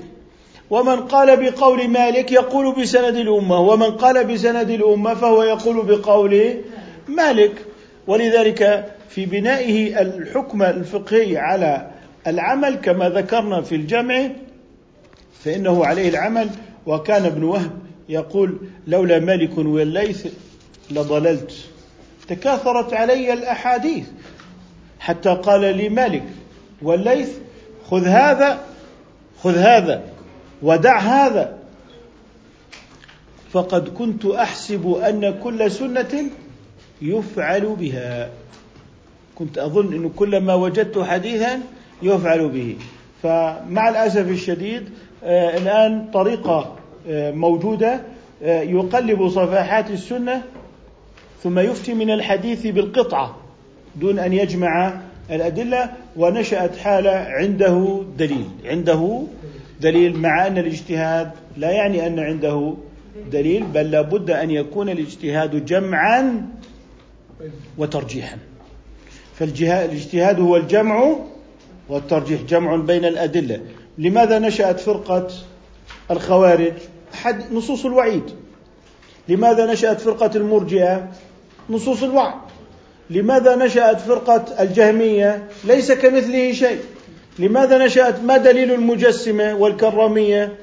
ومن 0.70 0.96
قال 0.96 1.52
بقول 1.52 1.88
مالك 1.88 2.32
يقول 2.32 2.76
بسند 2.76 3.16
الأمة. 3.16 3.60
ومن 3.60 3.92
قال 3.92 4.26
بسند 4.26 4.70
الأمة 4.70 5.14
فهو 5.14 5.44
يقول 5.44 5.86
بقول 5.86 6.54
مالك. 7.08 7.52
ولذلك 8.08 8.86
في 9.10 9.26
بنائه 9.26 10.02
الحكم 10.02 10.64
الفقهي 10.64 11.38
على 11.38 11.88
العمل 12.28 12.76
كما 12.76 13.10
ذكرنا 13.10 13.62
في 13.62 13.76
الجمع 13.76 14.30
فإنه 15.44 15.86
عليه 15.86 16.10
العمل. 16.10 16.50
وكان 16.86 17.26
ابن 17.26 17.44
وهب 17.44 17.72
يقول 18.10 18.58
لولا 18.88 19.20
مالك 19.20 19.58
والليث 19.58 20.28
لضللت. 20.92 21.54
تكاثرت 22.28 22.94
علي 22.94 23.34
الأحاديث. 23.34 24.08
حتى 25.00 25.30
قال 25.30 25.78
لي 25.78 25.90
مالك 25.90 26.24
والليث 26.82 27.30
خذ 27.90 28.06
هذا 28.06 28.60
خذ 29.44 29.58
هذا 29.58 30.04
ودع 30.62 31.00
هذا. 31.00 31.58
فقد 33.52 33.90
كنت 33.90 34.26
أحسب 34.26 34.94
أن 34.94 35.40
كل 35.44 35.72
سنة 35.72 36.24
يفعل 37.02 37.76
بها. 37.80 38.30
كنت 39.36 39.58
أظن 39.58 39.94
انه 39.94 40.12
كلما 40.16 40.54
وجدت 40.54 41.00
حديثا 41.00 41.62
يفعل 42.02 42.50
به. 42.50 42.76
فمع 43.24 43.90
الأسف 43.90 44.30
الشديد 44.30 44.90
آه 45.24 45.58
الآن 45.58 46.06
طريقة 46.14 46.76
آه 47.10 47.32
موجودة 47.32 48.02
آه 48.44 48.62
يقلب 48.62 49.30
صفحات 49.30 49.90
السنة 49.92 50.42
ثم 51.44 51.60
يفتي 51.60 51.94
من 51.94 52.10
الحديث 52.12 52.68
بالقطعة 52.68 53.38
دون 53.96 54.20
أن 54.20 54.34
يجمع 54.34 55.00
الأدلة 55.32 55.90
ونشأت 56.18 56.78
حالة 56.78 57.12
عنده 57.12 58.02
دليل. 58.18 58.48
عنده 58.66 59.22
دليل 59.82 60.18
مع 60.18 60.48
أن 60.48 60.58
الاجتهاد 60.58 61.32
لا 61.58 61.72
يعني 61.72 62.08
أن 62.08 62.20
عنده 62.20 62.74
دليل 63.32 63.64
بل 63.64 63.92
لابد 63.92 64.32
أن 64.32 64.52
يكون 64.52 64.90
الاجتهاد 64.90 65.66
جمعا 65.66 66.48
وترجيحا. 67.78 68.38
فالاجتهاد 69.36 70.40
هو 70.40 70.58
الجمع 70.58 71.16
والترجيح 71.90 72.42
جمع 72.42 72.76
بين 72.76 73.06
الأدلة. 73.06 73.60
لماذا 73.98 74.40
نشأت 74.40 74.80
فرقة 74.80 75.28
الخوارج؟ 76.12 76.74
حد 77.14 77.54
نصوص 77.54 77.86
الوعيد. 77.86 78.24
لماذا 79.28 79.74
نشأت 79.74 80.02
فرقة 80.02 80.32
المرجئة؟ 80.36 81.08
نصوص 81.70 82.04
الوعد 82.04 82.34
لماذا 83.10 83.56
نشأت 83.56 84.02
فرقة 84.02 84.46
الجهمية؟ 84.60 85.48
ليس 85.64 85.92
كمثله 85.92 86.52
شيء. 86.52 86.80
لماذا 87.40 87.86
نشأت؟ 87.86 88.20
ما 88.24 88.38
دليل 88.38 88.74
المجسمة 88.74 89.54
والكرامية؟ 89.56 90.58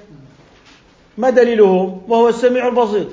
ما 1.19 1.31
دليلهم 1.31 2.03
وهو 2.09 2.29
السميع 2.29 2.69
البصير. 2.69 3.09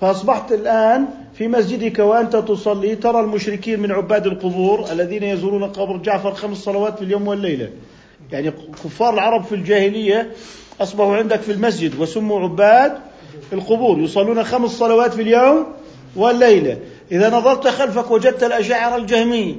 فأصبحت 0.00 0.52
الآن 0.52 1.08
في 1.40 1.48
مسجدك 1.48 1.98
وأنت 1.98 2.36
تصلي 2.36 2.96
ترى 2.96 3.20
المشركين 3.20 3.80
من 3.80 3.92
عباد 3.92 4.26
القبور 4.26 4.92
الذين 4.92 5.22
يزورون 5.22 5.64
قبر 5.64 5.96
جعفر 5.96 6.34
خمس 6.34 6.58
صلوات 6.58 6.98
في 6.98 7.04
اليوم 7.04 7.28
والليلة 7.28 7.68
يعني 8.32 8.52
كفار 8.84 9.14
العرب 9.14 9.44
في 9.44 9.54
الجاهلية 9.54 10.30
أصبحوا 10.80 11.16
عندك 11.16 11.40
في 11.40 11.52
المسجد 11.52 12.00
وسموا 12.00 12.40
عباد 12.40 12.92
القبور 13.52 13.98
يصلون 13.98 14.44
خمس 14.44 14.70
صلوات 14.70 15.14
في 15.14 15.22
اليوم 15.22 15.66
والليلة 16.16 16.78
إذا 17.12 17.30
نظرت 17.30 17.68
خلفك 17.68 18.10
وجدت 18.10 18.42
الأشاعرة 18.42 18.96
الجهمية 18.96 19.54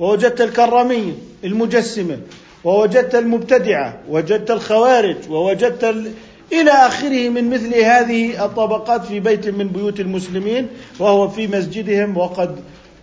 ووجدت 0.00 0.40
الكرامية 0.40 1.12
المجسمة 1.44 2.18
ووجدت 2.64 3.14
المبتدعة 3.14 3.98
وجدت 4.08 4.50
الخوارج 4.50 5.16
ووجدت. 5.30 6.12
إلى 6.52 6.70
آخره 6.70 7.28
من 7.28 7.50
مثل 7.50 7.74
هذه 7.74 8.44
الطبقات 8.44 9.04
في 9.04 9.20
بيت 9.20 9.48
من 9.48 9.68
بيوت 9.68 10.00
المسلمين 10.00 10.68
وهو 10.98 11.28
في 11.28 11.46
مسجدهم 11.46 12.16
وقد 12.16 12.56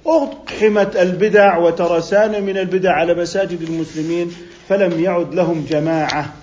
أقحمت 0.05 0.95
البدع 0.95 1.57
وترسان 1.57 2.43
من 2.43 2.57
البدع 2.57 2.91
على 2.91 3.13
مساجد 3.13 3.61
المسلمين 3.61 4.31
فلم 4.69 5.03
يعد 5.03 5.35
لهم 5.35 5.65
جماعة 5.69 6.33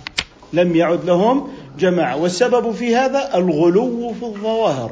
لم 0.53 0.77
يعد 0.77 1.05
لهم 1.05 1.49
جماعة. 1.79 2.17
والسبب 2.17 2.71
في 2.71 2.97
هذا 2.97 3.35
الغلو 3.35 4.13
في 4.13 4.23
الظواهر. 4.23 4.91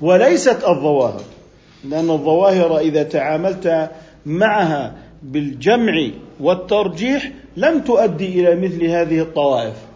وليست 0.00 0.64
الظواهر 0.68 1.22
لأن 1.84 2.10
الظواهر 2.10 2.78
إذا 2.78 3.02
تعاملت 3.02 3.90
معها 4.26 4.94
بالجمع 5.22 6.10
والترجيح 6.40 7.32
لم 7.56 7.80
تؤدي 7.80 8.40
إلى 8.40 8.68
مثل 8.68 8.84
هذه 8.84 9.20
الطوائف. 9.20 9.87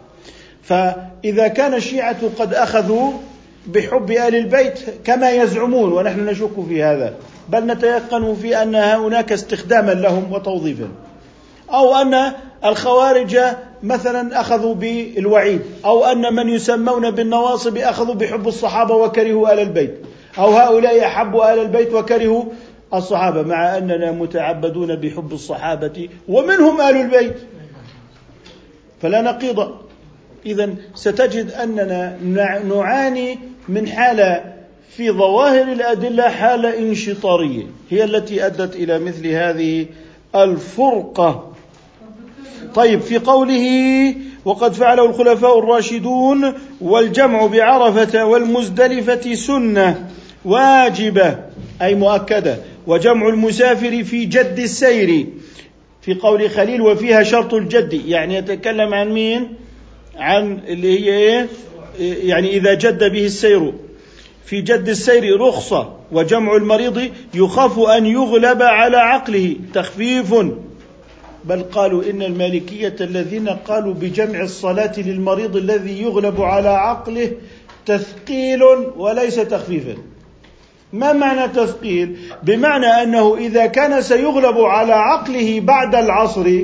فإذا 0.63 1.47
كان 1.47 1.73
الشيعة 1.73 2.17
قد 2.39 2.53
أخذوا 2.53 3.11
بحب 3.67 4.11
آل 4.11 4.35
البيت 4.35 4.79
كما 5.03 5.31
يزعمون 5.31 5.91
ونحن 5.91 6.25
نشك 6.25 6.65
في 6.67 6.83
هذا 6.83 7.13
بل 7.49 7.65
نتيقن 7.65 8.35
في 8.41 8.61
أن 8.61 8.75
هناك 8.75 9.31
استخداما 9.31 9.91
لهم 9.91 10.33
وتوظيفا 10.33 10.87
أو 11.73 11.95
أن 11.95 12.31
الخوارج 12.65 13.39
مثلا 13.83 14.39
أخذوا 14.41 14.75
بالوعيد 14.75 15.61
أو 15.85 16.05
أن 16.05 16.33
من 16.33 16.49
يسمون 16.49 17.11
بالنواصب 17.11 17.77
أخذوا 17.77 18.15
بحب 18.15 18.47
الصحابة 18.47 18.95
وكرهوا 18.95 19.53
آل 19.53 19.59
البيت 19.59 19.95
أو 20.37 20.51
هؤلاء 20.51 21.05
أحبوا 21.05 21.53
آل 21.53 21.59
البيت 21.59 21.93
وكرهوا 21.93 22.43
الصحابة 22.93 23.41
مع 23.41 23.77
أننا 23.77 24.11
متعبدون 24.11 24.95
بحب 24.95 25.33
الصحابة 25.33 26.09
ومنهم 26.27 26.81
آل 26.81 26.95
البيت. 26.95 27.35
فلا 29.01 29.21
نقيض. 29.21 29.82
اذا 30.45 30.75
ستجد 30.95 31.51
أننا 31.51 32.17
نعاني 32.69 33.39
من 33.69 33.87
حالة 33.87 34.53
في 34.97 35.11
ظواهر 35.11 35.71
الأدلة 35.71 36.29
حالة 36.29 36.79
انشطارية 36.79 37.63
هي 37.89 38.03
التي 38.03 38.45
أدت 38.45 38.75
إلى 38.75 38.99
مثل 38.99 39.27
هذه 39.27 39.85
الفرقة. 40.35 41.53
طيب 42.75 43.01
في 43.01 43.17
قوله 43.17 44.15
وقد 44.45 44.73
فعله 44.73 45.05
الخلفاء 45.05 45.59
الراشدون 45.59 46.53
والجمع 46.81 47.45
بعرفة 47.45 48.25
والمزدلفة 48.25 49.33
سنة 49.33 50.09
واجبة 50.45 51.39
أي 51.81 51.95
مؤكدة 51.95 52.57
وجمع 52.87 53.27
المسافر 53.27 54.03
في 54.03 54.25
جد 54.25 54.59
السير 54.59 55.27
في 56.01 56.13
قول 56.13 56.49
خليل 56.49 56.81
وفيها 56.81 57.23
شرط 57.23 57.53
الجد. 57.53 57.93
يعني 57.93 58.35
يتكلم 58.35 58.93
عن 58.93 59.09
مين؟ 59.11 59.62
عن 60.17 60.59
اللي 60.67 60.99
هي 60.99 61.09
إيه؟ 61.09 61.47
يعني 62.29 62.49
إذا 62.49 62.73
جد 62.73 63.11
به 63.11 63.25
السير. 63.25 63.73
في 64.45 64.61
جد 64.61 64.89
السير 64.89 65.41
رخصة 65.41 65.93
وجمع 66.11 66.55
المريض 66.55 67.11
يخاف 67.33 67.79
أن 67.79 68.05
يغلب 68.05 68.61
على 68.61 68.97
عقله. 68.97 69.55
تخفيف. 69.73 70.35
بل 71.45 71.63
قالوا 71.63 72.03
إن 72.09 72.21
المالكية 72.21 72.95
الذين 73.01 73.49
قالوا 73.49 73.93
بجمع 73.93 74.41
الصلاة 74.41 74.93
للمريض 74.97 75.55
الذي 75.55 76.01
يغلب 76.01 76.41
على 76.41 76.69
عقله 76.69 77.31
تثقيل 77.85 78.63
وليس 78.97 79.35
تخفيفا 79.35 79.95
ما 80.93 81.13
معنى 81.13 81.47
تثقيل؟ 81.47 82.17
بمعنى 82.43 82.85
أنه 82.85 83.37
إذا 83.37 83.65
كان 83.65 84.01
سيغلب 84.01 84.57
على 84.57 84.93
عقله 84.93 85.59
بعد 85.59 85.95
العصر 85.95 86.63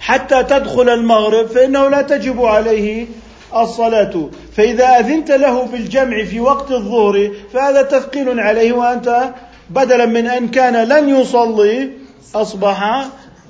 حتى 0.00 0.42
تدخل 0.42 0.88
المغرب 0.88 1.46
فإنه 1.46 1.88
لا 1.88 2.02
تجب 2.02 2.44
عليه 2.44 3.06
الصلاة. 3.56 4.28
فإذا 4.56 4.86
أذنت 4.86 5.30
له 5.30 5.62
بالجمع 5.62 6.24
في 6.24 6.40
وقت 6.40 6.70
الظهر 6.70 7.30
فهذا 7.52 7.82
تثقيل 7.82 8.40
عليه 8.40 8.72
وأنت 8.72 9.34
بدلا 9.70 10.06
من 10.06 10.26
أن 10.26 10.48
كان 10.48 10.88
لن 10.88 11.08
يصلي 11.08 11.90
أصبح 12.34 13.08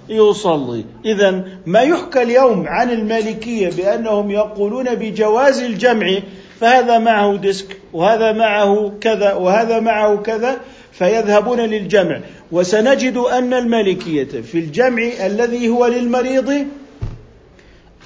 يصلي. 0.09 0.84
اذا 1.05 1.44
ما 1.66 1.80
يحكى 1.80 2.22
اليوم 2.22 2.68
عن 2.68 2.90
المالكية 2.90 3.70
بأنهم 3.70 4.30
يقولون 4.30 4.94
بجواز 4.94 5.62
الجمع 5.62 6.18
فهذا 6.61 6.98
معه 6.98 7.36
ديسك 7.36 7.76
وهذا 7.92 8.32
معه 8.32 8.92
كذا 9.01 9.34
وهذا 9.34 9.80
معه 9.80 10.16
كذا 10.16 10.57
فيذهبون 10.92 11.61
للجمع. 11.61 12.20
وسنجد 12.53 13.16
أن 13.16 13.55
المالكية 13.55 14.24
في 14.24 14.59
الجمع 14.59 15.03
الذي 15.03 15.68
هو 15.68 15.86
للمريض 15.86 16.66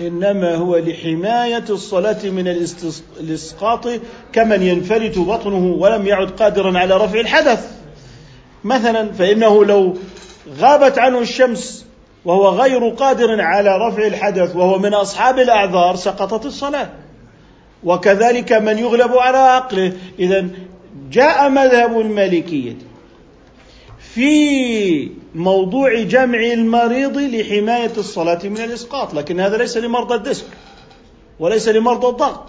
إنما 0.00 0.54
هو 0.54 0.76
لحماية 0.76 1.64
الصلاة 1.70 2.24
من 2.24 2.48
الإسقاط 3.20 3.88
كمن 4.32 4.62
ينفلت 4.62 5.18
بطنه 5.18 5.76
ولم 5.78 6.06
يعد 6.06 6.30
قادرا 6.30 6.78
على 6.78 6.96
رفع 6.96 7.20
الحدث. 7.20 7.70
مثلا 8.64 9.12
فإنه 9.12 9.64
لو 9.64 9.96
غابت 10.58 10.98
عنه 10.98 11.18
الشمس 11.18 11.86
وهو 12.24 12.48
غير 12.48 12.88
قادر 12.88 13.40
على 13.40 13.76
رفع 13.88 14.06
الحدث 14.06 14.56
وهو 14.56 14.78
من 14.78 14.94
أصحاب 14.94 15.38
الأعذار 15.38 15.96
سقطت 15.96 16.46
الصلاة. 16.46 16.88
وكذلك 17.84 18.52
من 18.52 18.78
يغلب 18.78 19.12
على 19.12 19.38
عقله. 19.38 19.92
اذا 20.18 20.46
جاء 21.10 21.48
مذهب 21.48 22.00
المالكية. 22.00 22.76
في 24.14 25.10
موضوع 25.34 26.02
جمع 26.02 26.38
المريض 26.38 27.16
لحماية 27.18 27.92
الصلاة 27.96 28.38
من 28.44 28.58
الإسقاط 28.58 29.14
لكن 29.14 29.40
هذا 29.40 29.56
ليس 29.56 29.76
لمرضى 29.76 30.14
الدسك 30.14 30.46
وليس 31.40 31.68
لمرضى 31.68 32.08
الضغط 32.08 32.46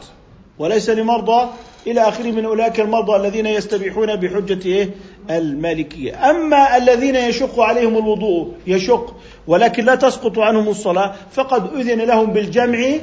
وليس 0.59 0.89
لمرضى 0.89 1.49
إلى 1.87 2.01
آخره 2.01 2.31
من 2.31 2.45
أولئك 2.45 2.79
المرضى 2.79 3.15
الذين 3.15 3.45
يستبيحون 3.45 4.15
بحجة 4.15 4.65
إيه؟ 4.65 4.89
المالكية، 5.29 6.29
أما 6.29 6.77
الذين 6.77 7.15
يشق 7.15 7.59
عليهم 7.59 7.97
الوضوء 7.97 8.51
يشق 8.67 9.15
ولكن 9.47 9.85
لا 9.85 9.95
تسقط 9.95 10.39
عنهم 10.39 10.67
الصلاة 10.67 11.15
فقد 11.31 11.73
أذن 11.73 12.01
لهم 12.01 12.25
بالجمع 12.25 12.93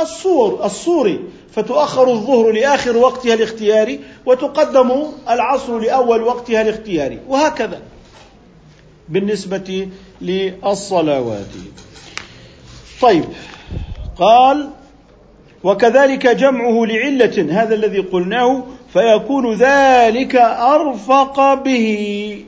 الصور 0.00 0.64
الصوري 0.64 1.20
فتؤخر 1.52 2.10
الظهر 2.10 2.50
لآخر 2.50 2.96
وقتها 2.96 3.34
الاختياري 3.34 4.00
وتقدم 4.26 5.02
العصر 5.30 5.78
لأول 5.78 6.22
وقتها 6.22 6.62
الاختياري 6.62 7.20
وهكذا 7.28 7.80
بالنسبة 9.08 9.88
للصلوات. 10.20 11.52
طيب 13.00 13.24
قال 14.16 14.70
وكذلك 15.64 16.26
جمعه 16.26 16.84
لعلة 16.84 17.62
هذا 17.62 17.74
الذي 17.74 17.98
قلناه 17.98 18.64
فيكون 18.92 19.54
ذلك 19.54 20.36
أرفق 20.36 21.54
به. 21.54 22.44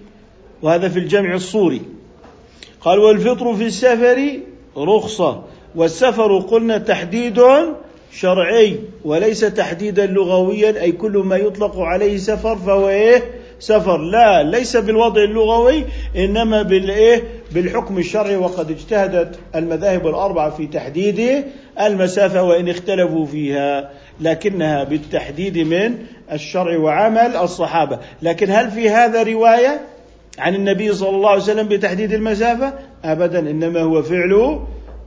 وهذا 0.63 0.89
في 0.89 0.99
الجمع 0.99 1.35
الصوري. 1.35 1.83
قال 2.81 2.99
والفطر 2.99 3.55
في 3.55 3.67
السفر 3.67 4.41
رخصة 4.77 5.43
والسفر 5.75 6.39
قلنا 6.39 6.79
تحديد 6.79 7.43
شرعي 8.13 8.81
وليس 9.05 9.41
تحديدا 9.41 10.07
لغويا 10.07 10.83
أي 10.83 10.93
كل 10.93 11.13
ما 11.13 11.37
يطلق 11.37 11.79
عليه 11.79 12.17
سفر 12.17 12.57
فهو 12.57 12.89
إيه؟ 12.89 13.36
سفر 13.59 13.99
لا 13.99 14.43
ليس 14.43 14.77
بالوضع 14.77 15.25
اللغوي 15.25 15.85
إنما 16.17 16.63
بالإيه؟ 16.63 17.23
بالحكم 17.53 17.99
الشرعي 17.99 18.37
وقد 18.37 18.71
اجتهدت 18.71 19.39
المذاهب 19.55 20.07
الأربعة 20.07 20.51
في 20.51 20.67
تحديد 20.67 21.45
المسافة 21.81 22.43
وإن 22.43 22.69
اختلفوا 22.69 23.27
فيها 23.27 23.91
لكنها 24.21 24.85
بالتحديد 24.85 25.59
من 25.59 25.99
الشرع 26.33 26.79
وعمل 26.79 27.37
الصحابة، 27.37 27.99
لكن 28.23 28.51
هل 28.51 28.71
في 28.71 28.91
هذا 28.91 29.23
رواية 29.23 29.81
عن 30.39 30.55
النبي 30.55 30.93
صلى 30.93 31.09
الله 31.09 31.31
عليه 31.31 31.43
وسلم 31.43 31.69
بتحديد 31.69 32.13
المسافة؟ 32.13 32.73
ابدا 33.05 33.39
إنما 33.39 33.81
هو 33.81 34.03
فعل 34.03 34.61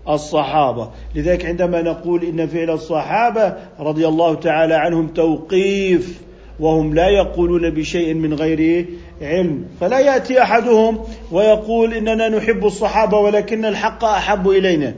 الصحابة 0.10 0.90
لذلك 1.16 1.46
عندما 1.46 1.82
نقول 1.82 2.24
إن 2.24 2.48
فعل 2.48 2.70
الصحابة 2.70 3.54
رضي 3.80 4.08
الله 4.08 4.36
تعالى 4.36 4.76
عنهم 4.76 5.08
توقيف 5.08 6.29
وهم 6.60 6.96
لا 6.96 7.08
يقولون 7.08 7.70
بشيء 7.70 8.14
من 8.14 8.34
غير 8.34 8.86
علم. 9.22 9.66
فلا 9.82 10.00
يأتي 10.00 10.42
أحدهم 10.42 11.00
ويقول 11.32 11.94
إننا 11.94 12.30
نحب 12.30 12.66
الصحابة 12.66 13.18
ولكن 13.18 13.66
الحق 13.66 14.06
أحب 14.06 14.50
إلينا. 14.50 14.96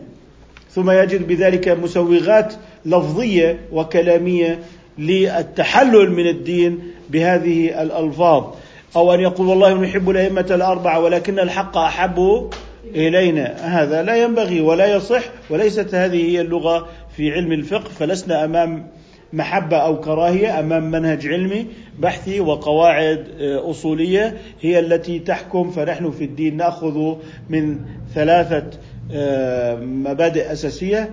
ثم 0.72 0.92
يجد 0.92 1.28
بذلك 1.28 1.70
مسوغات 1.70 2.54
لفظية 2.86 3.60
وكلامية 3.72 4.60
للتحلل 4.98 6.12
من 6.12 6.28
الدين 6.28 6.80
بهذه 7.10 7.82
الألفاظ. 7.82 8.44
أو 8.96 9.14
أن 9.14 9.20
يقول 9.20 9.48
والله 9.48 9.74
نحب 9.74 10.10
الأئمة 10.10 10.46
الأربعة 10.52 11.00
ولكن 11.00 11.40
الحق 11.40 11.78
أحب 11.78 12.50
إلينا. 12.96 13.56
هذا 13.62 14.04
لا 14.04 14.16
ينبغي 14.24 14.62
ولا 14.62 14.96
يصح 14.96 15.24
وليست 15.50 15.96
هذه 15.96 16.32
هي 16.32 16.42
اللغة 16.42 16.88
في 17.18 17.32
علم 17.32 17.52
الفقه 17.52 17.90
فلسنا 18.00 18.46
أمام 18.46 18.88
محبة 19.34 19.78
أو 19.78 20.00
كراهية 20.00 20.60
أمام 20.60 20.92
منهج 20.92 21.28
علمي 21.28 21.68
بحثي 22.00 22.40
وقواعد 22.40 23.28
آه، 23.40 23.70
أصولية 23.70 24.38
هي 24.62 24.80
التي 24.80 25.20
تحكم 25.20 25.72
فنحن 25.72 26.12
في 26.12 26.24
الدين 26.24 26.58
نأخذ 26.58 27.16
من 27.50 27.80
ثلاثة 28.16 28.64
آه، 29.12 29.76
مبادئ 29.76 30.52
أساسية 30.52 31.10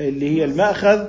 اللي 0.00 0.36
هي 0.36 0.44
المأخذ 0.44 1.04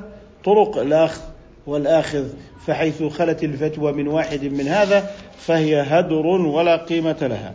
طرق 0.45 0.77
الأخذ 0.77 1.21
والآخذ. 1.67 2.25
فحيث 2.67 3.03
خلت 3.03 3.43
الفتوى 3.43 3.91
من 3.91 4.07
واحد 4.07 4.43
من 4.43 4.67
هذا 4.67 5.11
فهي 5.37 5.81
هدر 5.81 6.25
ولا 6.25 6.77
قيمة 6.77 7.17
لها. 7.21 7.53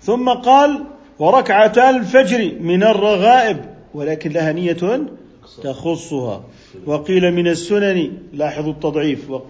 ثم 0.00 0.28
قال 0.28 0.84
وركعتا 1.18 1.90
الفجر 1.90 2.52
من 2.60 2.82
الرغائب 2.82 3.56
ولكن 3.94 4.30
لها 4.30 4.52
نية 4.52 5.06
تخصها. 5.62 6.44
وقيل 6.86 7.32
من 7.34 7.48
السنن 7.48 8.12
لاحظوا 8.32 8.72
التضعيف. 8.72 9.30
و... 9.30 9.40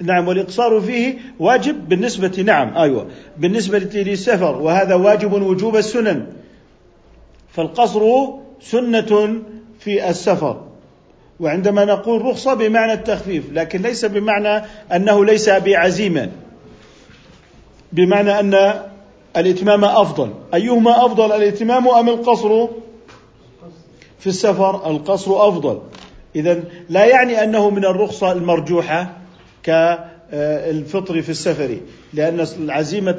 نعم 0.00 0.28
والإقصار 0.28 0.80
فيه 0.80 1.18
واجب 1.38 1.88
بالنسبة 1.88 2.42
نعم 2.46 2.76
أيوة 2.76 3.06
بالنسبة 3.38 3.78
للسفر 3.78 4.62
وهذا 4.62 4.94
واجب 4.94 5.32
وجوب 5.32 5.76
السنن. 5.76 6.26
فالقصر 7.48 8.02
سنة 8.60 9.42
في 9.80 10.10
السفر 10.10 10.60
وعندما 11.40 11.84
نقول 11.84 12.22
رخصة 12.24 12.54
بمعنى 12.54 12.92
التخفيف 12.92 13.52
لكن 13.52 13.82
ليس 13.82 14.04
بمعنى 14.04 14.64
أنه 14.92 15.24
ليس 15.24 15.50
بعزيمة 15.50 16.30
بمعنى 17.92 18.40
أن 18.40 18.80
الإتمام 19.36 19.84
أفضل. 19.84 20.30
أيهما 20.54 21.06
أفضل 21.06 21.32
الإتمام 21.32 21.88
أم 21.88 22.08
القصر؟ 22.08 22.68
في 24.18 24.26
السفر 24.26 24.90
القصر 24.90 25.48
أفضل. 25.48 25.80
إذا 26.36 26.64
لا 26.88 27.04
يعني 27.04 27.44
أنه 27.44 27.70
من 27.70 27.84
الرخصة 27.84 28.32
المرجوحة 28.32 29.16
كالفطر 29.62 31.22
في 31.22 31.28
السفر 31.28 31.76
لأن 32.14 32.46
العزيمة 32.58 33.12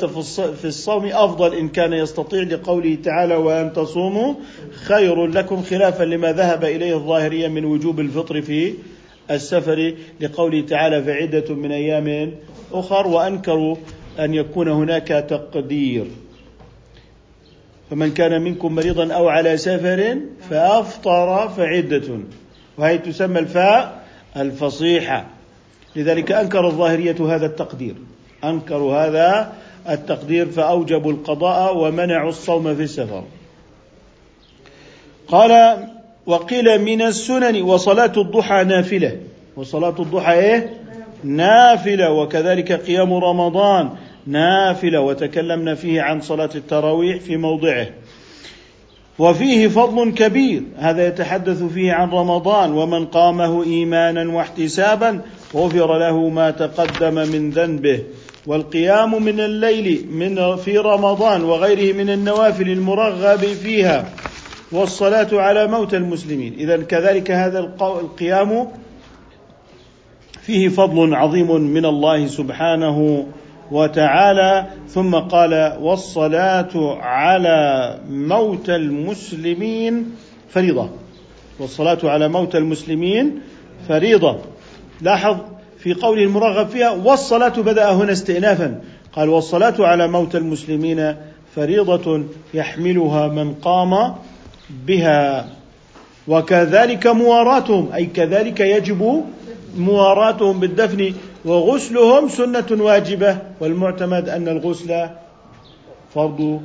في 0.62 0.66
الصوم 0.66 1.06
أفضل 1.06 1.56
إن 1.56 1.70
كان 1.70 1.93
يستطيع 1.93 2.43
لقوله 2.43 2.98
تعالى 3.04 3.36
وأن 3.36 3.74
تصوموا 3.74 4.34
خير 4.74 5.28
لكم 5.28 5.64
خلافا 5.64 6.04
لما 6.04 6.32
ذهب 6.32 6.64
إليه 6.64 6.96
الظاهرية 6.96 7.48
من 7.48 7.66
وجوب 7.66 8.00
الفطر 8.00 8.41
في 8.41 8.74
السفر 9.32 9.93
لقوله 10.22 10.62
تعالى 10.62 11.04
فعدة 11.04 11.56
من 11.56 11.72
أيام 11.72 12.32
أخر 12.74 13.08
وأنكروا 13.08 13.76
أن 14.20 14.34
يكون 14.34 14.68
هناك 14.68 15.08
تقدير. 15.08 16.06
فمن 17.90 18.14
كان 18.14 18.42
منكم 18.42 18.76
مريضا 18.76 19.14
أو 19.14 19.30
على 19.30 19.58
سفر 19.58 20.18
فأفطر 20.50 21.50
فعدة. 21.50 22.20
وهي 22.78 22.98
تسمى 22.98 23.40
الفاء 23.40 24.04
الفصيحة. 24.38 25.26
لذلك 25.96 26.32
أنكر 26.32 26.68
الظاهرية 26.68 27.36
هذا 27.36 27.46
التقدير. 27.46 27.96
أنكروا 28.44 28.96
هذا 28.96 29.54
التقدير 29.90 30.46
فأوجبوا 30.46 31.12
القضاء 31.12 31.78
ومنعوا 31.78 32.30
الصوم 32.30 32.76
في 32.76 32.84
السفر. 32.84 33.24
قال 35.28 35.78
وقيل 36.26 36.82
من 36.82 37.02
السنن 37.02 37.62
وصلاة 37.62 38.14
الضحى 38.18 38.64
نافلة. 38.64 39.18
وصلاة 39.56 39.96
الضحى 40.00 40.34
إيه؟ 40.34 40.74
نافلة. 41.24 42.12
وكذلك 42.12 42.72
قيام 42.72 43.14
رمضان. 43.14 43.90
نافلة 44.28 45.00
وتكلمنا 45.00 45.76
فيه 45.76 46.02
عن 46.02 46.22
صلاة 46.22 46.50
التراويح 46.56 47.22
في 47.22 47.38
موضعه. 47.38 47.88
وفيه 49.20 49.68
فضل 49.68 50.12
كبير 50.12 50.62
هذا 50.78 51.08
يتحدث 51.08 51.64
فيه 51.64 51.94
عن 51.94 52.10
رمضان 52.10 52.72
ومن 52.72 53.06
قامه 53.06 53.64
إيمانا 53.64 54.36
واحتسابا 54.36 55.22
غفر 55.56 55.98
له 55.98 56.30
ما 56.30 56.52
تقدم 56.52 57.14
من 57.14 57.50
ذنبه. 57.50 58.04
والقيام 58.48 59.24
من 59.24 59.40
الليل 59.40 60.06
من 60.12 60.56
في 60.56 60.78
رمضان 60.78 61.44
وغيره 61.44 61.96
من 61.96 62.10
النوافل 62.10 62.70
المرغب 62.70 63.40
فيها 63.40 64.10
والصلاة 64.72 65.28
على 65.34 65.68
موتى 65.68 65.98
المسلمين. 65.98 66.54
إذا 66.54 66.78
كذلك 66.78 67.32
هذا 67.32 67.60
القيام 67.82 68.68
فيه 70.42 70.70
فضل 70.70 71.16
عظيم 71.16 71.62
من 71.62 71.86
الله 71.86 72.28
سبحانه 72.28 73.26
وتعالى 73.72 74.66
ثم 74.88 75.16
قال 75.16 75.78
والصلاة 75.82 76.97
على 77.01 77.99
موتى 78.09 78.76
المسلمين 78.76 80.16
فريضة. 80.49 80.89
والصلاة 81.59 81.97
على 82.03 82.28
موتى 82.28 82.57
المسلمين 82.57 83.39
فريضة. 83.88 84.38
لاحظ 85.01 85.38
في 85.78 85.93
قوله 85.93 86.24
المرغب 86.24 86.68
فيها 86.68 86.91
والصلاة 86.91 87.49
بدأ 87.61 87.91
هنا 87.91 88.11
استئنافا. 88.11 88.82
قال 89.13 89.30
والصلاة 89.30 89.74
على 89.80 90.07
موتى 90.07 90.38
المسلمين 90.38 91.16
فريضة 91.55 92.24
يحملها 92.53 93.28
من 93.28 93.53
قام 93.53 94.16
بها. 94.88 95.49
وكذلك 96.28 97.07
مواراتهم 97.07 97.91
أي 97.93 98.05
كذلك 98.05 98.59
يجب 98.59 99.24
مواراتهم 99.78 100.59
بالدفن. 100.59 101.13
وغسلهم 101.46 102.30
سنة 102.30 102.70
واجبة 102.72 103.38
والمعتمد 103.60 104.30
أن 104.30 104.48
الغسل 104.48 105.10
فرض 106.14 106.62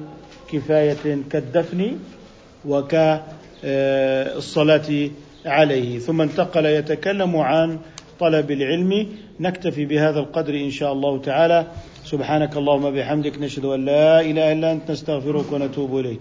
كفاية 0.53 1.19
كالدفن 1.31 1.97
وكالصلاة 2.69 4.11
عليه. 5.47 5.99
ثم 5.99 6.21
انتقل 6.21 6.67
يتكلم 6.67 7.37
عن 7.37 7.79
طلب 8.21 8.51
العلم. 8.51 9.07
نكتفي 9.41 9.85
بهذا 9.85 10.19
القدر 10.21 10.55
إن 10.55 10.71
شاء 10.71 10.93
الله 10.93 11.19
تعالى. 11.19 11.67
سبحانك 12.05 12.57
اللهم 12.57 12.91
بحمدك 12.91 13.39
نشهد 13.39 13.65
أن 13.65 13.85
لا 13.85 14.21
إله 14.21 14.53
إلا 14.53 14.73
أنت 14.73 14.91
نستغفرك 14.91 15.53
ونتوب 15.53 15.99
إليك. 15.99 16.21